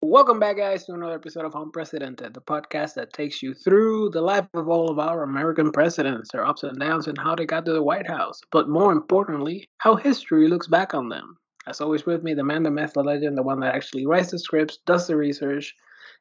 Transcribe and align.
Welcome 0.00 0.38
back, 0.38 0.58
guys, 0.58 0.84
to 0.84 0.92
another 0.92 1.16
episode 1.16 1.44
of 1.44 1.54
UnPresidented, 1.54 2.32
the 2.32 2.40
podcast 2.40 2.94
that 2.94 3.12
takes 3.12 3.42
you 3.42 3.52
through 3.52 4.10
the 4.10 4.20
life 4.20 4.46
of 4.54 4.68
all 4.68 4.92
of 4.92 5.00
our 5.00 5.24
American 5.24 5.72
presidents, 5.72 6.30
their 6.30 6.46
ups 6.46 6.62
and 6.62 6.78
downs, 6.78 7.08
and 7.08 7.18
how 7.18 7.34
they 7.34 7.44
got 7.44 7.66
to 7.66 7.72
the 7.72 7.82
White 7.82 8.06
House. 8.06 8.40
But 8.52 8.68
more 8.68 8.92
importantly, 8.92 9.68
how 9.78 9.96
history 9.96 10.46
looks 10.46 10.68
back 10.68 10.94
on 10.94 11.08
them. 11.08 11.36
As 11.66 11.80
always, 11.80 12.06
with 12.06 12.22
me, 12.22 12.32
the 12.32 12.44
man, 12.44 12.62
the 12.62 12.70
myth, 12.70 12.92
the 12.94 13.02
legend, 13.02 13.36
the 13.36 13.42
one 13.42 13.58
that 13.58 13.74
actually 13.74 14.06
writes 14.06 14.30
the 14.30 14.38
scripts, 14.38 14.78
does 14.86 15.08
the 15.08 15.16
research, 15.16 15.74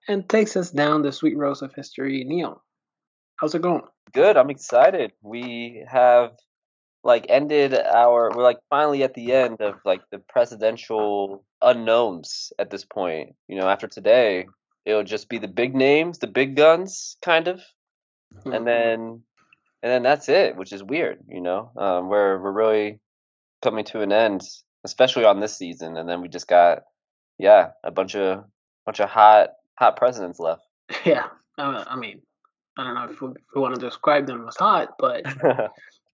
and 0.08 0.28
takes 0.28 0.58
us 0.58 0.72
down 0.72 1.04
the 1.04 1.12
sweet 1.12 1.38
rose 1.38 1.62
of 1.62 1.76
history, 1.76 2.24
Neil. 2.24 2.64
How's 3.36 3.54
it 3.54 3.62
going? 3.62 3.84
Good. 4.12 4.38
I'm 4.38 4.50
excited. 4.50 5.12
We 5.22 5.86
have 5.88 6.32
like 7.08 7.26
ended 7.30 7.74
our 7.74 8.30
we're 8.36 8.44
like 8.44 8.60
finally 8.70 9.02
at 9.02 9.14
the 9.14 9.32
end 9.32 9.62
of 9.62 9.76
like 9.86 10.02
the 10.12 10.20
presidential 10.20 11.46
unknowns 11.62 12.52
at 12.60 12.70
this 12.70 12.84
point. 12.84 13.34
You 13.48 13.56
know, 13.58 13.70
after 13.70 13.88
today, 13.88 14.46
it'll 14.86 15.06
just 15.06 15.30
be 15.30 15.38
the 15.38 15.48
big 15.48 15.74
names, 15.74 16.20
the 16.20 16.28
big 16.28 16.58
guns 16.58 17.16
kind 17.24 17.48
of. 17.48 17.62
And 18.44 18.68
then 18.68 19.24
and 19.82 19.92
then 19.92 20.04
that's 20.04 20.28
it, 20.28 20.58
which 20.58 20.74
is 20.74 20.84
weird, 20.84 21.20
you 21.30 21.40
know. 21.40 21.72
Um 21.78 22.10
we're 22.10 22.42
we're 22.42 22.52
really 22.52 23.00
coming 23.64 23.86
to 23.86 24.02
an 24.02 24.12
end, 24.12 24.42
especially 24.84 25.24
on 25.24 25.40
this 25.40 25.58
season 25.58 25.96
and 25.96 26.10
then 26.10 26.22
we 26.22 26.28
just 26.28 26.48
got 26.48 26.80
yeah, 27.40 27.70
a 27.86 27.92
bunch 27.92 28.16
of 28.16 28.44
bunch 28.86 29.00
of 29.00 29.10
hot 29.10 29.52
hot 29.80 29.96
presidents 29.96 30.40
left. 30.40 30.68
yeah, 31.06 31.28
I 31.58 31.96
mean, 31.96 32.22
I 32.78 32.84
don't 32.84 32.96
know 32.96 33.06
if 33.10 33.22
we, 33.22 33.30
if 33.30 33.56
we 33.56 33.62
want 33.62 33.76
to 33.76 33.82
describe 33.82 34.28
them 34.28 34.46
as 34.46 34.58
hot, 34.58 34.96
but 35.00 35.24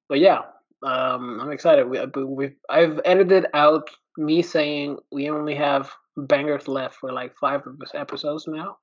but 0.08 0.20
yeah, 0.20 0.42
um, 0.84 1.40
I'm 1.42 1.52
excited. 1.52 1.88
We, 1.88 2.00
we 2.24 2.52
I've 2.70 3.00
edited 3.06 3.48
out 3.54 3.90
me 4.18 4.42
saying 4.42 4.98
we 5.12 5.30
only 5.30 5.56
have 5.56 5.92
bangers 6.18 6.68
left 6.68 6.96
for 6.96 7.12
like 7.12 7.36
five 7.38 7.62
episodes 7.94 8.46
now, 8.48 8.78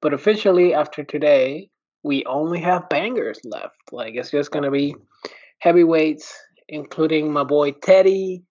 but 0.00 0.14
officially 0.14 0.74
after 0.74 1.02
today, 1.02 1.70
we 2.02 2.24
only 2.26 2.60
have 2.60 2.88
bangers 2.88 3.40
left. 3.44 3.76
Like 3.92 4.14
it's 4.14 4.30
just 4.30 4.50
gonna 4.50 4.70
be 4.70 4.94
heavyweights, 5.60 6.32
including 6.68 7.32
my 7.32 7.44
boy 7.44 7.72
Teddy, 7.72 8.44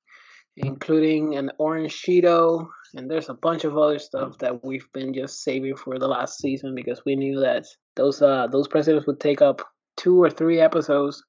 including 0.57 1.35
an 1.35 1.51
orange 1.59 2.01
Cheeto, 2.01 2.67
and 2.95 3.09
there's 3.09 3.29
a 3.29 3.35
bunch 3.35 3.63
of 3.63 3.77
other 3.77 3.99
stuff 3.99 4.37
that 4.39 4.63
we've 4.65 4.91
been 4.93 5.13
just 5.13 5.43
saving 5.43 5.75
for 5.75 5.99
the 5.99 6.07
last 6.07 6.39
season 6.39 6.73
because 6.73 7.03
we 7.05 7.15
knew 7.15 7.39
that 7.39 7.65
those 7.95 8.21
uh 8.21 8.47
those 8.47 8.67
presidents 8.67 9.07
would 9.07 9.19
take 9.19 9.41
up 9.41 9.61
two 9.97 10.21
or 10.21 10.29
three 10.29 10.59
episodes 10.59 11.23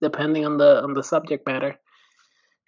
depending 0.00 0.44
on 0.44 0.56
the 0.58 0.82
on 0.82 0.94
the 0.94 1.02
subject 1.02 1.46
matter 1.46 1.78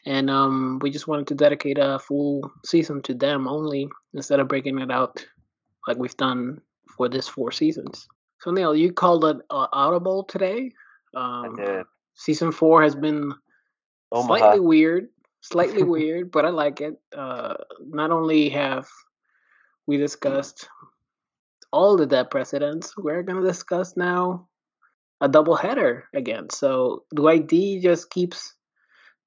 and 0.04 0.30
um 0.30 0.78
we 0.82 0.90
just 0.90 1.06
wanted 1.06 1.26
to 1.26 1.34
dedicate 1.34 1.78
a 1.80 1.98
full 1.98 2.50
season 2.64 3.00
to 3.02 3.14
them 3.14 3.46
only 3.46 3.88
instead 4.14 4.40
of 4.40 4.48
breaking 4.48 4.78
it 4.78 4.90
out 4.90 5.24
like 5.86 5.96
we've 5.96 6.16
done 6.16 6.60
for 6.96 7.08
this 7.08 7.28
four 7.28 7.50
seasons 7.50 8.06
so 8.40 8.50
neil 8.50 8.74
you 8.74 8.92
called 8.92 9.24
it 9.24 9.36
uh, 9.50 9.66
audible 9.72 10.24
today 10.24 10.70
um 11.14 11.56
I 11.58 11.64
did. 11.64 11.86
season 12.14 12.52
four 12.52 12.82
has 12.82 12.94
been 12.94 13.32
Omaha. 14.10 14.26
slightly 14.26 14.60
weird 14.60 15.08
slightly 15.40 15.82
weird 15.82 16.30
but 16.30 16.44
i 16.44 16.50
like 16.50 16.80
it 16.80 17.00
uh 17.16 17.54
not 17.80 18.10
only 18.10 18.48
have 18.48 18.86
we 19.86 19.96
discussed 19.96 20.68
all 21.72 21.96
the 21.96 22.06
dead 22.06 22.30
presidents 22.30 22.96
we're 22.96 23.22
going 23.22 23.40
to 23.40 23.46
discuss 23.46 23.96
now 23.96 24.46
a 25.22 25.28
double 25.28 25.56
header 25.56 26.04
again 26.14 26.50
so 26.50 27.04
dwight 27.14 27.46
d 27.46 27.80
just 27.80 28.10
keeps 28.10 28.54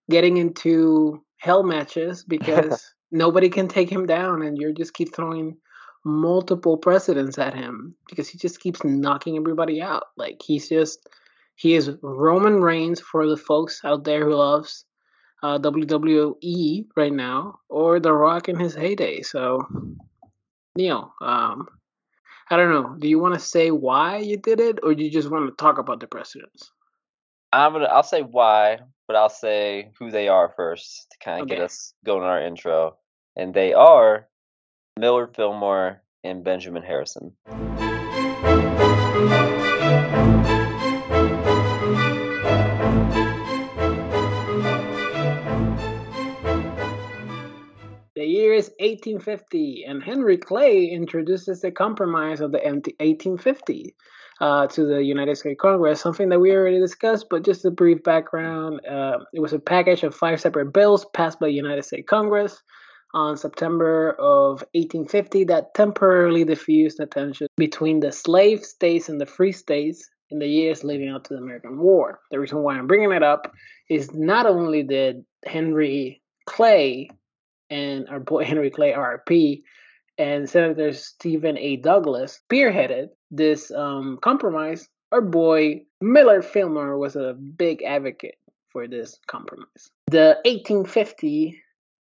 getting 0.10 0.38
into 0.38 1.24
hell 1.38 1.64
matches 1.64 2.24
because 2.24 2.94
nobody 3.12 3.50
can 3.50 3.68
take 3.68 3.90
him 3.90 4.06
down 4.06 4.42
and 4.42 4.58
you 4.60 4.74
just 4.74 4.94
keep 4.94 5.16
throwing 5.16 5.58
multiple 6.04 6.78
precedents 6.78 7.40
at 7.40 7.56
him 7.56 7.96
because 8.08 8.28
he 8.28 8.38
just 8.38 8.60
keeps 8.60 8.84
knocking 8.84 9.38
everybody 9.38 9.82
out 9.82 10.04
like 10.18 10.40
he's 10.44 10.70
just 10.70 11.10
he 11.56 11.74
is 11.74 11.90
roman 12.04 12.62
reigns 12.62 13.00
for 13.00 13.28
the 13.28 13.38
folks 13.38 13.82
out 13.84 14.04
there 14.04 14.24
who 14.24 14.36
loves 14.36 14.86
uh, 15.46 15.60
WWE 15.60 16.88
right 16.96 17.14
now, 17.14 17.60
or 17.70 18.00
The 18.00 18.12
Rock 18.12 18.50
in 18.50 18.60
his 18.60 18.74
heyday. 18.74 19.22
So, 19.22 19.68
Neil, 20.76 21.14
um, 21.22 21.68
I 22.50 22.58
don't 22.58 22.72
know. 22.72 22.96
Do 23.00 23.08
you 23.08 23.20
want 23.20 23.34
to 23.34 23.40
say 23.40 23.72
why 23.72 24.18
you 24.18 24.38
did 24.38 24.60
it, 24.60 24.80
or 24.84 24.94
do 24.94 25.04
you 25.04 25.10
just 25.10 25.30
want 25.30 25.48
to 25.48 25.56
talk 25.56 25.78
about 25.80 26.00
the 26.00 26.08
precedents? 26.08 26.72
I'm 27.52 27.74
gonna. 27.74 27.86
I'll 27.86 28.04
say 28.04 28.22
why, 28.22 28.80
but 29.08 29.16
I'll 29.16 29.30
say 29.30 29.92
who 29.98 30.12
they 30.12 30.28
are 30.28 30.54
first 30.56 31.08
to 31.12 31.18
kind 31.24 31.42
of 31.42 31.48
get 31.48 31.60
us 31.60 31.94
going 32.06 32.24
on 32.24 32.30
our 32.30 32.42
intro. 32.42 32.98
And 33.36 33.54
they 33.54 33.74
are 33.74 34.28
Millard 35.00 35.36
Fillmore 35.36 36.04
and 36.24 36.44
Benjamin 36.44 36.84
Harrison. 36.84 37.34
Is 48.56 48.70
1850, 48.80 49.86
and 49.88 50.02
Henry 50.02 50.38
Clay 50.38 50.86
introduces 50.86 51.62
the 51.62 51.72
Compromise 51.72 52.42
of 52.42 52.52
the 52.52 52.64
MT 52.64 52.96
1850 53.00 53.96
uh, 54.42 54.68
to 54.68 54.86
the 54.86 55.04
United 55.04 55.38
States 55.38 55.60
Congress, 55.62 56.02
something 56.02 56.30
that 56.30 56.40
we 56.40 56.52
already 56.52 56.80
discussed, 56.80 57.28
but 57.30 57.44
just 57.44 57.66
a 57.66 57.72
brief 57.72 58.04
background. 58.04 58.86
Uh, 58.86 59.20
it 59.34 59.40
was 59.40 59.54
a 59.54 59.60
package 59.60 60.04
of 60.04 60.16
five 60.16 60.42
separate 60.42 60.74
bills 60.74 61.06
passed 61.14 61.40
by 61.40 61.48
the 61.48 61.54
United 61.54 61.84
States 61.84 62.08
Congress 62.10 62.62
on 63.14 63.38
September 63.38 64.12
of 64.20 64.64
1850 64.74 65.46
that 65.46 65.74
temporarily 65.74 66.44
diffused 66.44 66.98
the 66.98 67.06
tension 67.06 67.48
between 67.56 68.02
the 68.02 68.12
slave 68.12 68.64
states 68.64 69.08
and 69.08 69.22
the 69.22 69.26
free 69.26 69.54
states 69.54 70.10
in 70.32 70.40
the 70.40 70.48
years 70.48 70.84
leading 70.84 71.10
up 71.10 71.24
to 71.24 71.34
the 71.34 71.40
American 71.40 71.78
War. 71.78 72.20
The 72.32 72.40
reason 72.40 72.60
why 72.60 72.78
I'm 72.78 72.88
bringing 72.88 73.12
it 73.12 73.24
up 73.24 73.54
is 73.90 74.14
not 74.14 74.46
only 74.46 74.84
did 74.84 75.24
Henry 75.46 76.22
Clay 76.46 77.10
and 77.70 78.08
our 78.10 78.20
boy 78.20 78.44
Henry 78.46 78.70
Clay 78.70 78.94
RP 78.94 79.64
and 80.18 80.50
Senator 80.50 80.94
Stephen 80.94 81.58
A. 81.58 81.78
Douglas 81.78 82.40
spearheaded 82.50 83.10
this 83.32 83.72
um, 83.72 84.18
compromise. 84.22 84.88
Our 85.12 85.22
boy 85.22 85.86
Miller 86.02 86.42
Fillmore 86.42 86.98
was 86.98 87.16
a 87.16 87.34
big 87.34 87.84
advocate 87.84 88.36
for 88.70 88.88
this 88.88 89.20
compromise. 89.28 89.90
The 90.08 90.38
1850 90.46 91.62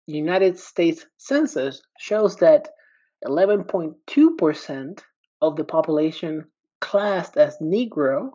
United 0.06 0.58
States 0.58 1.06
Census 1.16 1.82
shows 1.98 2.36
that 2.36 2.68
11.2% 3.26 5.00
of 5.41 5.56
the 5.56 5.64
population 5.64 6.44
classed 6.80 7.36
as 7.36 7.56
Negro 7.58 8.30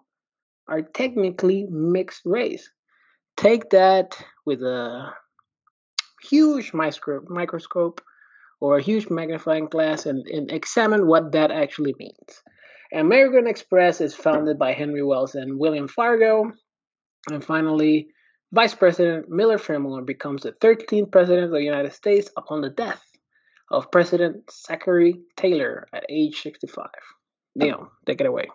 are 0.67 0.81
technically 0.81 1.65
mixed 1.69 2.21
race. 2.25 2.69
Take 3.35 3.69
that 3.71 4.17
with 4.45 4.61
a 4.61 5.13
huge 6.29 6.73
microscope, 6.73 8.01
or 8.59 8.77
a 8.77 8.81
huge 8.81 9.09
magnifying 9.09 9.65
glass 9.65 10.05
and, 10.05 10.25
and 10.27 10.51
examine 10.51 11.07
what 11.07 11.31
that 11.33 11.51
actually 11.51 11.95
means. 11.99 12.41
American 12.93 13.47
Express 13.47 14.01
is 14.01 14.15
founded 14.15 14.57
by 14.57 14.73
Henry 14.73 15.03
Wells 15.03 15.35
and 15.35 15.59
William 15.59 15.87
Fargo. 15.87 16.51
And 17.29 17.43
finally, 17.43 18.07
Vice 18.53 18.73
President 18.73 19.29
Miller 19.29 19.57
Fillmore 19.57 20.03
becomes 20.03 20.43
the 20.43 20.53
13th 20.53 21.11
President 21.11 21.45
of 21.45 21.51
the 21.51 21.61
United 21.61 21.93
States 21.93 22.29
upon 22.37 22.61
the 22.61 22.69
death 22.69 23.03
of 23.69 23.91
President 23.91 24.49
Zachary 24.49 25.19
Taylor 25.35 25.87
at 25.93 26.05
age 26.09 26.41
65. 26.41 26.87
Neil, 27.55 27.91
take 28.05 28.21
it 28.21 28.27
away. 28.27 28.47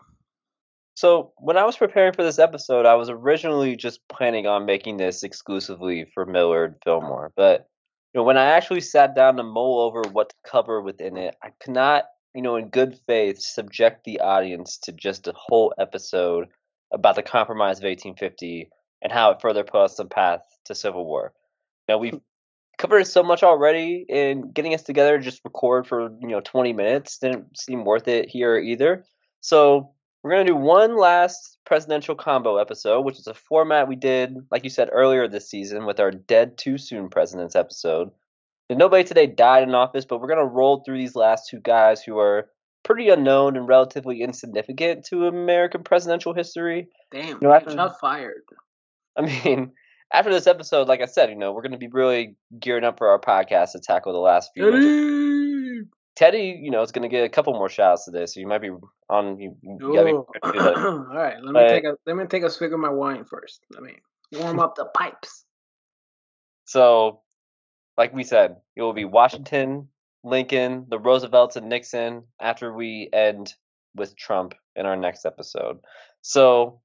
So 0.94 1.32
when 1.38 1.56
I 1.56 1.64
was 1.64 1.76
preparing 1.76 2.12
for 2.12 2.22
this 2.22 2.38
episode, 2.38 2.84
I 2.84 2.94
was 2.94 3.08
originally 3.08 3.76
just 3.76 4.00
planning 4.08 4.47
on 4.47 4.66
making 4.66 4.98
this 4.98 5.22
exclusively 5.22 6.06
for 6.12 6.26
Millard 6.26 6.76
Fillmore, 6.84 7.32
but 7.34 7.66
you 8.12 8.20
know 8.20 8.25
when 8.25 8.36
I 8.36 8.44
actually 8.44 8.82
sat 8.82 9.14
down 9.14 9.36
to 9.36 9.42
mull 9.42 9.81
over 9.81 10.02
what 10.12 10.28
to 10.28 10.34
cover 10.47 10.82
within 10.82 11.16
it, 11.16 11.34
I 11.42 11.48
could 11.60 11.72
not, 11.72 12.04
you 12.34 12.42
know, 12.42 12.56
in 12.56 12.69
good 12.69 12.99
faith, 13.06 13.40
subject 13.40 14.05
the 14.05 14.20
audience 14.20 14.76
to 14.82 14.93
just 14.93 15.26
a 15.26 15.32
whole 15.34 15.72
episode 15.78 16.49
about 16.93 17.16
the 17.16 17.22
Compromise 17.22 17.78
of 17.78 17.84
1850 17.84 18.69
and 19.00 19.11
how 19.11 19.31
it 19.31 19.40
further 19.40 19.64
put 19.64 19.84
us 19.84 19.99
on 19.99 20.08
path 20.08 20.43
to 20.66 20.75
civil 20.75 21.06
war. 21.06 21.32
Now 21.88 21.96
we've 21.96 22.12
hmm. 22.12 22.19
covered 22.76 23.06
so 23.06 23.22
much 23.22 23.43
already, 23.43 24.05
and 24.11 24.52
getting 24.52 24.75
us 24.75 24.82
together 24.82 25.16
to 25.16 25.25
just 25.25 25.40
record 25.43 25.87
for 25.87 26.11
you 26.20 26.28
know 26.28 26.40
20 26.40 26.75
minutes 26.75 27.16
didn't 27.16 27.58
seem 27.58 27.87
worth 27.87 28.08
it 28.08 28.28
here 28.28 28.58
either. 28.58 29.05
So 29.40 29.94
we're 30.22 30.30
gonna 30.30 30.44
do 30.44 30.56
one 30.56 30.96
last 30.96 31.58
presidential 31.64 32.14
combo 32.14 32.56
episode, 32.58 33.02
which 33.04 33.19
is 33.19 33.26
a 33.26 33.34
format 33.34 33.88
we 33.88 33.96
did, 33.96 34.36
like 34.50 34.64
you 34.64 34.70
said 34.70 34.88
earlier 34.92 35.26
this 35.28 35.48
season, 35.50 35.84
with 35.86 35.98
our 36.00 36.10
Dead 36.10 36.56
Too 36.58 36.78
Soon 36.78 37.08
Presidents 37.08 37.56
episode. 37.56 38.10
And 38.70 38.78
nobody 38.78 39.04
today 39.04 39.26
died 39.26 39.64
in 39.64 39.74
office, 39.74 40.04
but 40.04 40.20
we're 40.20 40.28
gonna 40.28 40.44
roll 40.44 40.82
through 40.84 40.98
these 40.98 41.16
last 41.16 41.48
two 41.48 41.60
guys 41.60 42.02
who 42.02 42.19
are 42.19 42.48
pretty 42.84 43.08
unknown 43.08 43.56
and 43.56 43.69
relatively 43.69 44.22
insignificant 44.22 45.04
to 45.06 45.26
American 45.26 45.82
presidential 45.82 46.34
history. 46.34 46.88
Damn, 47.10 47.38
No, 47.40 47.52
after- 47.52 47.70
shot 47.70 47.98
fired. 48.00 48.42
I 49.16 49.22
mean, 49.22 49.72
after 50.12 50.30
this 50.32 50.46
episode, 50.46 50.88
like 50.88 51.00
I 51.02 51.06
said, 51.06 51.30
you 51.30 51.36
know, 51.36 51.52
we're 51.52 51.62
gonna 51.62 51.78
be 51.78 51.88
really 51.88 52.36
gearing 52.58 52.84
up 52.84 52.98
for 52.98 53.08
our 53.08 53.18
podcast 53.20 53.72
to 53.72 53.80
tackle 53.80 54.12
the 54.12 54.18
last 54.18 54.50
few. 54.54 55.31
Teddy, 56.14 56.61
you 56.62 56.70
know, 56.70 56.82
is 56.82 56.93
going 56.93 57.03
to 57.03 57.09
get 57.09 57.25
a 57.25 57.29
couple 57.29 57.53
more 57.55 57.69
shots 57.70 58.05
today, 58.05 58.26
so 58.26 58.38
you 58.41 58.47
might 58.47 58.61
be 58.61 58.70
on. 59.09 59.41
You, 59.41 59.56
you 59.62 59.79
be 59.79 59.85
Ooh. 59.85 60.26
prepared 60.31 60.55
to 60.55 60.59
do 60.59 60.64
that. 60.64 60.76
All 61.11 61.17
right, 61.17 61.37
let 61.37 61.44
me 61.44 61.53
But- 61.53 61.69
take 61.69 61.85
a 61.85 61.97
let 62.06 62.17
me 62.17 62.26
take 62.26 62.43
a 62.43 62.50
swig 62.50 62.73
of 62.73 62.81
my 62.81 62.91
wine 62.91 63.25
first. 63.25 63.64
Let 63.70 63.82
me 63.82 63.97
warm 64.32 64.61
up 64.61 64.75
the 64.75 64.87
pipes. 64.87 65.44
So, 66.64 67.20
like 67.97 68.14
we 68.14 68.25
said, 68.25 68.56
it 68.76 68.82
will 68.82 68.93
be 68.93 69.05
Washington, 69.05 69.88
Lincoln, 70.25 70.87
the 70.88 70.99
Roosevelts, 70.99 71.56
and 71.56 71.69
Nixon 71.69 72.25
after 72.41 72.73
we 72.73 73.09
end 73.12 73.55
with 73.94 74.17
Trump 74.17 74.55
in 74.76 74.87
our 74.87 74.97
next 74.97 75.26
episode. 75.26 75.79
So, 76.23 76.81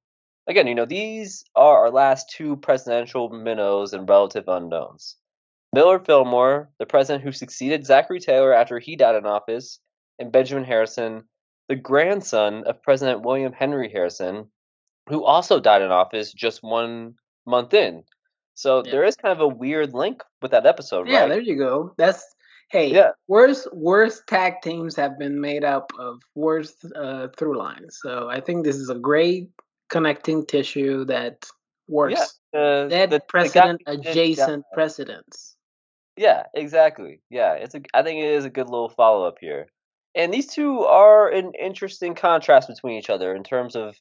again, 0.48 0.68
you 0.68 0.76
know, 0.76 0.86
these 0.86 1.44
are 1.56 1.78
our 1.80 1.92
last 1.92 2.30
two 2.30 2.58
presidential 2.58 3.30
minnows 3.30 3.94
and 3.94 4.10
relative 4.10 4.46
unknowns. 4.48 5.16
Millard 5.78 6.08
Fillmore, 6.08 6.72
the 6.80 6.88
president 6.88 7.24
who 7.24 7.32
succeeded 7.32 7.86
Zachary 7.86 8.20
Taylor 8.20 8.52
after 8.52 8.80
he 8.80 8.96
died 8.96 9.14
in 9.14 9.28
office, 9.28 9.80
and 10.18 10.32
Benjamin 10.32 10.64
Harrison, 10.64 11.24
the 11.70 11.76
grandson 11.76 12.64
of 12.66 12.82
President 12.82 13.22
William 13.22 13.54
Henry 13.54 13.88
Harrison, 13.88 14.50
who 15.08 15.24
also 15.24 15.60
died 15.60 15.84
in 15.84 15.92
office 15.92 16.34
just 16.34 16.64
one 16.64 17.14
month 17.46 17.76
in. 17.76 18.04
So 18.56 18.82
Yeah. 18.84 18.92
there 18.92 19.04
is 19.04 19.16
kind 19.16 19.32
of 19.32 19.40
a 19.40 19.48
weird 19.48 19.94
link 19.94 20.24
with 20.42 20.50
that 20.50 20.66
episode, 20.66 21.08
Yeah, 21.08 21.20
right? 21.20 21.30
there 21.30 21.42
you 21.42 21.56
go. 21.56 21.94
That's 21.96 22.26
hey, 22.72 22.88
Yeah. 22.92 23.12
worst 23.28 23.68
worst 23.72 24.26
tag 24.26 24.62
teams 24.64 24.96
have 24.96 25.20
been 25.20 25.40
made 25.40 25.64
up 25.64 25.92
of 26.00 26.20
worst 26.34 26.88
uh, 26.96 27.28
through 27.38 27.56
lines. 27.56 28.00
So 28.02 28.30
I 28.30 28.42
think 28.42 28.66
this 28.66 28.78
is 28.78 28.90
a 28.90 28.96
great 28.96 29.52
connecting 29.90 30.44
tissue 30.48 31.06
that 31.06 31.46
works. 31.88 32.40
Uh, 32.52 32.88
Dead 32.88 33.12
the- 33.12 33.20
the 33.20 33.26
precedent 33.30 33.84
adjacent 33.86 34.66
yeah. 34.68 34.74
precedents. 34.76 35.57
Yeah, 36.18 36.44
exactly. 36.54 37.22
Yeah, 37.30 37.54
it's 37.54 37.76
a. 37.76 37.82
I 37.94 38.02
think 38.04 38.20
it 38.24 38.30
is 38.32 38.46
a 38.46 38.50
good 38.50 38.70
little 38.70 38.90
follow 38.90 39.26
up 39.28 39.38
here, 39.40 39.68
and 40.16 40.34
these 40.34 40.48
two 40.48 40.82
are 40.82 41.30
an 41.30 41.54
interesting 41.60 42.16
contrast 42.16 42.68
between 42.68 42.98
each 42.98 43.10
other 43.10 43.36
in 43.36 43.44
terms 43.44 43.76
of 43.76 43.96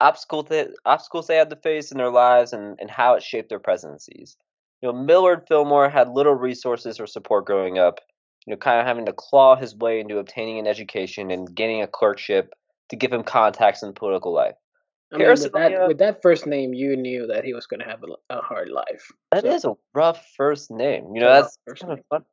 obstacles 0.00 0.46
that 0.50 0.70
obstacles 0.84 1.26
they 1.26 1.36
had 1.36 1.50
to 1.50 1.56
face 1.56 1.90
in 1.92 1.98
their 1.98 2.10
lives 2.10 2.52
and 2.52 2.78
and 2.80 2.90
how 2.90 3.14
it 3.14 3.22
shaped 3.22 3.48
their 3.48 3.58
presidencies. 3.60 4.36
You 4.82 4.92
know, 4.92 4.98
Millard 4.98 5.46
Fillmore 5.48 5.88
had 5.88 6.10
little 6.10 6.34
resources 6.34 7.00
or 7.00 7.06
support 7.06 7.46
growing 7.46 7.78
up. 7.78 8.00
You 8.46 8.52
know, 8.52 8.58
kind 8.58 8.80
of 8.80 8.86
having 8.86 9.06
to 9.06 9.14
claw 9.14 9.56
his 9.56 9.74
way 9.74 10.00
into 10.00 10.18
obtaining 10.18 10.58
an 10.58 10.66
education 10.66 11.30
and 11.30 11.54
gaining 11.54 11.82
a 11.82 11.86
clerkship 11.88 12.54
to 12.90 12.96
give 12.96 13.12
him 13.12 13.24
contacts 13.24 13.82
in 13.82 13.94
political 13.94 14.34
life. 14.34 14.56
I 15.14 15.18
mean, 15.18 15.28
with 15.28 15.52
that, 15.52 15.88
with 15.88 15.98
that 15.98 16.22
first 16.22 16.46
name, 16.46 16.74
you 16.74 16.96
knew 16.96 17.26
that 17.28 17.44
he 17.44 17.54
was 17.54 17.66
going 17.66 17.80
to 17.80 17.86
have 17.86 18.02
a, 18.02 18.34
a 18.36 18.40
hard 18.42 18.68
life. 18.68 19.10
That 19.32 19.44
is 19.44 19.62
So- 19.62 19.72
a 19.72 19.98
rough 19.98 20.26
first 20.36 20.70
name. 20.70 21.14
You 21.14 21.20
know, 21.20 21.32
that's 21.32 21.56
kind 21.80 21.92
of 21.92 22.00
fun. 22.10 22.24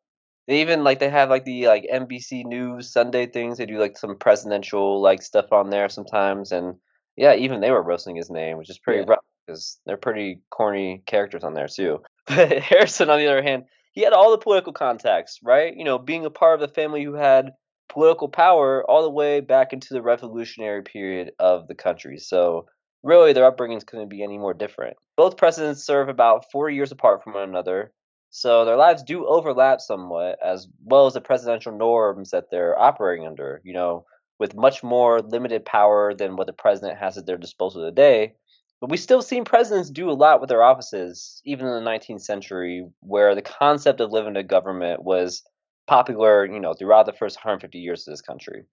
They 0.48 0.62
even 0.62 0.84
like 0.84 1.00
they 1.00 1.10
have 1.10 1.30
like 1.30 1.46
the 1.46 1.68
like 1.68 1.88
NBC 1.94 2.46
News 2.46 2.92
Sunday 2.92 3.28
things. 3.28 3.58
They 3.58 3.66
do 3.68 3.78
like 3.78 3.98
some 3.98 4.18
presidential 4.18 5.00
like 5.02 5.22
stuff 5.22 5.52
on 5.54 5.70
there 5.70 5.88
sometimes, 5.88 6.52
and 6.52 6.76
yeah, 7.16 7.36
even 7.36 7.62
they 7.62 7.72
were 7.72 7.84
roasting 7.84 8.16
his 8.16 8.30
name, 8.30 8.58
which 8.58 8.70
is 8.70 8.80
pretty 8.80 9.02
Yeah. 9.02 9.12
rough 9.12 9.26
because 9.46 9.80
they're 9.86 9.98
pretty 9.98 10.42
corny 10.50 11.04
characters 11.06 11.44
on 11.44 11.54
there 11.54 11.68
too. 11.68 12.02
But 12.28 12.52
Harrison, 12.60 13.10
on 13.10 13.20
the 13.20 13.28
other 13.28 13.42
hand, 13.44 13.66
he 13.94 14.02
had 14.02 14.14
all 14.14 14.32
the 14.32 14.38
political 14.38 14.74
contacts, 14.74 15.40
right? 15.44 15.76
You 15.76 15.84
know, 15.84 15.98
being 16.00 16.26
a 16.26 16.30
part 16.30 16.56
of 16.56 16.68
the 16.68 16.74
family 16.74 17.04
who 17.04 17.14
had 17.14 17.52
political 17.92 18.30
power 18.30 18.84
all 18.90 19.04
the 19.04 19.10
way 19.10 19.42
back 19.42 19.74
into 19.74 19.94
the 19.94 20.02
revolutionary 20.02 20.82
period 20.82 21.34
of 21.40 21.68
the 21.68 21.76
country. 21.76 22.18
So 22.18 22.68
really, 23.04 23.34
their 23.34 23.52
upbringings 23.52 23.86
couldn't 23.86 24.10
be 24.10 24.24
any 24.24 24.38
more 24.38 24.54
different. 24.54 24.98
Both 25.18 25.38
presidents 25.38 25.84
serve 25.84 26.10
about 26.10 26.52
four 26.52 26.70
years 26.70 26.92
apart 26.92 27.24
from 27.24 27.34
one 27.34 27.50
another, 27.50 27.92
so 28.30 28.64
their 28.64 28.78
lives 28.78 29.04
do 29.04 29.26
overlap 29.28 29.82
somewhat, 29.82 30.40
as 30.44 30.68
well 30.84 31.06
as 31.06 31.14
the 31.14 31.22
presidential 31.22 31.78
norms 31.78 32.32
that 32.32 32.46
they're 32.50 32.80
operating 32.80 33.28
under. 33.28 33.62
You 33.64 33.74
know, 33.74 34.06
with 34.40 34.56
much 34.56 34.82
more 34.82 35.22
limited 35.22 35.66
power 35.66 36.14
than 36.16 36.36
what 36.36 36.48
the 36.48 36.54
president 36.54 36.98
has 36.98 37.18
at 37.18 37.26
their 37.28 37.38
disposal 37.38 37.86
today. 37.86 38.34
But 38.80 38.90
we 38.90 38.98
still 38.98 39.22
seen 39.22 39.46
presidents 39.46 39.92
do 39.92 40.10
a 40.10 40.14
lot 40.14 40.42
with 40.42 40.50
their 40.50 40.64
offices, 40.64 41.40
even 41.46 41.68
in 41.68 41.74
the 41.74 41.88
19th 41.88 42.22
century, 42.22 42.88
where 43.02 43.36
the 43.36 43.44
concept 43.44 44.02
of 44.02 44.12
living 44.12 44.36
in 44.36 44.48
government 44.48 45.04
was 45.04 45.44
popular, 45.92 46.46
you 46.46 46.58
know, 46.58 46.74
throughout 46.74 47.06
the 47.06 47.12
first 47.12 47.36
150 47.36 47.78
years 47.78 48.08
of 48.08 48.14
this 48.14 48.22
country. 48.22 48.64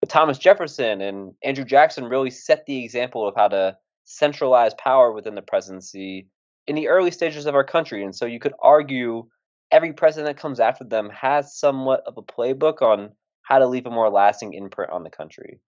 But 0.00 0.08
Thomas 0.08 0.38
Jefferson 0.38 1.02
and 1.02 1.34
Andrew 1.42 1.62
Jackson 1.66 2.06
really 2.06 2.30
set 2.30 2.64
the 2.64 2.82
example 2.82 3.28
of 3.28 3.34
how 3.36 3.48
to 3.48 3.76
centralize 4.04 4.72
power 4.78 5.12
within 5.12 5.34
the 5.34 5.42
presidency 5.42 6.26
in 6.66 6.74
the 6.74 6.88
early 6.88 7.10
stages 7.10 7.44
of 7.44 7.54
our 7.54 7.64
country. 7.64 8.02
And 8.02 8.16
so 8.16 8.24
you 8.24 8.40
could 8.40 8.54
argue 8.62 9.26
every 9.70 9.92
president 9.92 10.34
that 10.34 10.40
comes 10.40 10.58
after 10.58 10.84
them 10.84 11.10
has 11.10 11.54
somewhat 11.54 12.02
of 12.06 12.16
a 12.16 12.22
playbook 12.22 12.80
on 12.80 13.10
how 13.42 13.58
to 13.58 13.66
leave 13.66 13.84
a 13.84 13.90
more 13.90 14.08
lasting 14.08 14.54
imprint 14.54 14.90
on 14.90 15.04
the 15.04 15.10
country. 15.10 15.60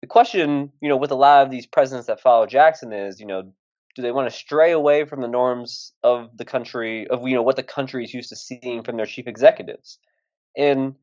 The 0.00 0.06
question, 0.06 0.72
you 0.80 0.88
know, 0.88 0.96
with 0.96 1.10
a 1.10 1.14
lot 1.14 1.44
of 1.44 1.50
these 1.50 1.66
presidents 1.66 2.06
that 2.06 2.22
follow 2.22 2.46
Jackson 2.46 2.94
is, 2.94 3.20
you 3.20 3.26
know, 3.26 3.52
do 3.94 4.00
they 4.00 4.12
want 4.12 4.30
to 4.30 4.34
stray 4.34 4.72
away 4.72 5.04
from 5.04 5.20
the 5.20 5.28
norms 5.28 5.92
of 6.02 6.34
the 6.38 6.46
country, 6.46 7.06
of, 7.08 7.28
you 7.28 7.34
know, 7.34 7.42
what 7.42 7.56
the 7.56 7.62
country 7.62 8.02
is 8.02 8.14
used 8.14 8.30
to 8.30 8.36
seeing 8.36 8.82
from 8.82 8.96
their 8.96 9.04
chief 9.04 9.26
executives? 9.26 9.98
And, 10.58 10.96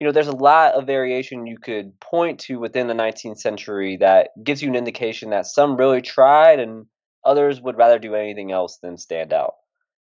you 0.00 0.06
know, 0.06 0.12
there's 0.12 0.26
a 0.26 0.36
lot 0.36 0.74
of 0.74 0.86
variation 0.86 1.46
you 1.46 1.58
could 1.58 2.00
point 2.00 2.40
to 2.40 2.58
within 2.58 2.88
the 2.88 2.94
19th 2.94 3.38
century 3.38 3.98
that 3.98 4.30
gives 4.42 4.62
you 4.62 4.68
an 4.68 4.74
indication 4.74 5.30
that 5.30 5.46
some 5.46 5.76
really 5.76 6.00
tried 6.00 6.58
and 6.58 6.86
others 7.24 7.60
would 7.60 7.76
rather 7.76 7.98
do 7.98 8.14
anything 8.14 8.50
else 8.50 8.78
than 8.82 8.96
stand 8.96 9.32
out. 9.32 9.54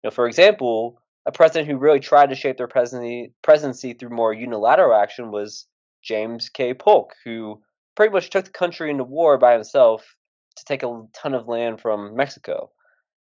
You 0.03 0.09
know, 0.09 0.11
for 0.11 0.27
example, 0.27 0.99
a 1.27 1.33
president 1.33 1.69
who 1.71 1.77
really 1.77 2.01
tried 2.01 2.31
to 2.31 2.35
shape 2.35 2.57
their 2.57 2.67
presidency, 2.67 3.33
presidency 3.43 3.93
through 3.93 4.11
more 4.11 4.33
unilateral 4.33 4.95
action 4.95 5.31
was 5.31 5.67
James 6.03 6.49
K. 6.49 6.75
Polk, 6.75 7.13
who 7.25 7.63
pretty 7.97 8.13
much 8.13 8.31
took 8.31 8.47
the 8.47 8.51
country 8.51 8.91
into 8.91 9.05
war 9.05 9.39
by 9.39 9.53
himself 9.53 10.17
to 10.57 10.65
take 10.65 10.83
a 10.83 11.03
ton 11.13 11.35
of 11.35 11.49
land 11.49 11.81
from 11.81 12.17
Mexico. 12.17 12.71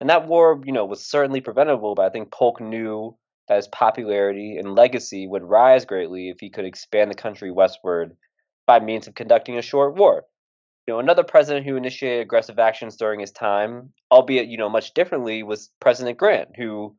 And 0.00 0.08
that 0.08 0.26
war, 0.26 0.60
you 0.64 0.72
know, 0.72 0.86
was 0.86 1.04
certainly 1.04 1.40
preventable, 1.40 1.94
but 1.94 2.06
I 2.06 2.10
think 2.10 2.30
Polk 2.32 2.60
knew 2.60 3.16
that 3.50 3.56
his 3.56 3.66
popularity 3.66 4.58
and 4.58 4.76
legacy 4.76 5.26
would 5.26 5.42
rise 5.42 5.84
greatly 5.84 6.28
if 6.28 6.38
he 6.38 6.50
could 6.50 6.64
expand 6.64 7.10
the 7.10 7.16
country 7.16 7.50
westward 7.50 8.16
by 8.64 8.78
means 8.78 9.08
of 9.08 9.16
conducting 9.16 9.58
a 9.58 9.62
short 9.62 9.96
war. 9.96 10.22
You 10.86 10.94
know, 10.94 11.00
another 11.00 11.24
president 11.24 11.66
who 11.66 11.74
initiated 11.74 12.22
aggressive 12.22 12.60
actions 12.60 12.94
during 12.94 13.18
his 13.18 13.32
time, 13.32 13.92
albeit, 14.12 14.46
you 14.46 14.56
know, 14.56 14.68
much 14.68 14.94
differently, 14.94 15.42
was 15.42 15.68
President 15.80 16.16
Grant, 16.16 16.50
who 16.56 16.94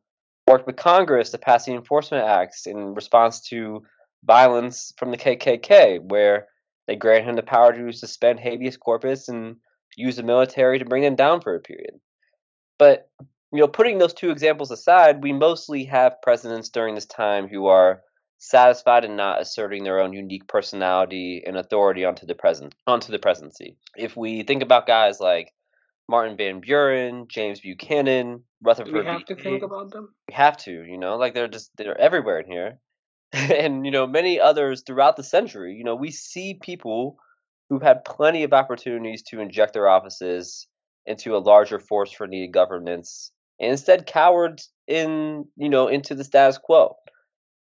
worked 0.46 0.66
with 0.66 0.76
Congress 0.76 1.30
to 1.30 1.38
pass 1.38 1.64
the 1.64 1.72
enforcement 1.72 2.26
acts 2.26 2.66
in 2.66 2.92
response 2.92 3.40
to 3.48 3.82
violence 4.22 4.92
from 4.98 5.10
the 5.10 5.16
KKK, 5.16 6.00
where 6.02 6.48
they 6.86 6.96
granted 6.96 7.30
him 7.30 7.36
the 7.36 7.42
power 7.42 7.72
to 7.72 7.96
suspend 7.96 8.38
habeas 8.40 8.76
corpus 8.76 9.28
and 9.28 9.56
use 9.96 10.16
the 10.16 10.22
military 10.22 10.78
to 10.78 10.84
bring 10.84 11.02
them 11.02 11.16
down 11.16 11.40
for 11.40 11.54
a 11.54 11.60
period. 11.60 11.98
But 12.78 13.08
you 13.52 13.58
know, 13.60 13.68
putting 13.68 13.98
those 13.98 14.14
two 14.14 14.30
examples 14.30 14.70
aside, 14.70 15.22
we 15.22 15.32
mostly 15.32 15.84
have 15.84 16.22
presidents 16.22 16.70
during 16.70 16.94
this 16.94 17.06
time 17.06 17.48
who 17.48 17.66
are 17.66 18.02
satisfied 18.38 19.04
in 19.04 19.14
not 19.14 19.40
asserting 19.40 19.84
their 19.84 20.00
own 20.00 20.12
unique 20.12 20.48
personality 20.48 21.42
and 21.46 21.56
authority 21.56 22.04
onto 22.04 22.26
the 22.26 22.34
present 22.34 22.74
onto 22.86 23.12
the 23.12 23.18
presidency. 23.18 23.76
If 23.96 24.16
we 24.16 24.42
think 24.42 24.62
about 24.62 24.86
guys 24.86 25.20
like 25.20 25.52
Martin 26.08 26.36
Van 26.36 26.60
Buren, 26.60 27.26
James 27.28 27.60
Buchanan, 27.60 28.38
Do 28.38 28.42
Rutherford 28.62 28.94
we 28.94 29.04
have 29.04 29.18
B. 29.26 29.34
to 29.34 29.42
think 29.42 29.62
about 29.62 29.90
them? 29.90 30.14
we 30.28 30.34
have 30.34 30.56
to, 30.58 30.72
you 30.72 30.98
know, 30.98 31.16
like 31.16 31.34
they're 31.34 31.46
just 31.46 31.70
they're 31.76 32.00
everywhere 32.00 32.40
in 32.40 32.50
here. 32.50 32.78
and 33.32 33.84
you 33.84 33.92
know, 33.92 34.06
many 34.06 34.40
others 34.40 34.82
throughout 34.84 35.16
the 35.16 35.22
century, 35.22 35.74
you 35.74 35.84
know, 35.84 35.94
we 35.94 36.10
see 36.10 36.58
people 36.60 37.18
who've 37.68 37.82
had 37.82 38.04
plenty 38.04 38.44
of 38.44 38.52
opportunities 38.52 39.22
to 39.24 39.40
inject 39.40 39.74
their 39.74 39.88
offices 39.88 40.66
into 41.06 41.36
a 41.36 41.38
larger 41.38 41.78
force 41.78 42.12
for 42.12 42.26
needed 42.26 42.52
governance 42.52 43.30
instead 43.70 44.06
cowered 44.06 44.60
in, 44.86 45.46
you 45.56 45.68
know, 45.68 45.88
into 45.88 46.14
the 46.14 46.24
status 46.24 46.58
quo. 46.58 46.96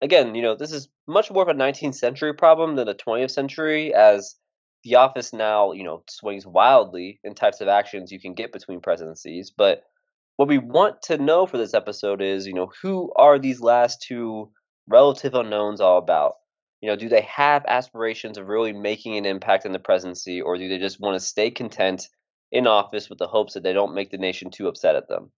Again, 0.01 0.35
you 0.35 0.43
know, 0.43 0.55
this 0.55 0.73
is 0.73 0.89
much 1.07 1.31
more 1.31 1.43
of 1.43 1.49
a 1.49 1.55
19th 1.55 1.97
century 1.97 2.33
problem 2.33 2.77
than 2.77 2.89
a 2.89 2.95
20th 2.95 3.31
century 3.31 3.93
as 3.93 4.37
the 4.85 4.95
office 4.95 5.33
now, 5.33 5.73
you 5.73 5.83
know, 5.83 6.05
swings 6.09 6.47
wildly 6.47 7.19
in 7.25 7.35
types 7.35 7.61
of 7.61 7.69
actions 7.69 8.13
you 8.13 8.21
can 8.21 8.35
get 8.35 8.53
between 8.53 8.81
presidencies, 8.81 9.51
but 9.51 9.83
what 10.37 10.49
we 10.49 10.59
want 10.59 11.03
to 11.03 11.19
know 11.19 11.47
for 11.47 11.59
this 11.59 11.75
episode 11.75 12.23
is, 12.23 12.47
you 12.47 12.55
know, 12.55 12.71
who 12.81 13.13
are 13.17 13.41
these 13.41 13.61
last 13.61 14.01
two 14.07 14.51
relative 14.87 15.35
unknowns 15.35 15.81
all 15.81 15.99
about? 15.99 16.35
You 16.81 16.89
know, 16.89 16.97
do 16.97 17.09
they 17.09 17.23
have 17.23 17.65
aspirations 17.67 18.39
of 18.39 18.47
really 18.47 18.73
making 18.73 19.17
an 19.17 19.27
impact 19.27 19.67
in 19.67 19.73
the 19.73 19.81
presidency, 19.81 20.41
or 20.41 20.57
do 20.57 20.69
they 20.69 20.79
just 20.79 21.01
want 21.01 21.19
to 21.19 21.27
stay 21.27 21.51
content 21.51 22.07
in 22.53 22.69
office 22.69 23.09
with 23.11 23.19
the 23.19 23.27
hopes 23.27 23.55
that 23.55 23.65
they 23.65 23.73
don't 23.73 23.95
make 23.95 24.11
the 24.13 24.17
nation 24.17 24.51
too 24.53 24.69
upset 24.69 24.95
at 24.95 25.09
them? 25.09 25.33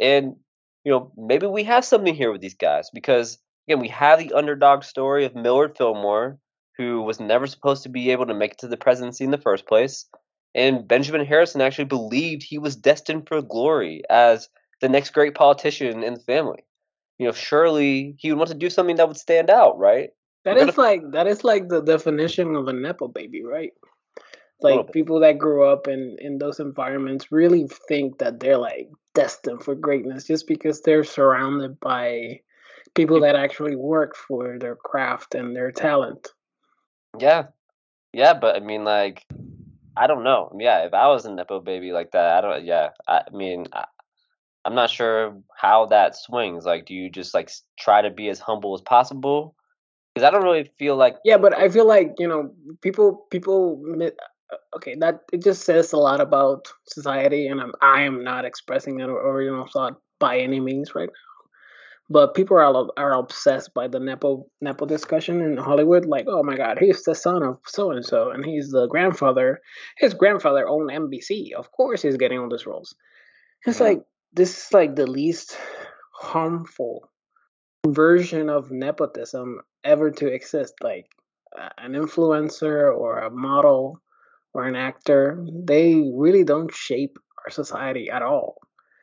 And, 0.00 0.36
you 0.84 0.92
know, 0.92 1.12
maybe 1.16 1.46
we 1.46 1.64
have 1.64 1.84
something 1.84 2.14
here 2.14 2.32
with 2.32 2.40
these 2.40 2.54
guys 2.54 2.90
because, 2.92 3.38
again, 3.68 3.80
we 3.80 3.88
have 3.88 4.18
the 4.18 4.32
underdog 4.32 4.82
story 4.82 5.24
of 5.24 5.34
Millard 5.34 5.76
Fillmore, 5.76 6.38
who 6.78 7.02
was 7.02 7.20
never 7.20 7.46
supposed 7.46 7.82
to 7.82 7.88
be 7.90 8.10
able 8.10 8.26
to 8.26 8.34
make 8.34 8.52
it 8.52 8.58
to 8.58 8.68
the 8.68 8.76
presidency 8.76 9.24
in 9.24 9.30
the 9.30 9.38
first 9.38 9.66
place. 9.66 10.06
And 10.54 10.88
Benjamin 10.88 11.26
Harrison 11.26 11.60
actually 11.60 11.84
believed 11.84 12.42
he 12.42 12.58
was 12.58 12.74
destined 12.74 13.28
for 13.28 13.42
glory 13.42 14.02
as 14.10 14.48
the 14.80 14.88
next 14.88 15.10
great 15.10 15.34
politician 15.34 16.02
in 16.02 16.14
the 16.14 16.20
family. 16.20 16.64
You 17.18 17.26
know, 17.26 17.32
surely 17.32 18.16
he 18.18 18.30
would 18.30 18.38
want 18.38 18.50
to 18.50 18.56
do 18.56 18.70
something 18.70 18.96
that 18.96 19.06
would 19.06 19.18
stand 19.18 19.50
out, 19.50 19.78
right? 19.78 20.10
That 20.44 20.56
is 20.56 20.78
like 20.78 21.02
that 21.12 21.26
is 21.26 21.44
like 21.44 21.68
the 21.68 21.82
definition 21.82 22.56
of 22.56 22.66
a 22.66 22.72
nepo 22.72 23.08
baby, 23.08 23.44
right? 23.44 23.72
Like 24.62 24.92
people 24.92 25.20
that 25.20 25.38
grew 25.38 25.64
up 25.64 25.88
in 25.88 26.16
in 26.20 26.38
those 26.38 26.60
environments 26.60 27.32
really 27.32 27.66
think 27.88 28.18
that 28.18 28.40
they're 28.40 28.58
like 28.58 28.90
destined 29.14 29.62
for 29.62 29.74
greatness 29.74 30.26
just 30.26 30.46
because 30.46 30.82
they're 30.82 31.04
surrounded 31.04 31.80
by 31.80 32.40
people 32.94 33.20
that 33.20 33.36
actually 33.36 33.76
work 33.76 34.16
for 34.16 34.58
their 34.58 34.76
craft 34.76 35.34
and 35.34 35.54
their 35.54 35.70
talent. 35.70 36.28
Yeah, 37.18 37.46
yeah, 38.12 38.34
but 38.34 38.56
I 38.56 38.60
mean, 38.60 38.84
like, 38.84 39.24
I 39.96 40.06
don't 40.06 40.24
know. 40.24 40.56
Yeah, 40.58 40.84
if 40.84 40.94
I 40.94 41.08
was 41.08 41.24
a 41.24 41.32
nepo 41.32 41.60
baby 41.60 41.92
like 41.92 42.12
that, 42.12 42.36
I 42.36 42.40
don't. 42.40 42.64
Yeah, 42.64 42.90
I 43.06 43.22
mean, 43.32 43.66
I, 43.72 43.84
I'm 44.64 44.74
not 44.74 44.90
sure 44.90 45.36
how 45.56 45.86
that 45.86 46.16
swings. 46.16 46.64
Like, 46.64 46.86
do 46.86 46.94
you 46.94 47.10
just 47.10 47.34
like 47.34 47.50
try 47.78 48.02
to 48.02 48.10
be 48.10 48.28
as 48.28 48.40
humble 48.40 48.74
as 48.74 48.80
possible? 48.80 49.54
Because 50.14 50.26
I 50.26 50.30
don't 50.30 50.42
really 50.44 50.70
feel 50.78 50.96
like. 50.96 51.16
Yeah, 51.24 51.38
but 51.38 51.56
I 51.56 51.68
feel 51.68 51.86
like 51.86 52.14
you 52.18 52.28
know 52.28 52.52
people 52.80 53.26
people. 53.30 53.80
Okay, 54.76 54.96
that 55.00 55.20
it 55.32 55.42
just 55.42 55.64
says 55.64 55.92
a 55.92 55.96
lot 55.96 56.20
about 56.20 56.68
society, 56.86 57.46
and 57.46 57.60
I'm 57.60 57.72
I 57.82 58.02
am 58.02 58.24
not 58.24 58.44
expressing 58.44 59.00
an 59.00 59.10
original 59.10 59.66
thought 59.66 60.00
by 60.18 60.38
any 60.38 60.60
means 60.60 60.94
right 60.94 61.08
now 61.08 61.30
but 62.10 62.34
people 62.34 62.58
are 62.58 62.88
are 62.96 63.12
obsessed 63.12 63.72
by 63.72 63.86
the 63.86 64.00
nepo 64.00 64.44
nepo 64.60 64.84
discussion 64.84 65.40
in 65.40 65.56
Hollywood. 65.56 66.04
Like, 66.04 66.26
oh 66.28 66.42
my 66.42 66.56
God, 66.56 66.78
he's 66.80 67.04
the 67.04 67.14
son 67.14 67.44
of 67.44 67.58
so 67.66 67.92
and 67.92 68.04
so, 68.04 68.30
and 68.30 68.44
he's 68.44 68.70
the 68.70 68.88
grandfather. 68.88 69.60
His 69.96 70.12
grandfather 70.12 70.68
owned 70.68 70.90
NBC. 70.90 71.52
Of 71.52 71.70
course, 71.70 72.02
he's 72.02 72.16
getting 72.16 72.40
all 72.40 72.50
these 72.50 72.66
roles. 72.66 72.94
It's 73.64 73.76
mm-hmm. 73.76 73.84
like 73.84 74.02
this 74.32 74.66
is 74.66 74.72
like 74.72 74.96
the 74.96 75.06
least 75.06 75.56
harmful 76.12 77.08
version 77.86 78.50
of 78.50 78.72
nepotism 78.72 79.60
ever 79.84 80.10
to 80.10 80.26
exist. 80.26 80.74
Like 80.82 81.06
an 81.78 81.92
influencer 81.92 82.92
or 82.92 83.20
a 83.20 83.30
model 83.30 84.00
or 84.52 84.66
an 84.66 84.76
actor, 84.76 85.44
they 85.52 86.02
really 86.14 86.44
don't 86.44 86.72
shape 86.72 87.18
our 87.44 87.50
society 87.50 88.10
at 88.10 88.22
all. 88.22 88.56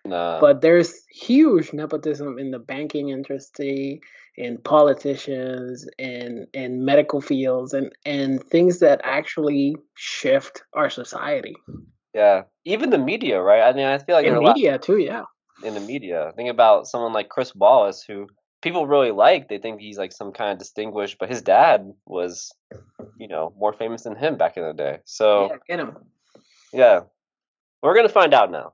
Nah. 0.05 0.39
But 0.39 0.61
there's 0.61 0.93
huge 1.11 1.73
nepotism 1.73 2.39
in 2.39 2.51
the 2.51 2.59
banking 2.59 3.09
industry, 3.09 4.01
in 4.37 4.57
politicians, 4.59 5.85
in 5.97 6.47
in 6.53 6.85
medical 6.85 7.19
fields, 7.19 7.73
and 7.73 7.91
and 8.05 8.41
things 8.43 8.79
that 8.79 9.01
actually 9.03 9.75
shift 9.95 10.63
our 10.73 10.89
society. 10.89 11.55
Yeah, 12.13 12.43
even 12.63 12.89
the 12.89 12.97
media, 12.97 13.41
right? 13.41 13.63
I 13.63 13.73
mean, 13.73 13.85
I 13.85 13.97
feel 13.97 14.15
like 14.15 14.25
in 14.25 14.35
the 14.35 14.41
media 14.41 14.73
lot, 14.73 14.81
too. 14.83 14.97
Yeah, 14.97 15.23
in 15.63 15.73
the 15.73 15.81
media, 15.81 16.31
think 16.37 16.49
about 16.49 16.87
someone 16.87 17.11
like 17.11 17.29
Chris 17.29 17.53
Wallace, 17.53 18.03
who 18.07 18.27
people 18.67 18.87
really 18.87 19.11
like. 19.11 19.47
They 19.47 19.57
think 19.57 19.79
he's 19.79 19.97
like 19.97 20.11
some 20.11 20.31
kind 20.31 20.51
of 20.51 20.59
distinguished, 20.59 21.17
but 21.19 21.29
his 21.29 21.41
dad 21.41 21.93
was, 22.05 22.53
you 23.17 23.27
know, 23.27 23.53
more 23.57 23.73
famous 23.73 24.03
than 24.03 24.15
him 24.15 24.37
back 24.37 24.57
in 24.57 24.63
the 24.63 24.73
day. 24.73 24.99
So 25.05 25.49
yeah, 25.51 25.57
get 25.67 25.79
him. 25.79 25.97
Yeah, 26.73 27.01
we're 27.81 27.95
gonna 27.95 28.09
find 28.09 28.33
out 28.33 28.51
now. 28.51 28.73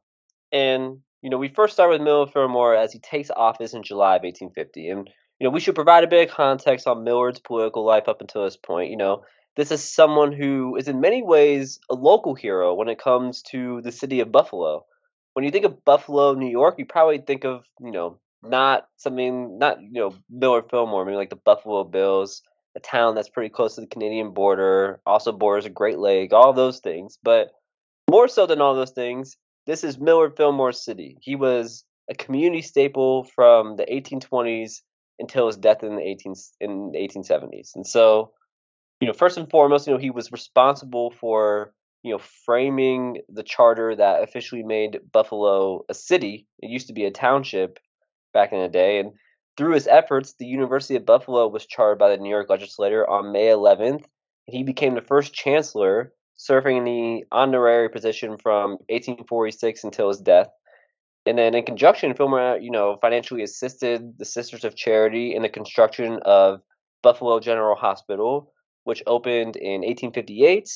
And 0.51 0.99
you 1.23 1.29
know, 1.29 1.37
we 1.37 1.47
first 1.47 1.73
start 1.73 1.89
with 1.89 2.01
Millard 2.01 2.31
Fillmore 2.31 2.75
as 2.75 2.91
he 2.91 2.99
takes 2.99 3.31
office 3.31 3.73
in 3.73 3.81
July 3.81 4.17
of 4.17 4.23
1850. 4.23 4.89
And, 4.89 5.09
you 5.39 5.45
know, 5.45 5.51
we 5.51 5.61
should 5.61 5.73
provide 5.73 6.03
a 6.03 6.07
bit 6.07 6.29
of 6.29 6.35
context 6.35 6.85
on 6.85 7.05
Millard's 7.05 7.39
political 7.39 7.85
life 7.85 8.09
up 8.09 8.19
until 8.19 8.43
this 8.43 8.57
point. 8.57 8.91
You 8.91 8.97
know, 8.97 9.23
this 9.55 9.71
is 9.71 9.81
someone 9.81 10.33
who 10.33 10.75
is 10.75 10.89
in 10.89 10.99
many 10.99 11.23
ways 11.23 11.79
a 11.89 11.95
local 11.95 12.35
hero 12.35 12.73
when 12.73 12.89
it 12.89 12.99
comes 12.99 13.41
to 13.51 13.79
the 13.81 13.91
city 13.93 14.19
of 14.19 14.33
Buffalo. 14.33 14.85
When 15.31 15.45
you 15.45 15.51
think 15.51 15.63
of 15.63 15.85
Buffalo, 15.85 16.33
New 16.33 16.51
York, 16.51 16.75
you 16.77 16.85
probably 16.85 17.19
think 17.19 17.45
of, 17.45 17.63
you 17.79 17.91
know, 17.91 18.19
not 18.43 18.87
something, 18.97 19.57
not, 19.57 19.81
you 19.81 20.01
know, 20.01 20.15
Millard 20.29 20.69
Fillmore, 20.69 21.05
maybe 21.05 21.17
like 21.17 21.29
the 21.29 21.35
Buffalo 21.35 21.83
Bills, 21.83 22.41
a 22.75 22.79
town 22.79 23.15
that's 23.15 23.29
pretty 23.29 23.49
close 23.49 23.75
to 23.75 23.81
the 23.81 23.87
Canadian 23.87 24.31
border, 24.31 24.99
also 25.05 25.31
borders 25.31 25.65
a 25.65 25.69
Great 25.69 25.99
Lake, 25.99 26.33
all 26.33 26.53
those 26.53 26.79
things. 26.79 27.17
But 27.23 27.51
more 28.09 28.27
so 28.27 28.45
than 28.45 28.61
all 28.61 28.75
those 28.75 28.91
things, 28.91 29.37
this 29.65 29.83
is 29.83 29.99
Millard 29.99 30.35
Fillmore 30.35 30.71
City. 30.71 31.17
He 31.21 31.35
was 31.35 31.85
a 32.09 32.15
community 32.15 32.61
staple 32.61 33.23
from 33.23 33.77
the 33.77 33.85
1820s 33.85 34.81
until 35.19 35.47
his 35.47 35.57
death 35.57 35.83
in 35.83 35.95
the 35.95 36.01
18 36.01 36.33
in 36.59 36.91
the 36.91 36.99
1870s. 36.99 37.75
And 37.75 37.87
so, 37.87 38.31
you 38.99 39.07
know, 39.07 39.13
first 39.13 39.37
and 39.37 39.49
foremost, 39.49 39.87
you 39.87 39.93
know, 39.93 39.99
he 39.99 40.09
was 40.09 40.31
responsible 40.31 41.11
for 41.11 41.73
you 42.03 42.11
know 42.11 42.19
framing 42.45 43.21
the 43.29 43.43
charter 43.43 43.95
that 43.95 44.23
officially 44.23 44.63
made 44.63 44.99
Buffalo 45.11 45.85
a 45.89 45.93
city. 45.93 46.47
It 46.59 46.69
used 46.69 46.87
to 46.87 46.93
be 46.93 47.05
a 47.05 47.11
township 47.11 47.79
back 48.33 48.51
in 48.51 48.61
the 48.61 48.67
day, 48.67 48.99
and 48.99 49.13
through 49.55 49.73
his 49.73 49.87
efforts, 49.87 50.33
the 50.33 50.45
University 50.45 50.95
of 50.95 51.05
Buffalo 51.05 51.47
was 51.47 51.65
chartered 51.65 51.99
by 51.99 52.09
the 52.09 52.17
New 52.17 52.29
York 52.29 52.49
legislature 52.49 53.07
on 53.07 53.31
May 53.31 53.47
11th, 53.47 54.03
and 54.47 54.55
he 54.55 54.63
became 54.63 54.95
the 54.95 55.01
first 55.01 55.33
chancellor 55.33 56.13
serving 56.35 56.77
in 56.77 56.83
the 56.83 57.25
honorary 57.31 57.89
position 57.89 58.37
from 58.37 58.71
1846 58.89 59.83
until 59.83 60.09
his 60.09 60.19
death. 60.19 60.49
And 61.25 61.37
then, 61.37 61.55
in 61.55 61.63
conjunction, 61.63 62.13
Fillmore, 62.13 62.57
you 62.59 62.71
know, 62.71 62.97
financially 62.99 63.43
assisted 63.43 64.17
the 64.17 64.25
Sisters 64.25 64.65
of 64.65 64.75
Charity 64.75 65.35
in 65.35 65.43
the 65.43 65.49
construction 65.49 66.19
of 66.25 66.61
Buffalo 67.01 67.39
General 67.39 67.75
Hospital, 67.75 68.51
which 68.83 69.03
opened 69.07 69.55
in 69.55 69.81
1858. 69.81 70.69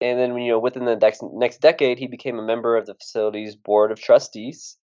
And 0.00 0.18
then, 0.18 0.38
you 0.38 0.52
know, 0.52 0.58
within 0.58 0.86
the 0.86 0.96
next, 0.96 1.22
next 1.22 1.60
decade, 1.60 1.98
he 1.98 2.06
became 2.06 2.38
a 2.38 2.46
member 2.46 2.76
of 2.76 2.86
the 2.86 2.94
facility's 2.94 3.56
board 3.56 3.92
of 3.92 4.00
trustees. 4.00 4.76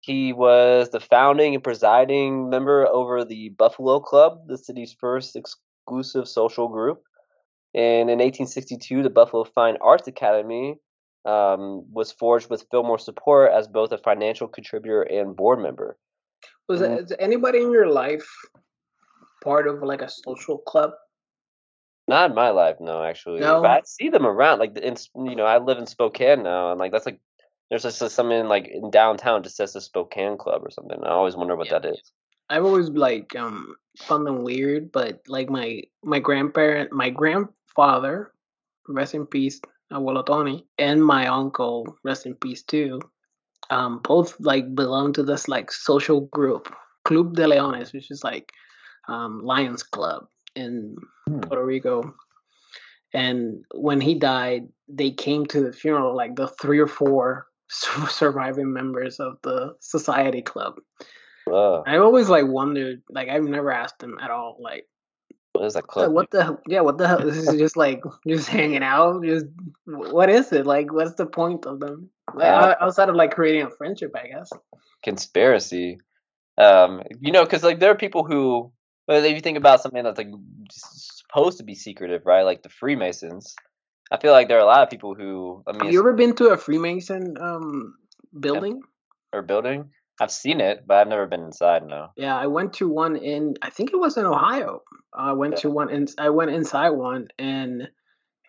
He 0.00 0.32
was 0.32 0.90
the 0.90 1.00
founding 1.00 1.54
and 1.54 1.62
presiding 1.62 2.48
member 2.48 2.86
over 2.86 3.24
the 3.24 3.50
Buffalo 3.50 4.00
Club, 4.00 4.46
the 4.46 4.56
city's 4.56 4.94
first 4.98 5.36
exclusive 5.36 6.26
social 6.26 6.68
group. 6.68 7.02
And 7.74 8.10
in 8.10 8.18
1862, 8.18 9.02
the 9.02 9.10
Buffalo 9.10 9.44
Fine 9.44 9.76
Arts 9.80 10.08
Academy 10.08 10.76
um, 11.24 11.84
was 11.92 12.12
forged 12.12 12.48
with 12.48 12.66
Fillmore's 12.70 13.04
support 13.04 13.52
as 13.52 13.68
both 13.68 13.92
a 13.92 13.98
financial 13.98 14.48
contributor 14.48 15.02
and 15.02 15.36
board 15.36 15.60
member. 15.60 15.96
Was 16.68 16.80
mm-hmm. 16.80 17.12
anybody 17.18 17.58
in 17.58 17.70
your 17.70 17.90
life 17.90 18.26
part 19.44 19.68
of 19.68 19.82
like 19.82 20.02
a 20.02 20.08
social 20.08 20.58
club? 20.58 20.92
Not 22.08 22.30
in 22.30 22.36
my 22.36 22.50
life, 22.50 22.76
no. 22.80 23.02
Actually, 23.02 23.40
no. 23.40 23.60
but 23.60 23.70
I 23.70 23.80
see 23.84 24.08
them 24.08 24.26
around. 24.26 24.58
Like, 24.58 24.76
in, 24.78 24.96
you 25.14 25.36
know, 25.36 25.44
I 25.44 25.58
live 25.58 25.78
in 25.78 25.86
Spokane 25.86 26.42
now, 26.42 26.70
and 26.70 26.80
like 26.80 26.90
that's 26.90 27.06
like 27.06 27.20
there's 27.70 27.84
just 27.84 27.98
something 28.14 28.46
like 28.46 28.68
in 28.68 28.90
downtown 28.90 29.42
just 29.42 29.56
says 29.56 29.72
the 29.72 29.80
Spokane 29.80 30.36
Club 30.36 30.62
or 30.64 30.70
something. 30.70 30.98
I 31.04 31.10
always 31.10 31.36
wonder 31.36 31.56
what 31.56 31.68
yeah. 31.68 31.78
that 31.78 31.92
is. 31.92 32.12
I've 32.50 32.64
always 32.64 32.88
like 32.88 33.34
um 33.36 33.76
found 33.98 34.26
them 34.26 34.42
weird, 34.42 34.90
but 34.90 35.20
like 35.28 35.48
my 35.48 35.82
my 36.02 36.18
grandparent, 36.18 36.92
my 36.92 37.10
grandfather, 37.10 38.32
rest 38.88 39.14
in 39.14 39.24
peace, 39.24 39.60
Abuelo 39.92 40.26
Tony, 40.26 40.66
and 40.78 41.04
my 41.04 41.28
uncle, 41.28 41.96
rest 42.04 42.26
in 42.26 42.34
peace 42.34 42.62
too. 42.64 43.00
Um, 43.70 44.00
both 44.02 44.34
like 44.40 44.74
belong 44.74 45.12
to 45.12 45.22
this 45.22 45.46
like 45.46 45.70
social 45.70 46.22
group, 46.22 46.74
Club 47.04 47.36
de 47.36 47.46
Leones, 47.46 47.92
which 47.92 48.10
is 48.10 48.24
like 48.24 48.50
um, 49.06 49.42
Lions 49.44 49.84
Club 49.84 50.26
in 50.56 50.96
hmm. 51.28 51.38
Puerto 51.40 51.64
Rico. 51.64 52.14
And 53.14 53.64
when 53.74 54.00
he 54.00 54.14
died, 54.14 54.68
they 54.88 55.10
came 55.10 55.46
to 55.46 55.60
the 55.60 55.72
funeral, 55.72 56.16
like 56.16 56.36
the 56.36 56.48
three 56.48 56.78
or 56.78 56.86
four 56.86 57.46
surviving 58.08 58.72
members 58.72 59.20
of 59.20 59.38
the 59.42 59.74
society 59.80 60.42
club. 60.42 60.80
Wow. 61.46 61.84
I 61.86 61.96
always 61.98 62.28
like 62.28 62.46
wondered, 62.46 63.02
like 63.08 63.28
I've 63.28 63.44
never 63.44 63.72
asked 63.72 63.98
them 63.98 64.18
at 64.20 64.30
all, 64.30 64.58
like 64.60 64.86
what 65.52 65.66
is 65.66 65.74
that 65.74 65.86
club? 65.86 66.12
What 66.12 66.30
the 66.30 66.58
yeah? 66.66 66.80
What 66.80 66.96
the 66.96 67.08
hell? 67.08 67.20
This 67.20 67.36
is 67.36 67.58
just 67.58 67.76
like 67.76 68.02
just 68.28 68.48
hanging 68.48 68.82
out. 68.82 69.24
Just 69.24 69.46
what 69.84 70.30
is 70.30 70.52
it? 70.52 70.64
Like, 70.66 70.92
what's 70.92 71.14
the 71.14 71.26
point 71.26 71.66
of 71.66 71.80
them? 71.80 72.10
Like, 72.34 72.46
uh, 72.46 72.76
outside 72.80 73.08
of 73.08 73.16
like 73.16 73.32
creating 73.32 73.62
a 73.62 73.70
friendship, 73.70 74.12
I 74.14 74.28
guess. 74.28 74.50
Conspiracy. 75.02 75.98
Um, 76.56 77.02
you 77.20 77.32
know, 77.32 77.44
because 77.44 77.64
like 77.64 77.80
there 77.80 77.90
are 77.90 77.96
people 77.96 78.24
who, 78.24 78.72
well, 79.08 79.24
if 79.24 79.34
you 79.34 79.40
think 79.40 79.58
about 79.58 79.82
something 79.82 80.04
that's 80.04 80.18
like 80.18 80.30
supposed 80.70 81.58
to 81.58 81.64
be 81.64 81.74
secretive, 81.74 82.22
right? 82.24 82.42
Like 82.42 82.62
the 82.62 82.68
Freemasons. 82.68 83.54
I 84.10 84.18
feel 84.18 84.32
like 84.32 84.48
there 84.48 84.58
are 84.58 84.62
a 84.62 84.66
lot 84.66 84.82
of 84.82 84.90
people 84.90 85.14
who. 85.14 85.62
I 85.66 85.72
mean, 85.72 85.80
have 85.82 85.92
you 85.92 86.00
ever 86.00 86.12
been 86.14 86.34
to 86.36 86.48
a 86.48 86.56
Freemason 86.56 87.36
um 87.40 87.94
building? 88.38 88.82
Or 89.32 89.42
building? 89.42 89.90
I've 90.20 90.30
seen 90.30 90.60
it, 90.60 90.84
but 90.86 90.98
I've 90.98 91.08
never 91.08 91.26
been 91.26 91.44
inside. 91.44 91.86
No. 91.86 92.08
Yeah, 92.16 92.36
I 92.36 92.46
went 92.46 92.74
to 92.74 92.88
one 92.88 93.16
in. 93.16 93.54
I 93.62 93.70
think 93.70 93.92
it 93.92 93.96
was 93.96 94.16
in 94.16 94.26
Ohio. 94.26 94.82
I 95.14 95.32
went 95.32 95.54
yeah. 95.54 95.60
to 95.60 95.70
one 95.70 95.90
and 95.90 96.10
I 96.18 96.30
went 96.30 96.50
inside 96.50 96.90
one, 96.90 97.28
and 97.38 97.88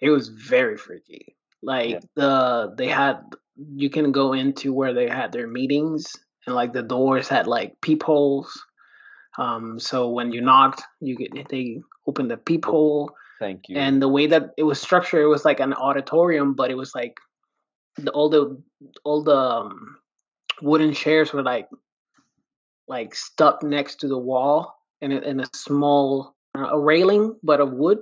it 0.02 0.10
was 0.10 0.28
very 0.28 0.78
freaky. 0.78 1.38
Like 1.62 1.90
yeah. 1.90 2.00
the 2.16 2.74
they 2.78 2.88
had 2.88 3.22
you 3.56 3.90
can 3.90 4.12
go 4.12 4.34
into 4.34 4.74
where 4.74 4.94
they 4.94 5.08
had 5.08 5.32
their 5.32 5.48
meetings, 5.48 6.12
and 6.46 6.56
like 6.56 6.74
the 6.74 6.84
doors 6.84 7.28
had 7.28 7.48
like 7.48 7.80
peepholes. 7.82 8.66
Um, 9.38 9.80
so 9.80 10.10
when 10.10 10.32
you 10.32 10.42
knocked, 10.42 10.82
you 11.00 11.16
get 11.16 11.48
they 11.50 11.82
opened 12.08 12.32
the 12.32 12.38
peephole. 12.38 13.12
Thank 13.42 13.70
you. 13.70 13.76
And 13.76 14.00
the 14.00 14.08
way 14.08 14.28
that 14.28 14.52
it 14.56 14.62
was 14.62 14.80
structured, 14.80 15.24
it 15.24 15.28
was 15.28 15.44
like 15.44 15.60
an 15.60 15.74
auditorium, 15.74 16.54
but 16.54 16.70
it 16.70 16.78
was 16.78 16.94
like 16.94 17.18
the 17.98 18.12
all 18.12 18.30
the 18.30 18.62
all 19.04 19.24
the 19.24 19.36
um, 19.36 19.98
wooden 20.62 20.94
chairs 20.94 21.34
were 21.34 21.42
like 21.42 21.68
like 22.88 23.16
stuck 23.16 23.64
next 23.64 24.02
to 24.02 24.08
the 24.08 24.18
wall 24.18 24.76
in 25.02 25.12
a, 25.12 25.20
in 25.22 25.40
a 25.40 25.48
small 25.56 26.36
a 26.54 26.80
railing, 26.80 27.36
but 27.42 27.60
of 27.60 27.72
wood. 27.74 27.98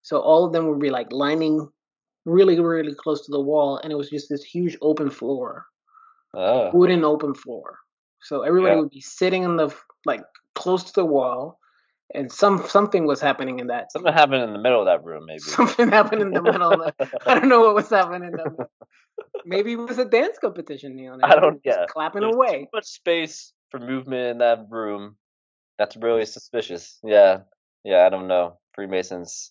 So 0.00 0.20
all 0.20 0.46
of 0.46 0.54
them 0.54 0.66
would 0.68 0.80
be 0.80 0.88
like 0.88 1.12
lining 1.12 1.68
really, 2.24 2.58
really 2.58 2.94
close 2.94 3.26
to 3.26 3.30
the 3.30 3.40
wall, 3.40 3.76
and 3.76 3.92
it 3.92 3.96
was 3.96 4.08
just 4.08 4.30
this 4.30 4.42
huge 4.42 4.78
open 4.80 5.10
floor, 5.10 5.66
Oh, 6.32 6.70
wooden 6.72 7.04
open 7.04 7.34
floor. 7.34 7.78
So 8.22 8.40
everybody 8.40 8.76
yeah. 8.76 8.80
would 8.80 8.90
be 8.90 9.02
sitting 9.02 9.42
in 9.42 9.56
the 9.56 9.68
like 10.06 10.24
close 10.54 10.84
to 10.84 10.92
the 10.94 11.04
wall, 11.04 11.58
and 12.14 12.30
some 12.30 12.66
something 12.66 13.06
was 13.06 13.20
happening 13.20 13.58
in 13.58 13.68
that. 13.68 13.92
Something 13.92 14.12
happened 14.12 14.42
in 14.42 14.52
the 14.52 14.58
middle 14.58 14.80
of 14.80 14.86
that 14.86 15.04
room, 15.04 15.24
maybe. 15.26 15.38
Something 15.40 15.88
happened 15.88 16.22
in 16.22 16.30
the 16.32 16.42
middle. 16.42 16.82
Of 16.82 16.92
the, 16.98 17.20
I 17.26 17.34
don't 17.38 17.48
know 17.48 17.60
what 17.60 17.74
was 17.74 17.88
happening. 17.90 18.32
Maybe 19.44 19.72
it 19.72 19.76
was 19.76 19.98
a 19.98 20.04
dance 20.04 20.38
competition. 20.38 20.98
You 20.98 21.10
know, 21.16 21.18
I 21.22 21.34
don't. 21.36 21.62
just 21.64 21.78
Yeah. 21.78 21.86
clapping 21.88 22.22
There's 22.22 22.34
away. 22.34 22.60
too 22.60 22.66
much 22.74 22.86
space 22.86 23.52
for 23.70 23.80
movement 23.80 24.30
in 24.32 24.38
that 24.38 24.66
room. 24.70 25.16
That's 25.78 25.96
really 25.96 26.26
suspicious. 26.26 26.98
Yeah. 27.02 27.40
Yeah. 27.84 28.06
I 28.06 28.08
don't 28.08 28.28
know. 28.28 28.58
Freemasons. 28.74 29.50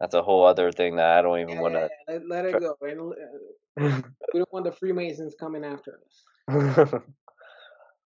That's 0.00 0.14
a 0.14 0.22
whole 0.22 0.46
other 0.46 0.72
thing 0.72 0.96
that 0.96 1.06
I 1.18 1.22
don't 1.22 1.38
even 1.40 1.54
Yeah, 1.54 1.60
want 1.60 1.74
to. 1.74 1.80
yeah, 2.08 2.14
let, 2.14 2.28
let 2.28 2.44
it 2.46 2.60
go. 2.60 2.76
Uh, 2.82 4.00
we 4.32 4.38
don't 4.40 4.52
want 4.52 4.64
the 4.64 4.72
Freemasons 4.72 5.34
coming 5.38 5.64
after 5.64 6.00
us. 6.48 6.94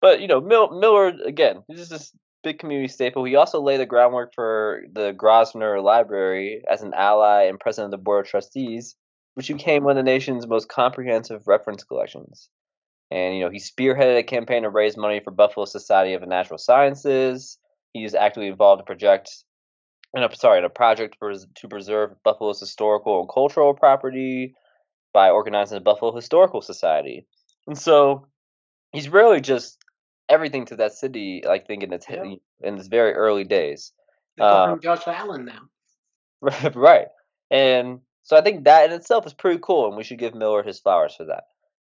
but 0.02 0.20
you 0.20 0.28
know, 0.28 0.42
Mill- 0.42 0.78
Millard 0.80 1.22
again. 1.22 1.64
This 1.70 1.92
is 1.92 2.12
big 2.46 2.60
community 2.60 2.88
staple. 2.88 3.24
He 3.26 3.36
also 3.36 3.60
laid 3.60 3.80
the 3.80 3.88
groundwork 3.88 4.34
for 4.36 4.84
the 4.94 5.12
Grosvenor 5.12 5.82
Library 5.82 6.62
as 6.72 6.84
an 6.84 6.94
ally 6.94 7.46
and 7.46 7.60
president 7.60 7.92
of 7.92 8.00
the 8.00 8.04
board 8.04 8.26
of 8.26 8.30
trustees, 8.30 8.96
which 9.34 9.48
became 9.48 9.84
one 9.84 9.98
of 9.98 10.06
the 10.06 10.12
nation's 10.12 10.48
most 10.48 10.70
comprehensive 10.70 11.48
reference 11.48 11.84
collections. 11.84 12.48
And 13.10 13.36
you 13.36 13.44
know, 13.44 13.50
he 13.50 13.58
spearheaded 13.58 14.20
a 14.20 14.24
campaign 14.24 14.62
to 14.62 14.70
raise 14.70 14.96
money 14.96 15.22
for 15.24 15.32
Buffalo 15.32 15.66
Society 15.66 16.14
of 16.14 16.26
Natural 16.28 16.60
Sciences. 16.60 17.58
He 17.94 18.04
was 18.04 18.14
actively 18.14 18.48
involved 18.48 18.82
in 18.82 18.86
project, 18.86 19.32
in 20.14 20.22
a, 20.22 20.36
sorry, 20.36 20.60
in 20.60 20.66
a 20.66 20.70
project 20.70 21.18
to 21.20 21.68
preserve 21.68 22.12
Buffalo's 22.24 22.60
historical 22.60 23.22
and 23.22 23.30
cultural 23.30 23.74
property 23.74 24.54
by 25.14 25.32
organizing 25.32 25.78
the 25.78 25.84
Buffalo 25.84 26.16
Historical 26.16 26.62
Society. 26.62 27.26
And 27.66 27.78
so 27.78 28.28
he's 28.92 29.10
really 29.10 29.42
just 29.42 29.80
everything 30.30 30.66
to 30.66 30.76
that 30.78 30.94
city. 30.94 31.44
I 31.48 31.60
think 31.60 31.84
in 31.84 31.94
its 31.94 32.08
Yeah. 32.10 32.24
in 32.62 32.78
its 32.78 32.88
very 32.88 33.14
early 33.14 33.44
days. 33.44 33.92
They 34.38 34.42
call 34.42 34.68
Uh, 34.70 34.74
him 34.74 34.80
Josh 34.82 35.08
Allen 35.08 35.46
now. 35.46 35.70
right. 36.76 37.08
And 37.52 38.02
so 38.24 38.36
I 38.36 38.42
think 38.42 38.66
that 38.66 38.86
in 38.90 38.96
itself 38.96 39.26
is 39.26 39.34
pretty 39.34 39.60
cool, 39.62 39.88
and 39.88 39.96
we 39.98 40.04
should 40.04 40.20
give 40.20 40.34
Millard 40.36 40.66
his 40.66 40.80
flowers 40.80 41.16
for 41.16 41.26
that. 41.26 41.44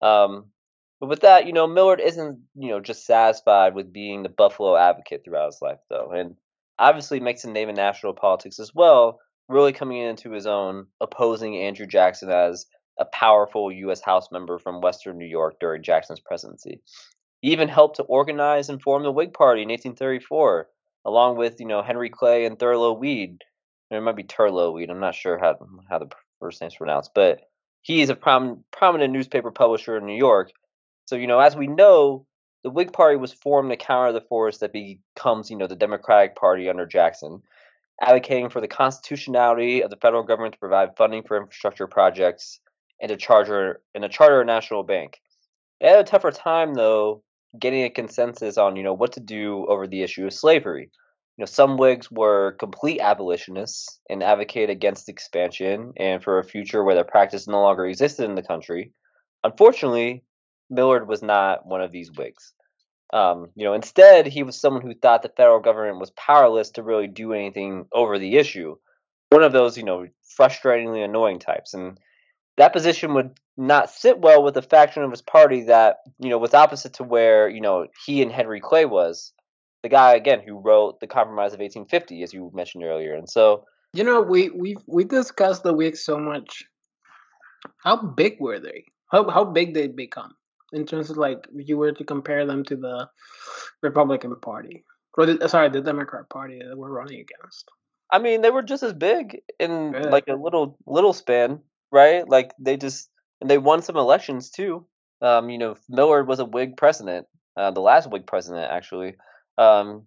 Um, 0.07 0.53
but 1.01 1.09
with 1.09 1.21
that, 1.21 1.47
you 1.47 1.53
know, 1.53 1.67
Millard 1.67 2.01
isn't, 2.01 2.41
you 2.55 2.69
know, 2.71 2.81
just 2.81 3.07
satisfied 3.07 3.75
with 3.75 3.93
being 3.93 4.23
the 4.23 4.29
Buffalo 4.29 4.77
advocate 4.77 5.23
throughout 5.25 5.47
his 5.47 5.63
life, 5.63 5.79
though, 5.89 6.11
and 6.13 6.37
obviously 6.79 7.19
makes 7.21 7.45
a 7.45 7.51
name 7.51 7.69
in 7.69 7.75
national 7.75 8.15
politics 8.15 8.59
as 8.59 8.75
well, 8.75 9.21
really 9.49 9.73
coming 9.73 9.99
into 9.99 10.31
his 10.31 10.47
own, 10.47 10.87
opposing 11.01 11.57
Andrew 11.57 11.87
Jackson 11.87 12.31
as 12.31 12.67
a 12.99 13.05
powerful 13.07 13.73
U.S. 13.73 14.01
House 14.01 14.31
member 14.31 14.59
from 14.59 14.81
Western 14.81 15.19
New 15.19 15.27
York 15.27 15.57
during 15.61 15.83
Jackson's 15.83 16.21
presidency. 16.21 16.83
He 17.41 17.53
even 17.53 17.69
helped 17.69 17.97
to 17.97 18.03
organize 18.03 18.69
and 18.69 18.83
form 18.83 19.03
the 19.03 19.13
Whig 19.13 19.33
Party 19.33 19.63
in 19.63 19.69
1834, 19.69 20.69
along 21.05 21.37
with, 21.37 21.61
you 21.61 21.67
know, 21.67 21.83
Henry 21.83 22.11
Clay 22.11 22.45
and 22.45 22.59
Thurlow 22.59 22.93
Weed. 22.93 23.43
It 23.91 24.01
might 24.03 24.17
be 24.17 24.25
Turlow 24.25 24.73
Weed. 24.73 24.91
I'm 24.91 25.01
not 25.01 25.15
sure 25.15 25.39
how 25.39 25.57
how 25.89 25.99
the 25.99 26.11
first 26.41 26.61
name's 26.61 26.77
pronounced, 26.77 27.13
but 27.15 27.41
he 27.83 28.03
is 28.03 28.11
a 28.11 28.17
prom- 28.17 28.65
prominent 28.71 29.13
newspaper 29.13 29.51
publisher 29.51 29.97
in 29.97 30.07
New 30.07 30.17
York. 30.17 30.51
So, 31.07 31.17
you 31.17 31.27
know, 31.27 31.39
as 31.39 31.57
we 31.57 31.69
know, 31.69 32.27
the 32.65 32.71
Whig 32.71 32.93
Party 32.93 33.17
was 33.17 33.33
formed 33.33 33.71
to 33.71 33.77
counter 33.77 34.13
the 34.13 34.21
force 34.21 34.59
that 34.59 34.73
becomes, 34.73 35.51
you 35.51 35.57
know, 35.57 35.67
the 35.67 35.77
Democratic 35.77 36.37
Party 36.37 36.69
under 36.69 36.85
Jackson, 36.85 37.43
advocating 38.01 38.51
for 38.51 38.61
the 38.61 38.69
constitutionality 38.69 39.83
of 39.83 39.91
the 39.91 39.97
federal 39.97 40.23
government 40.23 40.55
to 40.55 40.61
provide 40.61 40.97
funding 40.97 41.23
for 41.23 41.39
infrastructure 41.39 41.87
projects 41.87 42.61
and 43.01 43.09
to 43.09 43.17
charter 43.17 43.81
and 43.95 44.05
a 44.05 44.09
charter 44.09 44.41
a 44.41 44.45
national 44.45 44.83
bank. 44.83 45.21
They 45.81 45.89
had 45.89 46.01
a 46.01 46.05
tougher 46.05 46.33
time 46.33 46.75
though 46.75 47.23
getting 47.59 47.85
a 47.85 47.91
consensus 47.91 48.59
on, 48.59 48.77
you 48.77 48.83
know, 48.83 48.95
what 48.95 49.13
to 49.13 49.21
do 49.21 49.67
over 49.69 49.87
the 49.87 50.03
issue 50.03 50.27
of 50.27 50.33
slavery. 50.33 50.91
You 51.37 51.43
know, 51.43 51.47
some 51.47 51.77
Whigs 51.77 52.11
were 52.11 52.57
complete 52.59 53.01
abolitionists 53.01 54.01
and 54.11 54.23
advocated 54.23 54.71
against 54.71 55.09
expansion 55.09 55.93
and 55.97 56.23
for 56.23 56.39
a 56.39 56.45
future 56.45 56.83
where 56.83 56.97
the 56.97 57.05
practice 57.05 57.47
no 57.47 57.63
longer 57.63 57.87
existed 57.87 58.25
in 58.25 58.35
the 58.35 58.43
country. 58.43 58.93
Unfortunately, 59.45 60.25
Millard 60.69 61.09
was 61.09 61.23
not 61.23 61.65
one 61.65 61.81
of 61.81 61.93
these 61.93 62.11
Whigs. 62.11 62.53
Um, 63.13 63.49
you 63.55 63.65
know, 63.65 63.73
instead, 63.73 64.27
he 64.27 64.43
was 64.43 64.61
someone 64.61 64.83
who 64.83 64.95
thought 64.95 65.23
the 65.23 65.31
federal 65.31 65.61
government 65.61 66.01
was 66.01 66.11
powerless 66.11 66.71
to 66.73 66.83
really 66.83 67.07
do 67.07 67.33
anything 67.33 67.87
over 67.93 68.19
the 68.19 68.37
issue. 68.37 68.77
One 69.31 69.43
of 69.43 69.53
those, 69.53 69.77
you 69.77 69.85
know, 69.85 70.07
frustratingly 70.39 71.05
annoying 71.05 71.39
types. 71.39 71.73
And 71.73 71.99
that 72.59 72.73
position 72.73 73.15
would 73.15 73.39
not 73.57 73.89
sit 73.89 74.19
well 74.19 74.43
with 74.43 74.55
the 74.55 74.63
faction 74.63 75.03
of 75.03 75.11
his 75.11 75.23
party 75.23 75.63
that, 75.65 75.99
you 76.19 76.29
know, 76.29 76.39
was 76.39 76.55
opposite 76.55 76.93
to 76.95 77.05
where, 77.05 77.49
you 77.49 77.61
know, 77.61 77.87
he 78.05 78.21
and 78.21 78.31
Henry 78.31 78.61
Clay 78.61 78.85
was. 78.85 79.33
The 79.83 79.89
guy, 79.89 80.15
again, 80.15 80.43
who 80.45 80.59
wrote 80.59 80.99
the 80.99 81.07
Compromise 81.07 81.53
of 81.53 81.61
1850, 81.61 82.23
as 82.25 82.35
you 82.35 82.51
mentioned 82.53 82.83
earlier. 82.85 83.15
And 83.15 83.31
so, 83.31 83.65
You 83.95 84.05
know, 84.05 84.21
we 84.21 84.51
we 84.51 84.77
we 84.87 85.05
discussed 85.05 85.63
the 85.63 85.73
Whigs 85.73 86.05
so 86.05 86.19
much. 86.19 86.65
How 87.83 87.97
big 87.97 88.39
were 88.41 88.59
they? 88.59 88.85
How 89.11 89.31
how 89.31 89.45
big 89.45 89.75
did 89.75 89.91
they 89.91 89.95
become 89.95 90.35
in 90.73 90.85
terms 90.85 91.11
of 91.11 91.17
like 91.17 91.47
if 91.55 91.69
you 91.69 91.79
were 91.79 91.93
to 91.93 92.05
compare 92.05 92.45
them 92.45 92.65
to 92.65 92.77
the 92.77 93.09
Republican 93.83 94.35
Party 94.41 94.85
or 95.17 95.27
the, 95.27 95.49
sorry 95.49 95.71
the 95.71 95.81
Democrat 95.81 96.29
Party 96.29 96.59
that 96.59 96.77
we're 96.77 96.91
running 96.91 97.21
against? 97.21 97.71
I 98.11 98.19
mean, 98.19 98.43
they 98.43 98.51
were 98.51 98.63
just 98.63 98.83
as 98.83 98.93
big 98.93 99.43
in 99.59 99.93
like 100.11 100.29
a 100.29 100.35
little 100.35 100.77
little 100.87 101.13
span, 101.13 101.61
right? 101.91 102.29
Like 102.29 102.53
they 102.59 102.77
just 102.77 103.09
and 103.41 103.51
they 103.51 103.59
won 103.59 103.83
some 103.83 103.97
elections 103.97 104.51
too. 104.51 104.87
Um, 105.21 105.51
you 105.51 105.59
know, 105.59 105.77
Millard 105.89 106.29
was 106.29 106.39
a 106.39 106.45
Whig 106.45 106.77
president, 106.77 107.27
uh, 107.57 107.71
the 107.71 107.81
last 107.81 108.11
Whig 108.11 108.27
president 108.27 108.71
actually. 108.71 109.17
Um, 109.57 110.05